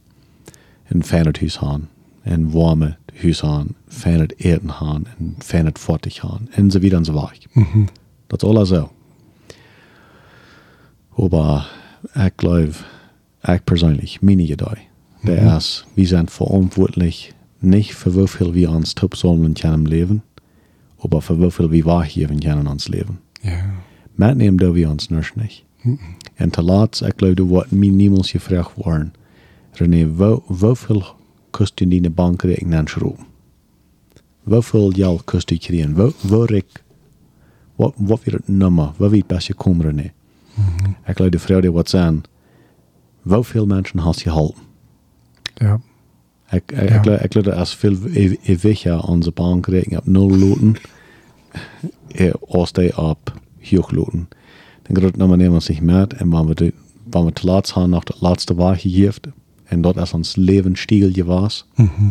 een 0.87 1.03
fijn 1.03 1.25
het 1.25 1.39
huis 1.39 1.55
gaan. 1.55 1.89
En 2.21 2.51
warme 2.51 2.97
huis 3.13 3.39
gaan. 3.39 3.67
Fijn 3.87 4.19
het 4.19 4.33
eten 4.37 4.71
gaan. 4.71 5.05
En 5.17 5.35
fijn 5.37 5.65
het 5.65 5.79
fortig 5.79 6.13
gaan. 6.15 6.47
En 6.51 6.71
zo 6.71 6.79
wieder 6.79 6.97
en 6.97 7.05
zo 7.05 7.13
weg. 7.13 7.37
Mhm. 7.53 7.85
Dat 8.27 8.43
is 8.43 8.49
alles 8.49 8.69
zo. 8.69 8.91
Aber 11.17 11.65
ich 12.15 12.37
glaube, 12.37 12.73
ich 13.47 13.65
persönlich, 13.65 14.21
meine 14.21 14.43
Idee, 14.43 14.77
der 15.23 15.41
Mhm. 15.41 15.57
ist, 15.57 15.85
wir 15.95 16.07
sind 16.07 16.31
verantwortlich 16.31 17.33
nicht 17.61 17.93
für 17.93 18.15
wie 18.15 18.27
viel 18.27 18.53
wir 18.53 18.69
uns 18.71 18.93
top 18.95 19.15
sollen 19.15 19.53
können 19.53 19.73
im 19.73 19.85
Leben, 19.85 20.21
aber 20.99 21.21
für 21.21 21.39
wie 21.39 21.51
viel 21.51 21.71
wir 21.71 21.85
wahrgeben 21.85 22.39
können 22.39 22.67
uns 22.67 22.87
Leben. 22.89 23.19
Ja. 23.41 23.63
Mitnehmen 24.17 24.57
da 24.57 24.73
wir 24.75 24.89
uns 24.89 25.09
nicht 25.09 25.35
nicht. 25.35 25.65
Mhm. 25.83 25.99
Und 26.39 26.53
te 26.53 26.61
laat, 26.61 27.01
ich 27.01 27.15
glaube, 27.17 27.35
du 27.35 27.49
wordt 27.49 27.71
mir 27.71 27.91
niemals 27.91 28.31
gevraagd 28.31 28.77
worden. 28.77 29.11
René, 29.77 30.07
wo, 30.17 30.43
hoeveel 30.47 31.03
kost 31.51 31.79
je 31.79 31.87
die 31.87 32.01
de 32.01 32.09
bankrekening 32.09 32.75
aanschroeven? 32.75 33.25
Hoeveel 34.43 34.91
geld 34.91 35.23
kost 35.25 35.49
je 35.49 35.57
krijgen? 35.57 35.95
Wo, 35.95 36.11
waar 36.21 36.51
ik, 36.51 36.65
wat, 37.75 37.93
wat 37.97 38.23
weer 38.23 38.33
het 38.35 38.47
nummer? 38.47 38.91
Waar 38.97 39.09
weet 39.09 39.27
best 39.27 39.47
je 39.47 39.53
komen, 39.53 39.85
René? 39.85 40.11
Mhm. 40.55 40.89
Ik 41.05 41.15
geloof 41.15 41.31
de 41.31 41.39
vrouw 41.39 41.59
die 41.59 41.71
wat 41.71 41.89
zijn, 41.89 42.21
hoeveel 43.21 43.65
mensen 43.65 43.99
had 43.99 44.21
je 44.21 44.29
geholpen? 44.29 44.61
Ja. 45.53 45.79
Ik, 46.49 46.71
ik, 46.71 46.89
Ja. 46.89 47.01
ik, 47.13 47.21
ik 47.21 47.33
leerde 47.33 47.55
als 47.55 47.75
veel 47.75 47.95
e- 48.13 48.35
ewiger 48.43 49.03
onze 49.07 49.31
bankrekening 49.31 49.99
op 50.01 50.05
nul 50.07 50.29
loten, 50.37 50.75
eh, 52.07 52.33
als 52.47 52.71
die 52.71 52.97
op 52.97 53.33
hoog 53.61 53.91
loten. 53.91 54.29
Dan 54.81 54.95
gaat 55.01 55.15
het 55.17 55.37
nemen 55.37 55.61
zich 55.61 55.81
met 55.81 56.13
en 56.13 56.29
wanneer 56.29 56.55
we, 56.55 56.55
de, 56.65 56.73
wanneer 57.09 57.33
we 57.33 57.39
te 57.39 57.45
laat 57.47 57.67
zijn 57.67 57.89
nog 57.89 58.03
dat 58.03 58.21
laatste 58.21 58.55
waar 58.55 58.77
gegeven 58.77 59.33
en 59.63 59.81
dat 59.81 59.97
als 59.97 60.13
ons 60.13 60.35
levensstil 60.35 61.25
was, 61.25 61.67
Mhm. 61.75 62.09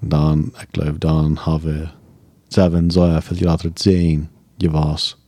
dan, 0.00 0.44
ik 0.44 0.66
geloof, 0.70 0.98
dan 0.98 1.38
hebben 1.44 1.78
we 1.80 1.88
zeven, 2.48 2.90
zo 2.90 3.18
veel 3.20 3.36
later 3.40 3.70
zin 3.74 4.28
je 4.56 4.70
was 4.70 5.18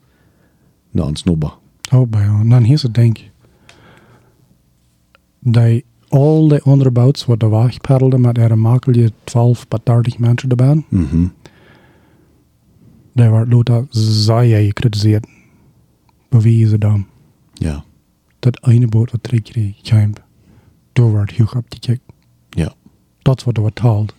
naar 0.91 1.05
ons 1.07 1.23
nubber. 1.25 1.55
Oh. 1.93 2.09
En 2.13 2.49
dan 2.49 2.65
is 2.65 2.83
het 2.83 2.95
denk 2.95 3.19
dat 5.39 5.83
al 6.09 6.49
die 6.49 6.63
andere 6.63 6.91
boats 6.91 7.25
wat 7.25 7.43
er 7.43 7.51
wegpaddelden 7.51 8.21
met 8.21 8.39
er 8.39 8.59
makel 8.59 8.95
je 8.95 9.13
12 9.25 9.65
tot 9.65 9.81
30 9.87 10.19
mensen 10.19 10.49
erbij. 10.49 10.85
Mhm. 10.89 11.27
Daar 13.13 13.31
wordt 13.31 13.53
Lothar 13.53 13.87
zeer 13.91 14.65
gekritiseerd. 14.67 15.27
Bewezen 16.29 16.69
ze 16.69 16.79
dan. 16.79 17.07
Ja, 17.53 17.85
Dat 18.39 18.67
ene 18.67 18.87
boot 18.87 19.11
wat 19.11 19.23
drie 19.23 19.41
keer 19.41 19.75
kwam. 19.83 20.13
Door 20.93 21.11
wordt 21.11 21.37
hoog 21.37 21.57
op 21.57 21.71
die 21.71 21.81
kijk. 21.81 22.01
ja. 22.51 22.73
Dat 23.23 23.43
wordt 23.43 23.59
er 23.59 23.65
wat 23.65 23.75
taald. 23.75 24.15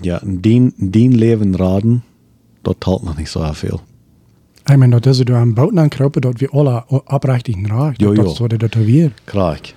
Ja, 0.00 0.20
en 0.22 0.40
die, 0.40 0.72
die 0.76 1.08
leven 1.10 1.56
raden, 1.56 2.04
dat 2.62 2.76
telt 2.78 3.02
nog 3.02 3.16
niet 3.16 3.28
zo 3.28 3.52
veel. 3.52 3.80
Ik 4.64 4.76
meen, 4.76 4.90
dat 4.90 5.06
is 5.06 5.18
er 5.18 5.24
door 5.24 5.36
een 5.36 5.54
boot 5.54 5.76
aankropen 5.76 6.20
dat 6.20 6.38
we 6.40 6.48
alle 6.48 6.84
raakt. 7.66 8.00
Jo, 8.00 8.14
Dat 8.14 8.36
jo. 8.36 8.46
wat 8.48 8.58
dat 8.60 8.74
er 8.74 8.84
weer. 8.84 9.12
Krijg. 9.24 9.74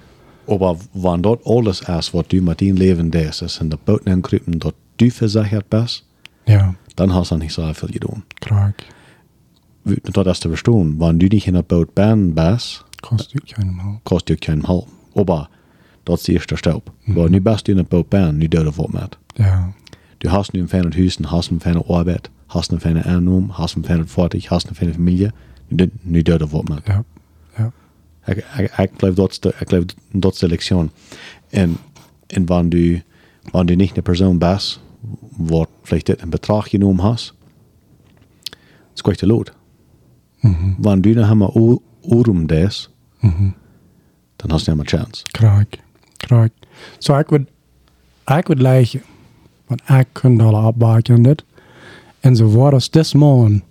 Aber 0.47 0.75
wanneer 0.91 1.21
dat 1.21 1.43
alles 1.43 1.81
is 1.81 2.11
wat 2.11 2.29
du 2.29 2.41
met 2.41 2.57
die 2.57 2.73
leven 2.73 3.09
deed, 3.09 3.41
is 3.41 3.57
en 3.59 3.69
de 3.69 3.77
boot 3.83 4.07
aankruipen 4.07 4.59
dat 4.59 4.73
du 4.95 5.11
verzekerd 5.11 5.67
bent, 5.67 6.05
Ja, 6.43 6.75
dan 6.93 7.09
hast 7.09 7.29
du 7.31 7.37
niet 7.37 7.51
zo 7.53 7.71
veel 7.73 7.87
gedaan. 7.91 8.23
krijg. 8.33 8.73
Dat 10.01 10.25
is 10.27 10.39
te 10.39 10.47
verstaan. 10.49 10.97
Wanneer 10.97 11.29
du 11.29 11.35
niet 11.35 11.45
in 11.45 11.55
een 11.55 11.63
boot 11.67 11.93
bent, 11.93 12.33
bent, 12.33 12.83
Kost 12.99 13.33
ook 13.41 13.49
geen 13.55 13.73
mal. 13.75 13.99
kost 14.03 14.27
je 14.27 14.35
geen 14.39 14.65
hulp. 14.65 14.87
Aber 15.15 15.49
dat 16.03 16.17
is 16.17 16.23
de 16.23 16.31
eerste 16.31 16.55
stap. 16.55 16.91
Maar 17.03 17.29
nu 17.29 17.41
best 17.41 17.65
du 17.65 17.71
in 17.71 17.77
een 17.77 17.85
boot 17.87 18.11
nu 18.31 18.47
doe 18.47 18.63
je 18.63 18.71
wat 18.75 18.91
met. 18.91 19.17
Ja, 19.33 19.73
Du 20.17 20.29
hast 20.29 20.51
nu 20.51 20.59
een 20.59 20.67
fijne 20.69 20.89
huis, 20.95 21.17
hast 21.21 21.49
een 21.49 21.59
fijne 21.61 21.83
arbeid, 21.87 22.29
hast 22.55 22.71
een 22.71 22.79
fijne 22.79 23.03
aannoem, 23.03 23.49
hast 23.49 23.75
een 23.75 23.85
fijne 23.85 24.05
vaartig, 24.07 24.45
hast 24.45 24.67
een 24.69 24.75
fijne 24.75 24.93
familie. 24.93 25.31
Nu, 25.67 25.75
doe- 25.77 25.89
nu 26.01 26.21
doe 26.21 26.37
je 26.37 26.47
wat 26.47 26.67
met. 26.67 26.81
ja, 26.85 27.03
ja. 27.57 27.71
Ik, 28.25 28.37
ik, 28.57 28.77
ik 28.77 28.91
geloof 28.97 29.15
dat 29.15 29.31
is 29.31 29.39
de, 29.39 29.53
ik 29.59 29.67
geloof 29.69 29.83
dat 30.11 30.33
is 30.33 30.39
de 30.39 30.47
lektion. 30.47 30.91
En, 31.49 31.77
en 32.27 32.45
wanneer 32.45 32.69
du, 32.69 33.01
wanneer 33.51 33.77
du 33.77 33.83
niet 33.83 33.97
een 33.97 34.03
persoon 34.03 34.37
bent, 34.37 34.79
wat 35.37 35.69
vielleicht 35.83 36.05
dit 36.05 36.21
een 36.21 36.29
bedrag 36.29 36.69
genomen 36.69 37.03
hast, 37.05 37.33
is 38.93 39.01
kwijt 39.01 39.19
de 39.19 39.27
lood. 39.27 39.53
Mhm. 40.39 40.73
Wanneer 40.77 41.01
du 41.01 41.13
nog 41.13 41.23
helemaal 41.23 41.55
o- 41.55 41.81
orum 42.01 42.47
des, 42.47 42.89
Mhm. 43.19 43.49
dan 44.35 44.49
hast 44.49 44.65
du 44.65 44.71
niet 44.71 44.91
meer 44.91 44.99
chance. 45.01 45.23
Krijg. 45.23 45.65
Krijg. 46.17 46.49
Zo, 46.97 47.17
ik 47.17 47.27
would, 47.29 47.47
ik 48.25 48.47
would 48.47 48.61
lijken. 48.61 49.01
Want 49.67 49.81
ik 49.89 50.07
kan 50.11 50.41
alle 50.41 50.57
afbaken 50.57 51.21
dit. 51.21 51.43
En 52.25 52.35
zo 52.35 52.45
wordt 52.45 52.73
als 52.73 52.89
dit 52.89 53.13
morgen. 53.13 53.63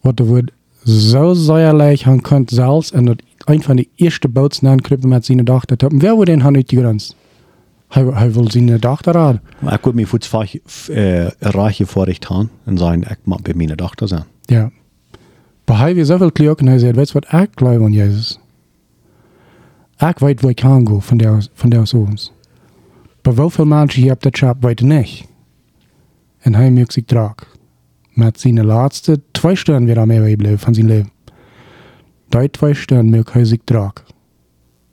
Wat 0.00 0.18
er 0.18 0.44
zo 0.84 1.32
zeer 1.32 1.74
lijk 1.74 2.00
han 2.00 2.20
kunt 2.20 2.50
zelfs. 2.50 2.92
En 2.92 3.04
dat 3.04 3.22
een 3.44 3.62
van 3.62 3.76
de 3.76 3.88
eerste 3.94 4.28
bootsen 4.28 4.68
aankruipen 4.68 5.08
met 5.08 5.24
zijn 5.24 5.44
dochter. 5.44 5.76
Dat 5.76 5.92
wer 5.92 6.14
wordt 6.14 6.30
in 6.30 6.40
han 6.40 6.52
die 6.52 6.64
grens? 6.66 7.14
Hij, 7.88 8.32
wil 8.32 8.50
zijn 8.50 8.80
dochter. 8.80 9.40
Maar 9.58 9.74
ik 9.74 9.84
wil 9.84 9.92
me 9.92 10.06
voets 10.06 10.32
uh, 10.90 11.26
raadje 11.38 11.86
voorrecht 11.86 12.26
gaan 12.26 12.50
en 12.64 12.78
zeggen, 12.78 13.02
ik 13.02 13.18
mag 13.22 13.42
bij 13.42 13.54
mijn 13.54 13.76
dochter 13.76 14.08
zijn. 14.08 14.24
Ja. 14.42 14.70
Maar 15.64 15.78
hij 15.78 15.94
weer 15.94 16.04
zoveel 16.04 16.32
kleur 16.32 16.56
en 16.56 16.66
hij 16.66 16.78
zei, 16.78 16.92
weet 16.92 17.12
wat 17.12 17.32
ik 17.32 17.50
geloof 17.54 17.84
aan 17.84 17.92
Jezus? 17.92 18.38
Ik 19.98 20.18
weet 20.18 20.40
waar 20.40 20.50
ik 20.50 20.56
kan 20.56 20.86
gaan 20.86 21.02
van 21.02 21.16
der, 21.16 21.46
van 21.52 21.70
der 21.70 21.86
zoons. 21.86 22.32
Maar 23.22 23.34
hoeveel 23.34 23.66
mensen 23.66 24.02
hier 24.02 24.12
op 24.12 24.22
dat 24.22 24.36
schap 24.36 24.62
weten 24.62 24.86
niet. 24.86 25.26
En 26.38 26.54
hij 26.54 26.70
merkt 26.70 26.92
zich 26.92 27.04
draak. 27.04 27.46
Met 28.12 28.40
zijn 28.40 28.64
laatste 28.64 29.20
twee 29.30 29.56
stunden 29.56 29.84
weer 29.84 29.98
aan 29.98 30.06
mij 30.06 30.30
gebleven 30.30 30.58
van 30.58 30.74
zijn 30.74 30.86
leven. 30.86 31.10
Die 32.28 32.50
twee 32.50 32.74
stunden 32.74 33.10
merkt 33.10 33.32
hij 33.32 33.44
zich 33.44 33.58
draak. 33.64 34.04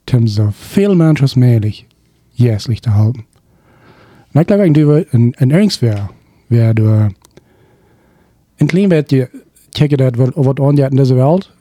Tim 0.04 0.28
zo 0.28 0.48
veel 0.52 0.96
mensen 0.96 1.22
als 1.22 1.34
mogelijk 1.36 1.86
jeslich 2.30 2.80
te 2.80 2.90
houden. 2.90 3.26
En 4.32 4.42
ik 4.42 4.48
geloof 4.48 4.62
eigenlijk 4.62 4.74
dat 4.76 4.88
we 5.12 5.18
een, 5.18 5.34
een 5.38 5.52
ernst 5.52 5.80
wäre, 5.80 6.02
wäre 6.48 6.74
door 6.74 7.12
een 8.56 8.68
klein 8.68 8.88
beetje 8.90 9.30
kijken 9.70 9.98
dat 9.98 10.16
wat, 10.16 10.32
wat 10.34 10.60
aanjaat 10.60 10.90
in 10.92 10.98
deze 10.98 11.14
wereld. 11.14 11.52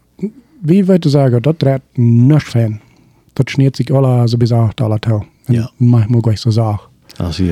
Wie 0.60 0.84
weet 0.84 1.06
zeggen, 1.08 1.42
dat 1.42 1.58
draait 1.58 1.82
niks 1.94 2.44
van. 2.44 2.80
Dat 3.32 3.50
schneert 3.50 3.76
zich 3.76 3.90
alle 3.90 4.28
zo 4.28 4.36
bezig 4.36 4.74
alle 4.74 4.98
touw. 4.98 5.24
En 5.44 5.54
Ja. 5.54 5.70
manchmal 5.76 6.20
gleich 6.20 6.38
so 6.38 6.50
sagen. 6.50 6.88
Als 7.16 7.36
hij 7.36 7.46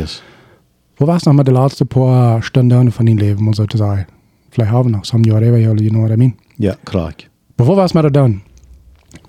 war's 1.06 1.24
noch 1.24 1.32
mal 1.32 1.44
die 1.44 1.52
letzten 1.52 1.88
paar 1.88 2.42
Stunden 2.42 2.90
von 2.90 3.06
deinem 3.06 3.18
Leben, 3.18 3.44
muss 3.44 3.58
ich 3.58 3.72
sagen? 3.72 4.06
Vielleicht 4.50 4.70
haben 4.70 4.90
wir 4.90 4.98
noch 4.98 5.04
some 5.04 5.24
Jahre, 5.26 5.58
you 5.58 5.90
know 5.90 6.02
what 6.02 6.10
I 6.10 6.16
mean? 6.16 6.34
Ja, 6.58 6.76
graag. 6.84 7.14
Maar 7.56 7.66
wo 7.66 7.76
war's 7.76 7.94
mal 7.94 8.02
da 8.02 8.10
dann? 8.10 8.42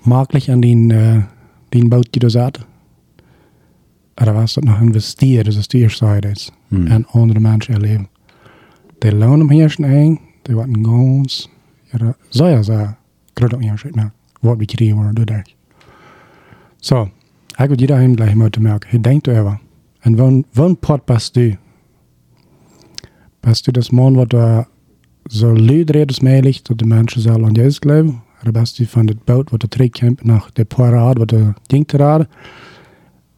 Maglich 0.02 0.50
an 0.50 0.60
den, 0.60 0.90
äh, 0.90 1.22
den 1.72 1.88
Boot, 1.88 2.14
die 2.14 2.18
du 2.18 2.28
sagst? 2.28 2.66
Oder 4.20 4.34
was 4.34 4.54
das 4.54 4.64
noch 4.64 4.80
investiert, 4.80 5.48
das 5.48 5.56
ist 5.56 5.72
die 5.72 5.80
erste 5.80 6.06
Seite 6.06 6.28
ist. 6.28 6.52
Hm. 6.68 6.86
En 6.86 7.06
andere 7.12 7.40
mensen 7.40 7.74
erleben. 7.74 8.08
Die 9.02 9.08
hem 9.08 9.50
hier 9.50 9.68
schon 9.68 9.84
ein, 9.84 10.18
die 10.46 10.54
worden 10.54 10.82
ganz, 10.82 11.48
ja, 11.92 12.14
so 12.30 12.46
ja, 12.46 12.62
so, 12.62 12.88
gerade 13.34 13.56
auch 13.56 13.60
hier 13.60 13.76
schon, 13.76 13.92
ne, 13.92 14.12
wat 14.42 14.60
wie 14.60 14.66
kriegen 14.66 14.98
wir, 14.98 15.12
du 15.12 15.24
denk. 15.24 15.46
So, 16.80 17.08
ich 17.52 17.68
würde 17.68 17.80
jeder 17.80 18.08
gleich 18.08 18.34
mal 18.34 18.50
merken, 18.58 18.90
hij 18.90 19.00
denkt 19.00 19.28
over. 19.28 19.60
En 20.00 20.16
wann, 20.16 20.44
wann 20.52 20.76
pot 20.76 21.06
bist 21.06 21.34
du? 21.34 21.56
Das 23.44 23.92
Mann, 23.92 24.16
wat 24.16 24.32
da 24.32 24.66
so 25.28 25.52
leid 25.52 25.94
redet 25.94 26.22
möglich, 26.22 26.62
dass 26.62 26.76
die 26.76 26.84
Menschen 26.84 27.22
sollen 27.22 27.44
an 27.44 27.54
Jesus 27.54 27.80
glauben? 27.80 28.22
Oder 28.42 28.52
bist 28.52 28.78
du 28.78 28.86
von 28.86 29.06
dem 29.06 29.18
Boot, 29.18 29.52
wat 29.52 29.62
der 29.62 29.70
Trägkämp 29.70 30.24
nach 30.24 30.50
der 30.50 30.64
Parade, 30.64 31.20
wat 31.20 31.32
der 31.32 31.54
Ding 31.70 31.86
rade? 31.92 32.26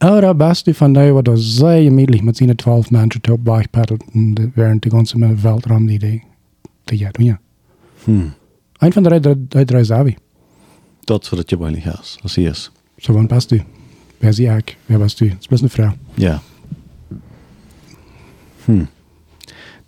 Oder 0.03 0.35
bist 0.35 0.66
du 0.66 0.75
von 0.75 0.95
der, 0.95 1.14
wat 1.14 1.29
er 1.29 1.37
sehr 1.37 1.85
gemütlich 1.85 2.23
mit 2.23 2.37
seinen 2.37 2.59
zwölf 2.59 2.90
Menschen 2.90 3.23
wegpaddelt 3.25 4.03
und 4.14 4.53
während 4.55 4.85
die 4.85 4.90
ganze 4.90 5.19
Weltraum 5.21 5.87
die 5.87 5.99
die 5.99 6.23
die 6.90 6.97
ja, 6.97 7.11
ja. 7.19 7.38
Hm. 8.05 8.33
Ein 8.79 8.92
von 8.92 9.05
der 9.05 9.21
drei, 9.21 9.64
drei, 9.64 9.85
Savi. 9.85 10.16
Dat 11.05 11.23
is 11.23 11.31
wat 11.31 11.38
het 11.38 11.51
je 11.51 11.57
eigenlijk 11.57 12.01
is. 12.01 12.19
Als 12.23 12.35
hij 12.35 12.45
is. 12.45 12.71
So 12.99 13.12
wann 13.12 13.27
bist 13.27 13.51
du? 13.51 13.61
Wer 14.21 14.33
sie 14.33 14.47
ich? 14.47 14.77
Wer 14.87 14.99
bist 14.99 15.21
du? 15.21 15.29
Das 15.29 15.49
bist 15.49 15.62
eine 15.62 15.71
Frau. 15.71 15.92
Ja. 16.16 16.40
Hm. 18.66 18.88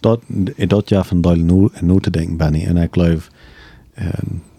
Dat, 0.01 0.23
dat 0.57 0.89
ja 0.89 1.05
van 1.05 1.21
deel 1.21 1.37
nu, 1.37 1.69
nu 1.81 2.01
te 2.01 2.11
denken 2.11 2.37
ben 2.37 2.55
ik. 2.55 2.63
En 2.63 2.77
ik 2.77 2.93
geloof, 2.93 3.31
uh, 3.99 4.09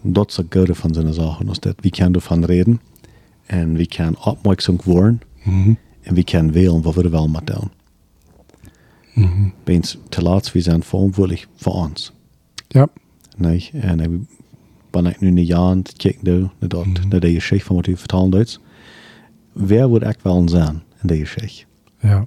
dat 0.02 0.30
is 0.30 0.36
het 0.36 0.46
goede 0.50 0.74
van 0.74 0.94
zijn 0.94 1.12
zaken. 1.12 1.48
Is 1.48 1.58
dat 1.60 1.74
we 1.80 1.90
kunnen 1.90 2.14
ervan 2.14 2.44
reden. 2.44 2.80
En 3.46 3.74
we 3.74 3.86
kunnen 3.86 4.24
opmerkzaam 4.24 4.78
worden. 4.84 5.20
Mhm. 5.44 5.74
En 6.02 6.14
we 6.14 6.24
kunnen 6.24 6.52
wählen 6.52 6.82
wat 6.82 6.94
we 6.94 7.08
wel 7.08 7.28
met 7.28 7.46
doen. 7.46 7.70
Mhm. 9.14 9.48
Weens 9.64 9.98
te 10.08 10.22
laat, 10.22 10.52
we 10.52 10.60
zijn 10.60 10.82
verantwoordelijk 10.82 11.46
voor 11.56 11.72
ons. 11.72 12.12
Ja. 12.68 12.88
Nee, 13.36 13.70
en 13.72 14.00
ik 14.00 14.10
ben 14.90 15.06
ik 15.06 15.20
nu 15.20 15.28
een 15.28 15.44
jaar 15.44 15.58
aan 15.58 15.78
het 15.78 15.92
kijken 15.96 16.50
naar, 16.58 16.68
dat, 16.68 16.86
Mhm. 16.86 17.08
naar 17.08 17.20
die 17.20 17.34
geschichte 17.34 17.66
van 17.66 17.76
wat 17.76 17.86
u 17.86 17.96
vertellen 17.96 18.30
doet. 18.30 18.60
Wer 19.52 19.88
wordt 19.88 20.06
ik 20.06 20.18
wel 20.22 20.48
zijn 20.48 20.82
in 21.02 21.08
die 21.08 21.20
geschichte? 21.26 21.64
Ja. 22.00 22.26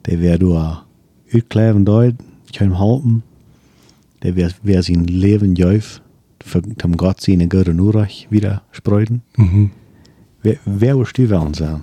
Die 0.00 0.16
wer 0.16 0.38
du 0.38 0.58
uitkleven 1.32 1.84
doet, 1.84 2.14
helpen. 2.56 3.22
Die 4.18 4.32
wer, 4.32 4.58
wer 4.62 4.82
zijn 4.82 5.04
leven 5.04 5.54
juist, 5.54 6.00
voor 6.38 6.60
dem 6.76 6.98
Gott 6.98 7.24
Gott 7.24 7.68
en 7.68 7.78
Urach 7.78 8.28
wieder 8.28 8.62
spreiden. 8.70 9.24
Mhm. 9.34 9.66
Wer, 10.40 10.60
wer 10.64 10.94
wordt 10.94 11.18
u 11.18 11.26
wel 11.26 11.48
zijn? 11.54 11.82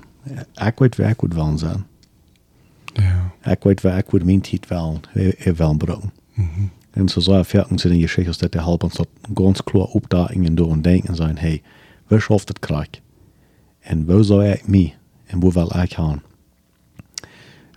Ik 0.53 0.73
weet 0.77 0.95
wer 0.95 1.15
moet 1.19 1.33
wel 1.33 1.57
zijn. 1.57 1.85
Ja. 2.93 3.33
Ik 3.51 3.63
weet 3.63 3.81
wer 3.81 4.03
moet 4.11 4.23
mijn 4.23 4.41
tijd 4.41 4.67
wel, 4.67 4.99
er 5.37 5.55
wel 5.55 5.77
brengen. 5.77 6.11
Mhm. 6.33 7.07
Zo 7.07 7.19
zou 7.19 7.43
fertig 7.43 7.79
zijn 7.79 7.93
in 7.93 7.99
je 7.99 8.05
geschichte, 8.05 8.39
dat 8.39 8.51
de 8.51 8.61
helpen 8.61 8.87
ons 8.87 8.97
dat 8.97 9.07
ganz 9.33 9.63
klar 9.63 9.85
opdagen 9.85 10.55
door 10.55 10.71
en 10.71 10.81
denken 10.81 11.15
zijn, 11.15 11.37
hey, 11.37 11.61
wie 12.07 12.19
schafft 12.19 12.47
het 12.47 12.59
krijg? 12.59 12.87
En 13.79 14.05
waar 14.05 14.23
zou 14.23 14.45
ik 14.45 14.67
mee? 14.67 14.95
En 15.25 15.39
waar 15.39 15.51
wil 15.51 15.81
ik 15.81 15.93
gaan? 15.93 16.21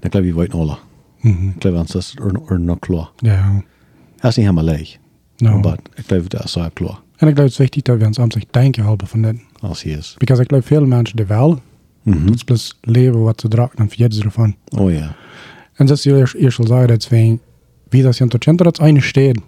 En 0.01 0.07
ik 0.07 0.12
geloof, 0.12 0.26
je 0.26 0.34
weet 0.34 0.55
alle. 0.55 0.78
Mhm. 1.21 1.49
Ik 1.49 1.55
geloof, 1.62 1.87
dat 1.87 2.03
is 2.03 2.14
er, 2.18 2.41
er 2.49 2.61
nog 2.61 2.79
klaar. 2.79 3.11
Ja. 3.16 3.62
Dat 4.16 4.31
is 4.31 4.37
niet 4.37 4.47
helemaal 4.47 4.75
leeg. 4.75 4.97
No. 5.37 5.59
Maar 5.59 5.79
ik 5.95 6.05
geloof, 6.07 6.27
dat 6.27 6.45
is 6.45 6.53
zo 6.53 6.66
klaar. 6.73 6.99
En 7.16 7.29
ik 7.29 7.35
glaube, 7.35 7.43
het 7.43 7.51
is 7.51 7.57
wichtig 7.57 7.83
dat 7.83 7.99
we 7.99 8.07
ons 8.07 8.18
aan 8.18 8.33
zich 8.33 8.45
denken 8.51 8.83
helpen 8.83 9.07
van 9.07 9.23
dit. 9.23 9.37
Als 9.61 9.83
hij 9.83 9.93
is. 9.93 10.14
Because 10.18 10.43
ik 10.43 10.49
glaube, 10.49 10.64
veel 10.66 10.87
mensen 10.87 11.16
die 11.16 11.27
wel 11.27 11.61
Mhm. 12.03 12.27
Dat 12.27 12.35
is 12.35 12.45
plus 12.45 12.79
leven 12.81 13.21
wat 13.23 13.41
ze 13.41 13.49
dragen 13.49 13.79
en 13.79 13.89
vergeet 13.89 14.14
ze 14.14 14.23
ervan. 14.25 14.57
Oh 14.77 14.93
ja. 14.93 15.14
En 15.75 15.87
das 15.87 16.07
ist 16.07 16.35
ja 16.35 16.41
ihr 16.41 16.51
schon 16.51 16.66
sagen, 16.66 16.87
deswegen, 16.89 17.41
wie 17.91 18.03
das 18.03 18.18
Jahrtausend 18.18 18.61
das 18.61 18.81
eine 18.81 19.01
steht, 19.01 19.39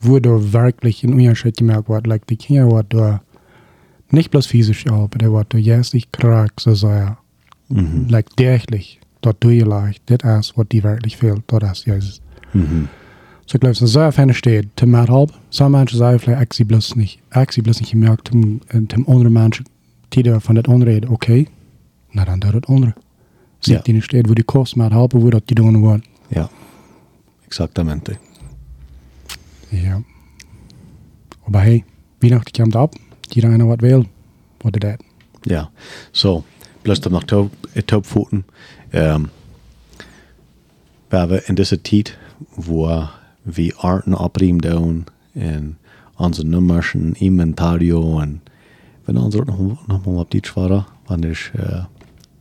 wo 0.00 0.18
da 0.18 0.30
wirklich 0.52 1.04
ein 1.04 1.12
Unterschied 1.14 1.56
gemerkt 1.56 1.88
wird, 1.88 2.06
like 2.06 2.26
die 2.26 2.36
Kinder 2.36 2.70
wird 2.70 2.86
da 2.88 3.20
nicht 4.10 4.30
bloß 4.30 4.46
physisch, 4.46 4.86
aber 4.86 5.18
der 5.18 5.30
wird 5.32 5.52
da 5.54 5.58
jährlich 5.58 6.10
krank, 6.12 6.52
so 6.60 6.74
sehr, 6.74 7.16
Mhm. 7.68 8.06
like 8.08 8.28
dort 9.20 9.42
durchleicht, 9.42 10.02
das 10.06 10.46
ist, 10.48 10.56
was 10.58 10.66
die 10.68 10.82
wirklich 10.82 11.16
fehlt, 11.16 11.42
das 11.46 11.80
ist 11.80 11.86
Jesus. 11.86 12.22
Mhm. 12.52 12.88
So 13.46 13.56
ich 13.56 13.60
glaube, 13.60 13.72
es 13.72 13.82
ist 13.82 13.92
sehr 13.92 14.12
ferne 14.12 14.34
steht, 14.34 14.68
zum 14.76 14.96
halb, 14.96 15.32
so 15.50 15.68
Menschen 15.68 15.98
sagen 15.98 16.18
vielleicht, 16.18 16.42
ich 16.42 16.52
sie 16.56 16.64
bloß 16.64 16.96
nicht, 16.96 17.20
ich 17.34 17.50
sie 17.50 17.62
bloß 17.62 17.80
nicht 17.80 17.92
gemerkt, 17.92 18.28
zum, 18.28 18.60
äh, 18.68 18.80
zum 18.88 19.08
anderen 19.08 19.32
Menschen, 19.32 19.66
die 20.12 20.22
von 20.40 20.54
das 20.54 20.66
andere, 20.66 21.00
okay, 21.08 21.48
na 22.12 22.24
dann 22.24 22.40
da 22.40 22.52
das 22.52 22.68
andere. 22.68 22.94
Sieht 23.60 23.74
Ja. 23.74 23.82
die 23.82 23.92
nicht 23.92 24.04
steht, 24.04 24.28
wo 24.28 24.34
die 24.34 24.42
Kost 24.42 24.76
halb, 24.76 25.14
wo 25.14 25.28
das 25.30 25.42
die 25.48 25.54
tun 25.54 25.82
wollen. 25.82 26.02
Ja. 26.30 26.48
Exactamente. 27.46 28.16
Ja. 29.70 30.02
Aber 31.44 31.60
hey, 31.60 31.84
Weihnachten 32.20 32.52
kommt 32.56 32.76
ab. 32.76 32.94
Jeder 33.32 33.50
einer 33.50 33.68
was 33.68 33.80
will. 33.80 34.06
Is 34.64 34.72
dat? 34.72 35.00
Ja. 35.44 35.70
So, 36.12 36.44
plus 36.82 37.00
dan 37.00 37.12
nog 37.12 37.24
top, 37.24 37.50
topvoeten. 37.86 38.44
Um, 38.94 39.30
we 41.08 41.16
hebben 41.16 41.46
in 41.46 41.54
deze 41.54 41.80
tijd 41.80 42.18
waar 42.54 43.10
we 43.42 43.74
arten 43.76 44.18
opriem 44.18 44.60
doen 44.60 45.06
en 45.32 45.78
onze 46.16 46.44
nummers 46.44 46.94
en 46.94 47.14
inventario 47.14 48.18
en 48.18 48.42
wenn 49.04 49.14
nog, 49.14 49.86
nog 49.86 50.04
maar 50.04 50.14
op 50.14 50.30
dit 50.30 50.52
waren, 50.52 50.86
wanneer 51.06 51.30
ik 51.30 51.60
uh, 51.60 51.84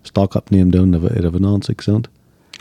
stock 0.01 0.33
opnemen 0.33 0.71
doen, 0.71 0.91
dat 0.91 1.01
we 1.01 1.09
er 1.09 1.31
van 1.31 1.45
ons 1.45 1.69
zijn. 1.75 2.03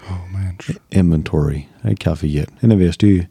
Oh 0.03 0.33
man. 0.33 0.57
inventory. 0.89 1.67
Ik 1.83 1.99
kan 1.99 2.17
vergeten. 2.17 2.53
En 2.61 2.69
dan 2.69 2.79
wirst 2.79 3.01
du 3.01 3.27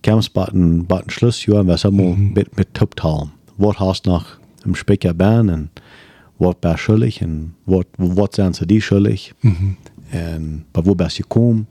kannst 0.00 0.32
button 0.32 0.86
button 0.86 1.10
Schluss 1.10 1.44
ja 1.44 1.64
was 1.64 1.84
einmal 1.84 2.14
mit 2.16 2.56
mit 2.56 2.68
Toptal. 2.72 3.30
Was 3.56 3.76
hast 3.76 4.04
noch 4.04 4.38
im 4.64 4.74
Specker 4.74 5.14
Bern 5.14 5.48
und 5.48 5.68
was 6.38 6.54
bist 6.60 6.78
schuldig 6.78 7.22
und 7.22 7.54
was 7.64 7.84
was 7.96 8.28
sind 8.32 8.56
sie 8.56 8.66
die 8.66 8.80
schuldig 8.80 9.34
und 9.42 10.64
bei 10.72 10.84
wo 10.84 10.94
bist 10.94 11.18
du 11.18 11.22
gekommen 11.22 11.66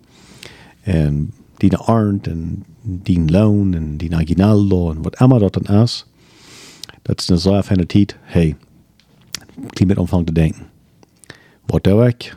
und 0.85 1.31
die 1.61 1.75
Arndt 1.75 2.27
und 2.27 2.65
die 2.83 3.15
Lohn 3.15 3.75
und 3.75 3.97
die 3.97 4.13
Aguinaldo 4.13 4.89
und 4.89 5.05
was 5.05 5.19
immer 5.21 5.39
dort 5.39 5.55
dann 5.55 5.83
ist. 5.83 6.05
Das 7.03 7.15
ist 7.19 7.29
eine 7.29 7.39
sehr 7.39 7.63
feine 7.63 7.87
Zeit. 7.87 8.15
Hey, 8.25 8.55
die 9.77 9.85
mit 9.85 9.97
Umfang 9.97 10.27
zu 10.27 10.33
denken. 10.33 10.65
Was 11.67 11.81
tue 11.83 12.09
ich? 12.09 12.33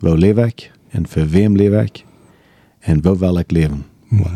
Wo 0.00 0.14
lebe 0.14 0.46
ich? 0.48 0.70
En 0.90 1.06
voor 1.06 1.30
wem 1.30 1.56
leef 1.56 1.82
ik? 1.82 2.04
En 2.80 3.02
wo 3.02 3.18
wil 3.18 3.38
ik 3.38 3.50
leven? 3.50 3.84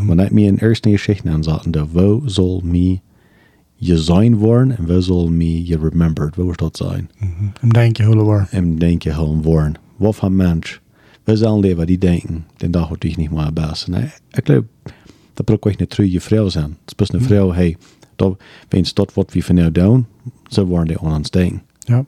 Wanneer 0.06 0.26
ik 0.26 0.32
me 0.32 0.42
in 0.42 0.56
eerste 0.56 0.90
geschichte 0.90 1.28
aanzaten, 1.28 1.70
de 1.70 1.86
wo 1.92 2.22
zal 2.26 2.60
me 2.64 3.00
je 3.80 3.98
zijn 3.98 4.36
worden 4.36 4.76
en 4.76 4.86
wo 4.86 5.00
zal 5.00 5.28
me 5.28 5.66
je 5.66 5.78
remembered, 5.78 6.36
wo 6.36 6.50
is 6.50 6.56
dat 6.56 6.76
zijn? 6.76 7.10
Im 7.60 7.72
denken 7.72 8.04
hullen 8.04 8.24
war. 8.24 8.48
En 8.50 8.76
denk 8.76 9.02
je 9.02 9.12
gewoon 9.12 9.42
worden. 9.42 9.74
Wat 9.96 10.16
voor 10.16 10.32
mens? 10.32 10.80
We 11.24 11.36
zullen 11.36 11.60
leven 11.60 11.86
die 11.86 11.98
denken, 11.98 12.44
den 12.56 12.70
dag 12.70 12.88
wordt 12.88 13.04
ik 13.04 13.16
niet 13.16 13.30
meer 13.30 13.52
best. 13.52 13.88
En 13.88 14.12
ik 14.30 14.46
geloof, 14.46 14.64
dat 15.34 15.44
braucht 15.44 15.66
ook 15.66 15.78
niet 15.78 15.90
terug 15.90 16.12
je 16.12 16.20
vrouw 16.20 16.48
zijn. 16.48 16.70
Het 16.70 16.86
is 16.86 16.94
best 16.94 17.12
een 17.12 17.22
vrouw, 17.22 17.52
hey, 17.52 17.76
dat, 18.16 18.36
wens 18.68 18.94
dat 18.94 19.14
wat 19.14 19.32
we 19.32 19.42
van 19.42 19.56
jou 19.56 19.72
doen, 19.72 20.06
zo 20.46 20.64
worden 20.64 20.86
die 20.86 20.98
aan 20.98 21.16
ons 21.16 21.30
denken. 21.30 21.62
Ja. 21.78 22.04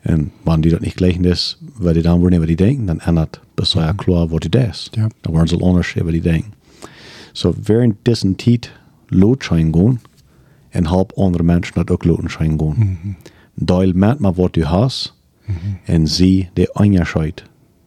En 0.00 0.32
wanneer 0.42 0.62
die 0.62 0.70
dat 0.70 0.80
niet 0.80 0.92
gelijk 0.92 1.16
is, 1.16 1.58
wat 1.78 1.94
die 1.94 2.02
dan 2.02 2.18
worden 2.20 2.38
wat 2.38 2.46
die 2.46 2.56
denken, 2.56 2.86
dan 2.86 3.00
ändert 3.00 3.40
best 3.54 3.72
wel 3.72 3.94
klar 3.94 4.28
wat 4.28 4.40
die 4.50 4.60
is. 4.60 4.88
Ja. 4.90 5.08
Dan 5.20 5.32
worden 5.32 5.48
ze 5.48 5.58
anders 5.58 5.94
wat 5.94 6.10
die 6.10 6.20
denken. 6.20 6.52
So 7.32 7.54
während 7.62 7.94
dessen 8.02 8.36
tijd 8.36 8.72
loodschein 9.06 9.74
gaan 9.74 10.00
en 10.76 10.86
help 10.86 11.12
andere 11.12 11.42
mensen 11.42 11.74
dat 11.74 11.90
ook 11.90 12.04
loodschein 12.04 12.58
gaan. 12.58 13.16
Deil 13.54 13.92
met 13.94 14.18
maar 14.18 14.32
wat 14.32 14.56
u 14.56 14.64
has 14.64 15.18
en 15.84 16.08
zie 16.08 16.50
de 16.52 16.70
onderscheid 16.72 17.42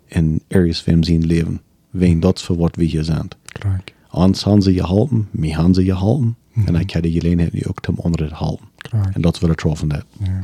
in 0.07 0.41
ergens 0.47 0.83
van 0.83 1.03
zijn 1.03 1.25
leven. 1.25 1.61
Wen 1.89 2.19
dat 2.19 2.41
voor 2.41 2.57
wat 2.57 2.75
we 2.75 2.83
hier 2.83 3.03
zijn. 3.03 3.27
Krank. 3.45 3.93
Ons 4.11 4.43
gaan 4.43 4.61
ze 4.61 4.73
je 4.73 4.85
helpen, 4.85 5.27
mij 5.31 5.49
gaan 5.49 5.73
ze 5.73 5.85
je 5.85 5.95
helpen. 5.97 6.35
En 6.65 6.75
ik 6.75 6.91
heb 6.91 7.03
die 7.03 7.11
gelegenheid 7.11 7.53
nu 7.53 7.61
ook 7.67 7.87
om 7.87 7.99
anderen 8.03 8.27
te 8.27 8.35
helpen. 8.35 8.67
Krank. 8.77 9.13
En 9.15 9.21
dat 9.21 9.35
is 9.35 9.39
wat 9.39 9.49
ik 9.49 9.59
getroffen 9.59 9.91
heb. 9.91 10.05
Ja. 10.19 10.43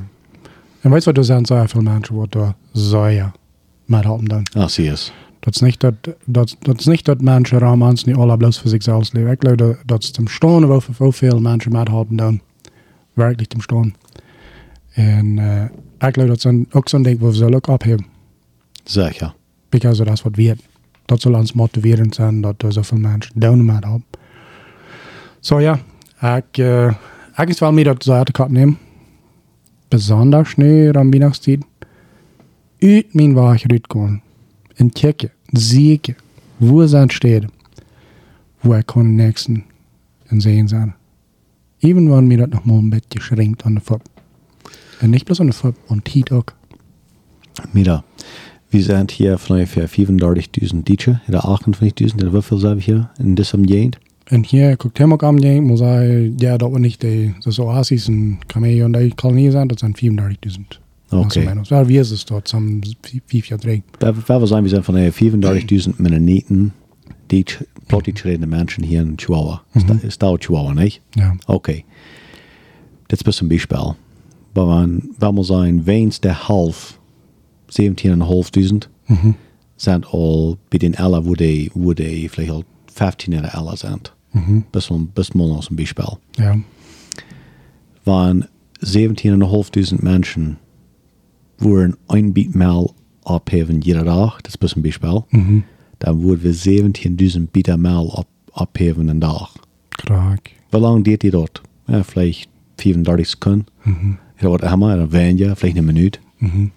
En 0.80 0.92
weet 0.92 1.04
je 1.04 1.12
wat 1.12 1.26
sagst, 1.26 1.48
sehr 1.48 1.70
viele 1.70 1.84
Menschen, 1.84 2.16
wat 2.16 2.32
da 2.32 2.56
sehr 2.72 3.32
mit 3.86 4.04
halten 4.04 4.28
dann. 4.28 4.44
Ah, 4.54 4.68
zie. 4.68 4.92
Dat 5.46 5.56
is 5.56 5.62
niet 5.62 5.80
dat, 5.80 5.94
dat, 6.24 6.56
dat 6.60 6.80
is 6.80 6.86
niet 6.86 7.06
dat 7.06 7.22
mensen 7.22 7.58
ramans 7.58 8.04
niet 8.04 8.16
alle 8.16 8.38
bloos 8.38 8.60
voor 8.60 8.70
zichzelf 8.70 9.14
leven. 9.14 9.32
Ik 9.32 9.40
geloof 9.40 9.56
dat, 9.56 9.78
dat 9.86 10.04
is 10.04 10.12
te 10.12 10.22
stonen 10.26 10.70
waar 10.70 11.14
veel 11.14 11.40
mensen 11.40 11.72
met 11.72 11.88
halten 11.88 12.16
dan. 12.16 12.42
Werkelijk 13.14 13.50
te 13.50 13.62
stonen. 13.62 13.96
En 14.92 15.38
uh, 15.38 15.64
ik 16.08 16.14
geloof 16.14 16.28
dat 16.28 16.54
is 16.54 16.66
ook 16.72 16.90
zo'n 16.90 17.04
ding 17.04 17.20
waar 17.20 17.30
we 17.30 17.36
zullen 17.36 17.56
ook 17.56 17.68
opheffen. 17.68 18.06
Ja. 18.84 19.34
Because 19.70 20.04
dat 20.04 20.14
is 20.14 20.22
wat 20.22 20.36
we 20.36 20.56
Dat 21.06 21.22
zal 21.22 21.34
ons 21.34 21.54
motiverend 21.54 22.16
zijn 22.16 22.42
dat 22.42 22.62
er 22.62 22.74
zoveel 22.74 22.98
mensen 22.98 23.32
doen 23.36 23.66
met. 23.66 23.86
Zo 25.40 25.60
ja, 25.60 25.80
ik, 26.22 26.58
uh, 26.58 26.94
ik 27.36 27.50
is 27.50 27.60
wel 27.60 27.74
meer 27.74 27.84
dat 27.84 28.04
ze 28.04 28.12
uit 28.12 28.26
de 28.26 28.32
kop 28.32 28.50
nemen. 28.50 28.78
Besonders 29.88 30.56
nu 30.56 30.92
aan 30.92 31.10
Weihnachtstijd. 31.10 31.66
Uit 32.80 33.14
mijn 33.14 33.34
wagen 33.34 33.72
uitkomen. 33.72 34.24
En 34.76 34.92
zie 35.46 35.92
ik, 35.92 36.16
wo 36.58 36.86
zijn 36.86 37.10
steden. 37.10 37.50
Wo 38.60 38.74
ik 38.74 38.86
kon 38.86 39.16
nächsten 39.16 39.64
en 40.26 40.42
sehen 40.42 40.68
zijn. 40.68 40.96
Even 41.80 42.08
wanneer 42.08 42.28
mir 42.28 42.38
dat 42.38 42.50
nog 42.50 42.66
mal 42.66 42.78
een 42.78 42.90
beetje 42.90 43.22
schrinkt 43.22 43.64
aan 43.64 43.74
de 43.74 43.82
voet. 43.84 44.02
En 45.00 45.10
niet 45.10 45.24
bloß 45.24 45.40
aan 45.40 45.46
de 45.46 45.54
voet, 45.54 45.76
aan 45.88 46.02
tiet 46.02 46.32
ook. 46.32 46.56
Mira, 47.72 48.04
wir 48.70 48.84
sind 48.84 49.12
hier 49.12 49.38
von 49.38 49.58
ungefähr 49.58 49.88
35.000 49.88 50.84
Deutsche, 50.84 51.22
oder 51.28 51.46
58.000, 51.46 52.16
oder 52.16 52.34
wie 52.34 52.42
viel 52.42 52.60
sind 52.60 52.78
wir 52.78 52.86
hier 52.86 53.10
in 53.20 53.36
diesem 53.36 53.64
Jahr? 53.64 53.92
En 54.24 54.44
hier 54.44 54.76
guckt 54.78 54.98
hem 54.98 55.14
ook 55.14 55.24
aan 55.24 55.38
je, 55.38 55.62
moet 55.62 55.80
hij, 55.80 56.34
ja, 56.38 56.58
dat 56.58 56.72
we 56.72 56.80
niet 56.80 57.02
de, 57.02 57.32
de 57.40 57.62
oasis 57.62 58.08
en 58.08 58.40
Kamee 58.46 58.84
en 58.84 58.92
die 58.92 59.16
kolonie 59.16 59.52
zijn, 59.52 59.68
dat 59.68 59.80
zijn 59.80 59.96
34.000. 59.96 60.85
Okay. 61.20 61.48
Wel, 61.70 61.86
wie 61.86 62.00
is 62.00 62.10
het 62.10 62.28
dat? 62.28 62.48
Zo'n 62.50 62.84
vijf 63.28 63.46
jaar 63.46 63.60
drie. 63.60 63.84
Sein, 64.00 64.64
wir 64.64 64.70
sind 64.70 64.84
von 64.86 64.96
ungefähr 64.96 65.32
34.000 65.32 65.94
Mennoniten, 65.98 66.74
die 67.32 67.46
plötzlich 67.88 68.24
redende 68.26 68.48
Menschen 68.48 68.84
hier 68.84 69.02
in 69.02 69.18
Chihuahua. 69.18 69.62
Da, 69.88 69.94
ist 70.02 70.22
da 70.22 70.28
auch 70.28 70.38
Chihuahua, 70.38 70.74
nicht? 70.74 71.02
Ja. 71.16 71.36
Okay. 71.48 71.84
Das 73.08 73.22
ist 73.22 73.42
ein 73.42 73.50
Beispiel. 73.50 73.96
Weil 74.54 74.66
man, 74.66 75.10
wenn 75.20 75.36
man 75.36 75.44
sein, 75.44 75.86
wenigstens 75.86 76.22
der 76.22 76.48
half, 76.48 77.00
17.500, 77.72 78.88
Mhm. 79.08 79.36
sind 79.78 80.08
all 80.12 80.58
bei 80.72 80.78
den 80.80 80.94
Ella, 80.96 81.26
wo 81.26 81.36
die, 81.36 81.70
wo 81.76 81.94
die 81.94 82.28
vielleicht 82.30 82.52
halt 82.54 82.66
15 82.94 83.38
oder 83.38 83.54
Ella 83.54 83.76
sind. 83.76 84.14
Mhm. 84.34 84.64
Bis, 84.72 84.90
bis 85.14 85.34
mal 85.36 85.48
noch 85.48 85.70
ein 85.70 85.76
Beispiel. 85.76 86.06
Ja. 86.38 86.58
waren 88.06 88.46
17.500 88.82 90.02
Menschen 90.04 90.58
wurden 91.58 91.96
ein 92.08 92.34
Bietmal 92.34 92.88
abheben 93.24 93.82
jeder 93.82 94.06
Tag, 94.06 94.42
das 94.44 94.56
ist 94.56 94.78
ein 94.78 94.84
Beispiel. 94.84 95.24
Mhm. 95.32 95.64
Dann 96.00 96.22
wurden 96.22 96.44
wir 96.44 96.54
17.000 96.54 97.48
Bieter 97.48 97.78
mal 97.78 98.10
ab, 98.12 98.28
abheben 98.54 99.10
einen 99.10 99.22
Tag. 99.22 99.50
Krak. 99.98 100.52
Wie 100.72 100.78
lange 100.78 101.02
geht 101.04 101.24
die 101.24 101.32
dort? 101.32 101.62
Ja, 101.88 102.04
vielleicht 102.04 102.50
34 102.78 103.30
Sekunden. 103.30 103.66
Mhm. 103.84 104.18
Ja, 104.42 104.52
was 104.52 104.70
haben 104.70 104.82
dann 104.82 105.12
weniger, 105.12 105.56
vielleicht 105.56 105.78
eine 105.78 105.86
Minute. 105.86 106.20
Mhm. 106.40 106.72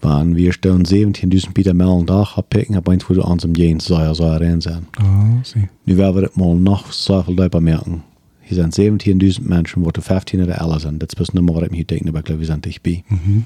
Wann 0.00 0.36
wir 0.36 0.52
stellen 0.52 0.84
17.000 0.84 1.52
Bieter 1.52 1.74
mal 1.74 1.90
einen 1.90 2.06
Tag 2.06 2.36
abpicken, 2.36 2.76
aber 2.76 2.92
eins 2.92 3.08
würde 3.08 3.22
uns 3.22 3.44
im 3.44 3.54
Jeden 3.54 3.80
sehr, 3.80 4.14
sehr 4.14 4.40
rein 4.40 4.60
sein. 4.60 4.86
Ah, 4.98 5.42
zie. 5.42 5.68
Nu 5.84 5.96
werden 5.96 6.14
we 6.16 6.22
het 6.22 6.36
mal 6.36 6.54
nog 6.54 6.92
zoveel 6.92 7.34
bij 7.34 7.48
bemerken. 7.48 8.02
Hier 8.44 8.68
zijn 8.70 9.00
17.000 9.38 9.42
mensen, 9.42 9.82
wat 9.82 9.96
er 9.96 10.02
15 10.02 10.42
oder 10.42 10.54
11 10.54 10.80
zijn. 10.80 10.98
Dat 10.98 11.12
is 11.12 11.18
best 11.18 11.32
nummer 11.32 11.54
wat 11.54 11.62
ik 11.62 11.70
me 11.70 11.76
hier 11.76 11.86
denke, 11.86 12.12
maar 12.12 12.30
ik 12.30 12.44
zijn 12.44 12.60
dichtbij. 12.60 13.02
Mhm. 13.08 13.38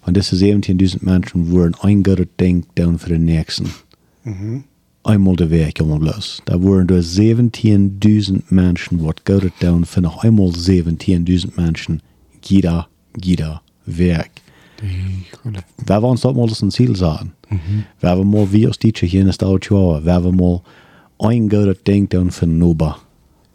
Want 0.00 0.14
deze 0.16 0.36
17.000 0.36 1.00
mensen 1.00 1.44
worden 1.44 1.78
een 1.80 2.28
denk 2.34 2.64
doen 2.72 2.98
voor 2.98 3.08
de 3.08 3.18
nächsten. 3.18 3.66
Mhm. 4.22 4.58
Einmal 5.02 5.36
de 5.36 5.46
week, 5.46 5.76
jongen, 5.76 5.98
bloß. 5.98 6.40
Da 6.44 6.58
worden 6.58 6.86
door 6.86 7.02
17.000 7.02 8.48
mensen, 8.48 8.98
wat 8.98 9.20
goed 9.24 9.52
doen 9.58 9.86
voor 9.86 10.02
nog 10.02 10.24
einmal 10.24 10.52
17.000 10.52 11.54
mensen. 11.54 12.00
Jeder, 12.40 12.88
jeder 13.12 13.62
werk. 13.84 14.42
Die 14.80 15.26
goede. 15.40 15.62
Wer 15.84 16.00
wir 16.00 16.08
uns 16.08 16.20
dort 16.20 16.36
mal 16.36 16.46
das 16.46 16.62
Ziel 16.68 16.96
sagen. 16.96 17.32
Mhm. 17.48 17.84
Wer 18.00 18.16
wir 18.16 18.24
mal 18.24 18.50
wie 18.50 18.68
aus 18.68 18.76
in 18.76 19.26
der 19.26 19.32
Stadt 19.32 19.60
Chihuahua, 19.60 20.00
wer 20.04 20.24
wir 20.24 20.32
mal 20.32 20.62
ein 21.18 21.48
guter 21.48 21.74
Ding 21.74 22.08
tun 22.08 22.30
für 22.30 22.46
den 22.46 22.58
Noba. 22.58 22.98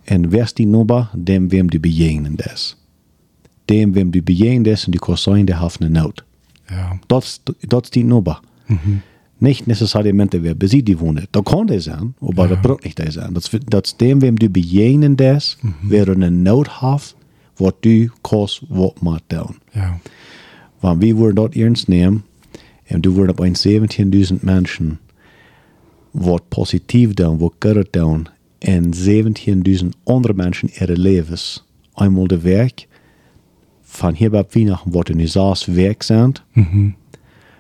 Und 0.10 0.32
wer 0.32 0.44
ist 0.44 0.58
die 0.58 0.66
Noba? 0.66 1.10
Dem, 1.14 1.52
wem 1.52 1.70
du 1.70 1.80
begegnen 1.80 2.36
das. 2.38 2.76
Dem, 3.70 3.94
wem 3.96 4.12
du 4.12 4.22
begegnen 4.22 4.64
das 4.64 4.86
und 4.86 4.94
die 4.94 5.00
Kursein, 5.00 5.46
der 5.46 5.60
hat 5.60 5.80
eine 5.82 5.90
Not. 5.90 6.24
Ja. 6.70 7.00
Dat, 7.08 7.42
dat 7.68 7.84
is 7.86 7.92
die 7.92 8.04
Nummer. 8.04 8.42
Mhm. 8.68 9.02
Nicht 9.42 9.68
necessariamente 9.68 10.44
wer 10.44 10.54
bezieht 10.56 10.88
die 10.88 11.00
wohnen. 11.00 11.26
Da 11.32 11.42
kann 11.42 11.68
der 11.68 11.80
sein, 11.82 12.14
aber 12.22 12.44
Ja. 12.44 12.56
das 12.56 12.62
braucht 12.62 12.84
nicht 12.84 12.98
der 12.98 13.12
sein. 13.12 13.34
Das, 13.34 13.50
das 13.70 13.82
ist 13.86 14.02
dem, 14.02 14.22
wem 14.22 14.36
du 14.38 14.50
begegnen 14.50 15.16
das, 15.16 15.58
Mhm. 15.62 15.74
wer 15.84 16.08
eine 16.10 16.30
Not 16.32 16.82
hat, 16.82 17.16
was 17.58 17.74
du 17.82 18.10
kannst, 18.22 18.64
was 18.70 18.92
macht 19.02 19.24
down. 19.32 19.56
Ja. 19.74 20.00
Want 20.82 21.02
wie 21.02 21.16
worden 21.16 21.36
dat 21.36 21.56
ernst 21.56 21.88
nemen 21.88 22.24
en 22.86 23.02
du 23.02 23.12
worden 23.14 23.32
op 23.32 23.40
een 23.40 23.56
17.000 23.56 24.42
mensen 24.44 25.00
wat 26.12 26.48
positief 26.50 27.14
doen, 27.14 27.38
wat 27.38 27.54
goed 27.60 27.88
doen 27.94 28.28
en 28.60 28.94
17.000 28.94 29.86
andere 30.04 30.34
mensen 30.34 30.70
ihre 30.70 30.98
levens 30.98 31.66
eenmaal 31.96 32.28
de 32.28 32.40
werk 32.40 32.88
van 33.82 34.14
hier 34.14 34.30
bij 34.30 34.46
Weihnachten 34.50 34.92
wat 34.92 35.10
in 35.10 35.28
Saas 35.28 35.66
werk 35.66 36.04
zijn, 36.04 36.34
Mhm. 36.54 36.90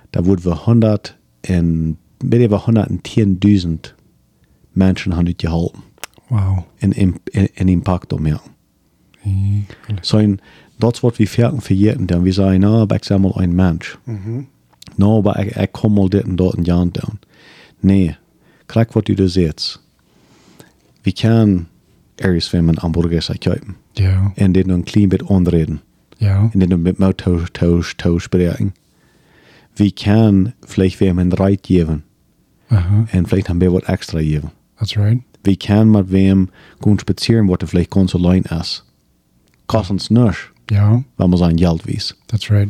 da 0.10 0.22
worden 0.22 0.46
we 0.46 0.56
100 0.56 1.18
en 1.42 1.98
bij 2.26 2.50
we 2.50 2.56
110.000 2.56 3.96
mensen 4.72 5.14
aan 5.14 5.26
het 5.26 5.42
geholpen 5.42 5.82
Wow. 6.28 6.60
en, 6.78 6.94
en, 6.94 7.16
en 7.54 7.68
impact 7.68 8.14
om 8.14 8.26
ja. 8.28 8.42
Zijn 10.02 10.40
dat 10.78 11.00
wat 11.00 11.18
we 11.18 11.28
vergeten 11.28 11.62
vergeten, 11.62 12.06
dan 12.06 12.22
we 12.22 12.32
zeggen, 12.32 12.60
nou, 12.60 12.82
ik 12.82 13.06
ben 13.08 13.22
maar 13.22 13.36
een 13.36 13.56
mens. 13.56 13.98
Nou, 14.96 15.22
maar 15.24 15.40
ik, 15.46 15.56
ik 15.56 15.72
kom 15.72 15.94
mal 15.94 16.10
dit 16.10 16.24
en 16.24 16.36
dat 16.36 16.54
en 16.56 16.64
Jan 16.64 16.90
doen. 16.92 17.20
Nee, 17.80 18.16
kijk 18.66 18.92
wat 18.94 19.08
u 19.08 19.14
er 19.14 19.30
zegt. 19.30 19.88
We 21.10 21.16
kan 21.16 21.68
ergens 22.16 22.50
van 22.50 22.68
een 22.68 22.78
hamburger 22.78 23.38
kopen 23.38 23.76
Ja. 23.92 24.32
en 24.36 24.52
nog 24.52 24.66
een 24.66 24.84
klein 24.84 25.08
beetje 25.10 25.28
onreden. 25.28 25.82
Ja. 26.18 26.50
En 26.52 26.60
dit 26.60 26.70
nog 26.70 26.80
met 26.80 26.98
mij 26.98 27.14
tausch, 27.14 27.50
tausch, 27.52 27.94
tausch 27.96 28.24
spreken. 28.24 28.74
We 29.74 29.92
kan 29.92 30.54
vielleicht 30.62 30.98
weer 30.98 31.18
een 31.18 31.34
reit 31.34 31.66
geven 31.66 32.04
Aha. 32.68 33.04
en 33.12 33.28
vielleicht 33.28 33.48
een 33.48 33.58
beetje 33.58 33.74
wat 33.74 33.84
extra 33.84 34.20
geven. 34.20 34.52
That's 34.76 34.96
right. 34.96 35.22
We 35.42 35.58
kan 35.58 35.92
met 35.92 36.10
wem 36.10 36.50
gaan 36.80 36.98
spazieren 37.00 37.50
er 37.50 37.68
vielleicht 37.68 37.94
ganz 37.94 38.16
allein 38.16 38.44
is. 38.44 38.84
Kost 39.66 39.90
ons 39.90 40.10
niks, 40.10 40.52
Ja. 40.66 41.04
wenn 41.16 41.30
man 41.30 41.38
sein 41.38 41.58
Geld 41.58 41.84
wies. 41.84 42.16
That's 42.26 42.48
right. 42.50 42.70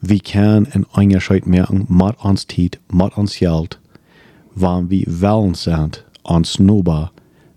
vi 0.00 0.18
kan 0.20 0.66
en 0.66 0.84
engagerat 0.92 1.44
merken 1.46 1.84
mat 1.88 2.18
ans 2.18 2.44
tid, 2.44 2.78
mat 2.86 3.12
ans 3.12 3.36
geld, 3.36 3.78
wann 4.52 4.88
vi 4.88 5.04
valen 5.08 5.54
zijn 5.54 5.90
ans 6.22 6.56
noba 6.56 7.10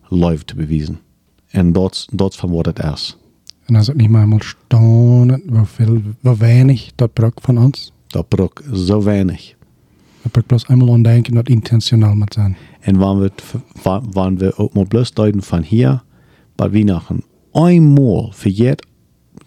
live 0.10 0.46
te 0.46 0.56
bewijzen. 0.56 1.00
En 1.48 1.72
dat 1.72 2.08
dat 2.12 2.36
van 2.36 2.52
wat 2.52 2.66
het 2.66 2.80
is. 2.80 3.18
En 3.66 3.76
als 3.76 3.88
het 3.88 3.98
niet 3.98 4.10
maar 4.10 4.28
mal 4.28 4.42
staunen, 4.42 5.44
hoeveel, 5.50 6.02
hoe 6.22 6.38
weinig 6.38 6.92
dat 6.96 7.14
brok 7.14 7.42
van 7.42 7.58
ons. 7.58 7.92
Dat 8.08 8.28
brok 8.28 8.64
zo 8.74 9.04
weinig. 9.04 9.56
Dat 10.22 10.32
brok 10.32 10.46
bloß 10.46 10.66
einmal 10.66 10.94
aan 10.94 11.02
denken 11.02 11.34
dat 11.34 11.50
intentioneel 11.50 12.16
moet 12.16 12.34
zijn. 12.34 12.58
En 12.80 12.98
wann 12.98 13.20
we, 13.20 13.32
wann, 13.82 14.04
wann 14.12 14.38
we 14.38 14.58
ook 14.58 14.74
maar 14.74 14.88
bloß 14.88 15.14
deuten 15.14 15.44
van 15.44 15.62
hier, 15.64 16.04
bei 16.56 16.72
Weihnachten, 16.72 17.24
einmal 17.54 18.32
vergeht 18.32 18.86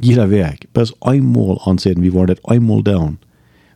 jeder 0.00 0.30
Werk, 0.30 0.72
bis 0.72 0.94
einmal 1.00 1.58
ansehen, 1.64 2.02
wie 2.02 2.12
war 2.12 2.26
das 2.26 2.44
einmal 2.44 2.82
down, 2.82 3.18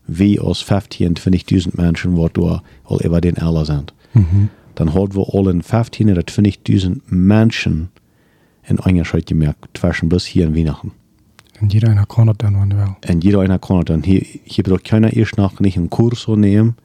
wie 0.06 0.40
aus 0.40 0.62
15, 0.62 1.14
20.000 1.14 1.76
Menschen, 1.76 2.16
wat 2.16 2.36
du 2.36 2.60
al 2.84 3.00
über 3.04 3.20
den 3.20 3.36
Eller 3.36 3.64
sind. 3.64 3.92
Mhm. 4.12 4.48
Dann 4.76 4.94
hat 4.94 5.16
wir 5.16 5.34
allen 5.34 5.62
15 5.62 6.10
oder 6.10 6.22
20.000 6.22 7.00
Menschen 7.08 7.88
in 8.68 8.78
Engerscheid 8.78 9.26
gemerkt, 9.26 9.76
zwischen 9.76 10.08
bis 10.08 10.24
hier 10.26 10.46
in 10.46 10.54
Weihnachten. 10.54 10.92
En 11.60 11.68
jeder 11.70 11.88
einer 11.88 12.06
kann 12.06 12.26
das 12.26 12.36
dann, 12.38 12.60
wenn 12.60 12.70
er 12.70 12.78
will. 12.78 13.14
Und 13.14 13.24
jeder 13.24 13.40
einer 13.40 13.58
kann 13.58 13.84
dann 13.86 14.02
hier, 14.02 14.20
hier 14.44 14.64
braucht 14.64 14.84
keiner 14.84 15.12
erst 15.12 15.38
noch 15.38 15.58
nicht 15.60 15.76
einen 15.76 15.90
Kurs 15.90 16.28
nehmen, 16.28 16.76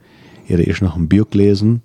oder 0.50 0.66
erst 0.66 0.82
noch 0.82 0.96
ein 0.96 1.10
Buch 1.10 1.28
lesen, 1.34 1.82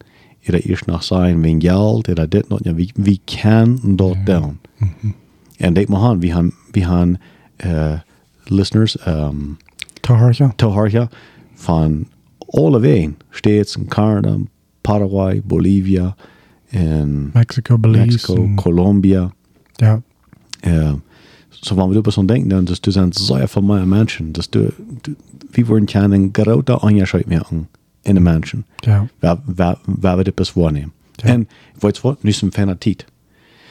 oder 0.49 0.65
erst 0.65 0.87
noch 0.87 1.03
sagen, 1.03 1.43
wegen 1.43 1.59
Geld, 1.59 2.09
oder 2.09 2.27
das 2.27 2.49
noch, 2.49 2.61
ja, 2.65 2.77
wie, 2.77 2.91
wie 2.97 3.19
kann 3.19 3.97
dort 3.97 4.27
down? 4.29 4.59
Und 5.59 5.75
denk 5.75 5.89
mal 5.89 6.13
an, 6.13 6.23
wir 6.23 6.35
haben, 6.35 6.53
wir 6.73 6.89
haben, 6.89 7.19
äh, 7.59 7.97
Listeners, 8.49 8.99
ähm, 9.07 9.57
Taharja. 10.03 10.55
Toharja 10.57 11.09
van 11.57 12.07
alle 12.53 12.81
wegen, 12.83 13.17
States 13.33 13.75
in 13.75 13.89
Kanada, 13.89 14.39
Paraguay, 14.87 15.43
Bolivia, 15.45 16.17
en 16.69 17.31
Mexico, 17.33 17.79
Belize. 17.79 18.01
Mexico, 18.01 18.35
en- 18.35 18.55
Colombia. 18.55 19.33
ja. 19.75 20.03
Ja. 20.61 20.95
So 21.49 21.75
wanneer 21.75 22.01
we 22.01 22.07
op 22.07 22.13
zo'n 22.13 22.27
denken, 22.27 22.49
dan 22.49 22.65
dus 22.65 22.79
er 22.81 22.93
zijn 22.93 23.13
zeer 23.13 23.49
veel 23.49 23.63
meer 23.63 23.89
mensen. 23.89 24.33
Dus 24.33 24.51
de, 24.51 24.73
de, 25.01 25.15
we 25.51 25.65
worden 25.65 25.85
kan 25.85 26.11
een 26.13 26.29
grote 26.33 26.81
onderscheid 26.81 27.27
maken 27.29 27.69
in 28.03 28.15
de 28.15 28.21
mensen. 28.21 28.67
Ja. 28.77 29.07
Waar, 29.19 29.37
waar, 29.45 29.79
waar 29.85 30.17
we 30.17 30.25
dit 30.25 30.35
best 30.35 30.53
waarnemen. 30.53 30.93
Ja. 31.15 31.29
En, 31.29 31.49
weet 31.79 31.97
je 31.97 32.03
wat, 32.03 32.23
nu 32.23 32.31
is 32.31 32.43
een 32.43 32.53
fijne 32.53 32.79
tijd. 32.79 33.05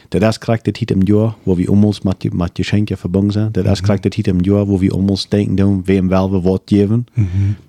Dat 0.09 0.21
is 0.21 0.37
krijgt 0.37 0.65
de 0.65 0.71
tijd 0.71 0.91
im 0.91 1.01
jaar, 1.03 1.33
wo 1.43 1.55
we 1.55 1.67
almost 1.67 2.03
met, 2.03 2.15
je- 2.23 2.31
met 2.33 2.49
geschenken 2.53 2.97
verbonden 2.97 3.31
zijn. 3.31 3.51
Dat 3.51 3.65
is 3.65 3.81
krijgt 3.81 4.03
de 4.03 4.09
tijd 4.09 4.27
im 4.27 4.41
jaar, 4.41 4.65
wo 4.65 4.77
we 4.79 4.91
almost 4.91 5.31
denken 5.31 5.55
doen, 5.55 5.81
wem 5.85 6.07
wel 6.07 6.31
we 6.31 6.41
wat 6.41 6.61
geven. 6.65 7.05
Mhm. 7.13 7.27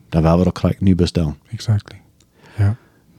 Dan 0.09 0.23
waar 0.23 0.39
we 0.39 0.45
dat 0.45 0.53
krijgen 0.53 0.85
nu 0.85 0.95
best 0.95 1.15
doen. 1.15 1.35
Exactly. 1.51 1.99
Ja. 2.59 2.77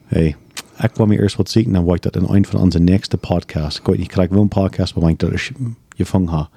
Hey, 0.08 0.36
ik 0.82 0.90
kwam 0.92 1.10
hier 1.10 1.20
eerst 1.20 1.36
wat 1.36 1.50
zien, 1.50 1.72
dan 1.72 1.84
wou 1.84 1.96
ik 1.96 2.02
dat 2.02 2.16
in 2.16 2.24
een 2.28 2.44
van 2.46 2.60
onze 2.60 2.78
nächste 2.78 3.16
podcasts. 3.16 3.78
Ik 3.80 3.86
weet 3.86 3.96
niet, 3.96 4.04
ik 4.04 4.10
krijg 4.12 4.28
wel 4.30 4.40
een 4.40 4.48
podcast, 4.48 4.94
maar 4.94 5.10
ik 5.10 5.18
dat 5.18 5.32
is 5.32 5.50
gevangen 5.96 6.28
ha. 6.28 6.48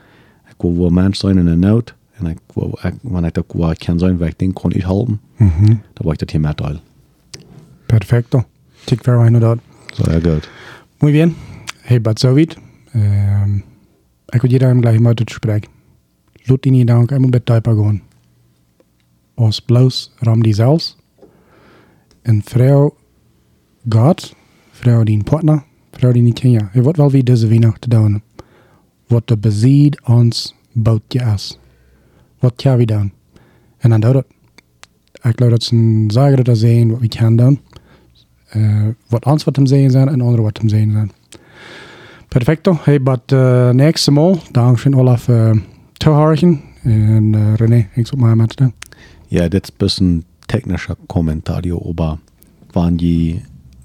Ik 0.47 0.55
wil 0.57 0.77
wel 0.77 0.89
mens 0.89 1.19
zijn 1.19 1.37
in 1.37 1.47
een 1.47 1.59
nood. 1.59 1.95
En 2.11 2.25
ik 2.25 2.37
wil, 2.53 2.79
ik, 2.81 2.93
wanneer 3.01 3.27
ik 3.27 3.33
dat 3.33 3.45
wel 3.47 3.73
kan 3.75 3.99
zijn, 3.99 4.17
waar 4.17 4.27
ik 4.27 4.39
denk 4.39 4.53
kon 4.53 4.73
uithalten, 4.73 5.19
Mhm. 5.35 5.65
dan 5.65 5.77
wou 5.93 6.11
ik 6.13 6.19
dat 6.19 6.31
hier 6.31 6.39
met 6.39 6.57
deel. 6.57 6.79
Perfecto. 7.85 8.43
Tik 8.83 9.03
ver 9.03 9.17
bueno 9.17 9.39
dat. 9.39 9.57
Zo, 9.93 10.11
ja, 10.11 10.19
goed. 10.19 10.49
Muy 10.99 11.11
bien. 11.11 11.35
Hey, 11.81 12.01
but 12.01 12.19
so 12.19 12.33
weit. 12.33 12.57
Ähm, 12.93 13.63
ik 14.29 14.41
wil 14.41 14.51
jeder 14.51 14.75
gleich 14.75 14.99
mal 14.99 15.13
te 15.13 15.23
spreken. 15.25 15.69
Laat 16.43 16.61
die 16.61 16.71
niet 16.71 16.87
dank, 16.87 17.11
ik 17.11 17.19
moet 17.19 17.31
bij 17.31 17.39
typen 17.39 17.83
gaan. 17.83 18.01
Als 19.33 19.59
bloos 19.59 20.11
ram 20.19 20.43
die 20.43 20.53
zelfs. 20.53 20.97
En 22.21 22.41
vrouw 22.43 22.95
gaat, 23.89 24.35
vrouw 24.71 25.03
die 25.03 25.17
een 25.17 25.23
partner, 25.23 25.63
vrouw 25.91 26.11
die 26.11 26.21
niet 26.21 26.39
ken 26.39 26.51
je. 26.51 26.67
Je 26.73 26.81
wordt 26.81 26.97
wel 26.97 27.11
wie 27.11 27.23
deze 27.23 27.47
weihnacht 27.47 27.81
te 27.81 27.89
doen. 27.89 28.21
Wat 29.07 29.27
de 29.27 29.37
bezied 29.37 30.01
ons 30.01 30.55
boutje 30.71 31.19
is. 31.35 31.59
Wat 32.39 32.53
kan 32.55 32.77
we 32.77 32.85
doen? 32.85 33.11
En 33.77 33.89
dan 33.89 33.99
doet 33.99 34.13
het. 34.13 34.25
Ik 35.21 35.31
geloof 35.35 35.51
dat 35.51 35.63
ze 35.63 36.03
zagen 36.07 36.43
dat 36.43 36.57
zijn 36.57 36.91
wat 36.91 36.99
we 36.99 37.07
kan 37.07 37.35
doen. 37.35 37.59
Uh, 38.55 38.87
wat 39.07 39.25
ons 39.25 39.43
wat 39.43 39.55
hem 39.55 39.65
zeggen 39.65 39.91
zijn 39.91 40.07
en 40.07 40.21
anderen 40.21 40.43
wat 40.43 40.57
hem 40.57 40.69
zeggen 40.69 40.91
zijn. 40.91 41.11
Perfecto. 42.27 42.77
Hey, 42.81 43.01
but 43.01 43.31
uh, 43.31 43.69
nächste 43.69 44.11
Mal, 44.11 44.39
dankzij 44.51 44.93
Olaf 44.93 45.27
uh, 45.27 45.51
Tohargen 45.93 46.61
en 46.83 47.33
uh, 47.33 47.53
René, 47.55 47.87
ik 47.93 48.07
zou 48.07 48.21
maar 48.21 48.47
doen. 48.55 48.73
Ja, 49.27 49.47
dit 49.47 49.63
is 49.63 49.69
een 49.69 49.75
bisschen 49.77 50.23
technischer 50.45 50.95
Kommentar, 51.05 51.61
aber 51.87 52.17
wann 52.71 52.95
die, 52.95 53.41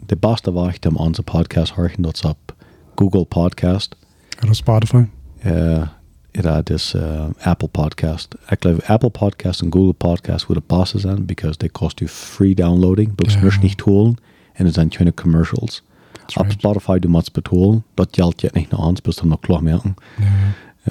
de 0.07 0.17
beste 0.17 0.53
ich 0.71 0.81
dem 0.81 0.97
onze 0.97 1.23
Podcast 1.23 1.73
horchen, 1.73 2.03
dat 2.03 2.15
is 2.15 2.23
op 2.23 2.55
Google 2.95 3.25
Podcast. 3.25 3.97
Op 4.43 4.55
Spotify. 4.55 5.05
Uh, 5.47 5.83
dat 6.31 6.71
is 6.71 6.95
uh, 6.97 7.25
Apple 7.41 7.69
Podcast. 7.69 8.35
Ik 8.49 8.57
geloof 8.61 8.89
Apple 8.89 9.11
Podcast 9.11 9.63
en 9.63 9.73
Google 9.73 9.93
Podcast 9.93 10.47
worden 10.47 10.65
passen 10.67 11.01
zijn, 11.01 11.27
because 11.27 11.57
they 11.57 11.69
cost 11.69 11.99
you 11.99 12.11
free 12.11 12.55
downloading. 12.55 13.13
Ja. 13.17 13.41
yeah. 13.41 13.61
nicht 13.61 13.81
holen 13.81 14.17
en 14.53 14.67
er 14.67 14.73
zijn 14.73 14.89
keine 14.89 15.15
commercials. 15.15 15.83
That's 16.13 16.37
Op 16.37 16.43
right. 16.43 16.59
Spotify 16.59 16.99
du 16.99 17.09
musst 17.09 17.33
betonen, 17.33 17.85
dat 17.95 18.09
geldt 18.11 18.41
jetzt 18.41 18.55
nicht 18.55 18.71
noch 18.71 18.85
ans, 18.85 19.01
bis 19.01 19.17
dann 19.17 19.29
noch 19.29 19.41
klar 19.41 19.63
merken. 19.63 19.95
Ja. 20.19 20.25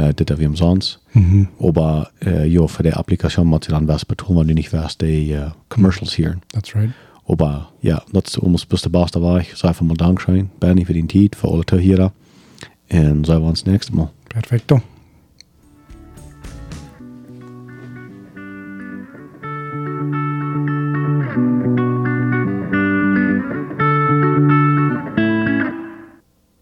Uh, 0.01 0.09
dit 0.13 0.29
hebben 0.29 0.45
we 0.45 0.51
umsonst. 0.51 0.99
Mhm. 1.11 1.47
Aber 1.59 2.11
uh, 2.25 2.45
ja, 2.45 2.67
für 2.67 2.83
die 2.83 2.93
Applikation 2.93 3.47
musst 3.47 3.67
du 3.67 3.71
dann 3.71 3.87
was 3.87 4.05
betonen, 4.05 4.39
wenn 4.39 4.47
du 4.47 4.53
nicht 4.53 4.73
weißt, 4.73 5.01
die 5.01 5.33
uh, 5.33 5.51
commercials 5.69 6.13
hier. 6.13 6.37
That's 6.51 6.75
right. 6.75 6.89
Aber 7.27 7.69
ja, 7.81 8.03
dat 8.11 8.27
is 8.27 8.37
ons 8.37 8.65
beste 8.65 8.91
war 8.93 9.39
ich. 9.39 9.55
Sei 9.55 9.67
einfach 9.67 9.85
mal 9.85 9.97
Dankeschön, 9.97 10.49
Bernie, 10.59 10.85
für 10.85 10.93
den 10.93 11.07
Tijd, 11.07 11.35
für 11.35 11.49
alle 11.49 11.65
Zuhörer. 11.65 12.11
Und 12.91 13.25
sehen 13.25 13.41
wir 13.41 13.49
uns 13.49 13.65
nächstes 13.65 13.95
Mal. 13.95 14.11
Perfecto. 14.29 14.81